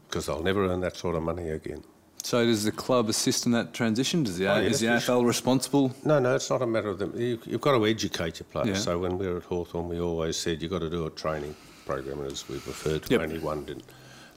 because 0.09 0.27
they'll 0.27 0.43
never 0.43 0.67
earn 0.67 0.81
that 0.81 0.97
sort 0.97 1.15
of 1.15 1.23
money 1.23 1.51
again. 1.51 1.85
So 2.23 2.45
does 2.45 2.65
the 2.65 2.73
club 2.73 3.09
assist 3.09 3.47
in 3.47 3.53
that 3.53 3.73
transition? 3.73 4.23
Does 4.25 4.37
the 4.39 4.49
Oh, 4.49 4.57
is 4.61 4.81
the 4.81 4.89
we 4.89 4.93
AFL 4.95 5.25
responsible? 5.27 5.95
No, 6.05 6.19
no, 6.19 6.35
it's 6.35 6.51
not 6.51 6.61
a 6.63 6.67
matter 6.67 6.89
of 6.91 6.99
them. 6.99 7.13
You, 7.17 7.39
you've 7.47 7.61
got 7.61 7.73
to 7.79 7.87
educate 7.87 8.41
your 8.41 8.47
players. 8.51 8.69
Yeah. 8.69 8.75
So 8.75 8.99
when 8.99 9.17
we 9.19 9.29
were 9.29 9.39
at 9.39 9.45
Hawthorn, 9.45 9.89
we 9.89 10.01
always 10.01 10.37
said 10.37 10.61
you've 10.61 10.71
got 10.71 10.81
to 10.81 10.91
do 10.91 11.07
a 11.07 11.11
training 11.11 11.55
program, 11.87 12.21
and 12.21 12.31
as 12.31 12.49
we've 12.49 12.67
referred 12.67 13.05
to, 13.05 13.11
Yep. 13.13 13.21
only 13.23 13.39
one 13.39 13.65
didn't. 13.65 13.85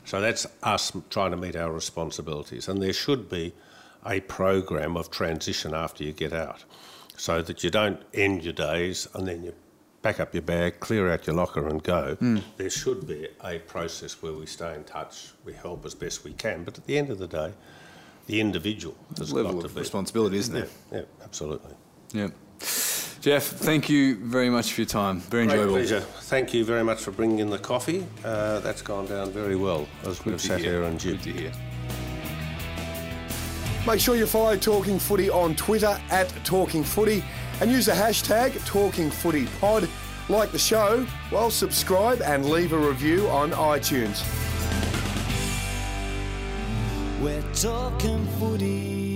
So 0.05 0.21
that's 0.21 0.47
us 0.63 0.91
trying 1.09 1.31
to 1.31 1.37
meet 1.37 1.55
our 1.55 1.71
responsibilities, 1.71 2.67
and 2.67 2.81
there 2.81 2.93
should 2.93 3.29
be 3.29 3.53
a 4.05 4.19
program 4.21 4.95
of 4.95 5.11
transition 5.11 5.73
after 5.73 6.03
you 6.03 6.11
get 6.13 6.33
out, 6.33 6.63
so 7.17 7.41
that 7.41 7.63
you 7.63 7.69
don't 7.69 8.01
end 8.13 8.43
your 8.43 8.53
days 8.53 9.07
and 9.13 9.27
then 9.27 9.43
you 9.43 9.53
pack 10.01 10.19
up 10.19 10.33
your 10.33 10.41
bag, 10.41 10.79
clear 10.79 11.11
out 11.11 11.27
your 11.27 11.35
locker, 11.35 11.67
and 11.67 11.81
go. 11.83 12.15
Hmm. 12.15 12.39
There 12.57 12.69
should 12.69 13.07
be 13.07 13.27
a 13.43 13.59
process 13.59 14.21
where 14.21 14.33
we 14.33 14.45
stay 14.45 14.75
in 14.75 14.83
touch, 14.83 15.31
we 15.45 15.53
help 15.53 15.85
as 15.85 15.93
best 15.95 16.23
we 16.23 16.33
can, 16.33 16.63
but 16.63 16.77
at 16.77 16.85
the 16.85 16.97
end 16.97 17.09
of 17.09 17.19
the 17.19 17.27
day, 17.27 17.53
the 18.27 18.39
individual 18.41 18.95
has 19.17 19.31
level 19.33 19.53
got 19.53 19.59
to 19.61 19.65
of 19.67 19.75
be 19.75 19.81
responsibility, 19.81 20.37
isn't 20.37 20.55
yeah, 20.55 20.65
there? 20.89 20.99
yeah, 21.01 21.23
absolutely. 21.23 21.73
Yeah. 22.13 22.29
Jeff, 23.21 23.43
thank 23.43 23.87
you 23.87 24.15
very 24.15 24.49
much 24.49 24.73
for 24.73 24.81
your 24.81 24.87
time. 24.87 25.19
Very 25.19 25.45
Great 25.45 25.53
enjoyable. 25.55 25.73
pleasure. 25.75 25.99
Thank 25.99 26.53
you 26.55 26.65
very 26.65 26.83
much 26.83 27.01
for 27.01 27.11
bringing 27.11 27.37
in 27.39 27.51
the 27.51 27.59
coffee. 27.59 28.05
Uh, 28.25 28.59
that's 28.61 28.81
gone 28.81 29.05
down 29.05 29.29
very 29.31 29.55
well 29.55 29.87
as 30.05 30.25
we've 30.25 30.41
sat 30.41 30.59
hear. 30.59 30.71
here 30.71 30.83
and 30.83 30.99
Good 30.99 31.21
jibbed. 31.21 31.23
to 31.23 31.31
hear. 31.33 31.51
Make 33.85 33.99
sure 33.99 34.15
you 34.15 34.25
follow 34.25 34.55
Talking 34.57 34.97
Footy 34.99 35.29
on 35.29 35.55
Twitter 35.55 35.99
at 36.09 36.29
Talking 36.43 36.83
Footy 36.83 37.23
and 37.61 37.71
use 37.71 37.85
the 37.85 37.91
hashtag 37.91 38.63
Talking 38.65 39.09
Footy 39.09 39.45
Pod. 39.61 39.87
Like 40.29 40.51
the 40.51 40.59
show, 40.59 41.05
well, 41.31 41.51
subscribe 41.51 42.21
and 42.21 42.49
leave 42.49 42.73
a 42.73 42.77
review 42.77 43.27
on 43.29 43.51
iTunes. 43.51 44.23
We're 47.21 47.41
talking 47.53 48.25
footy. 48.39 49.10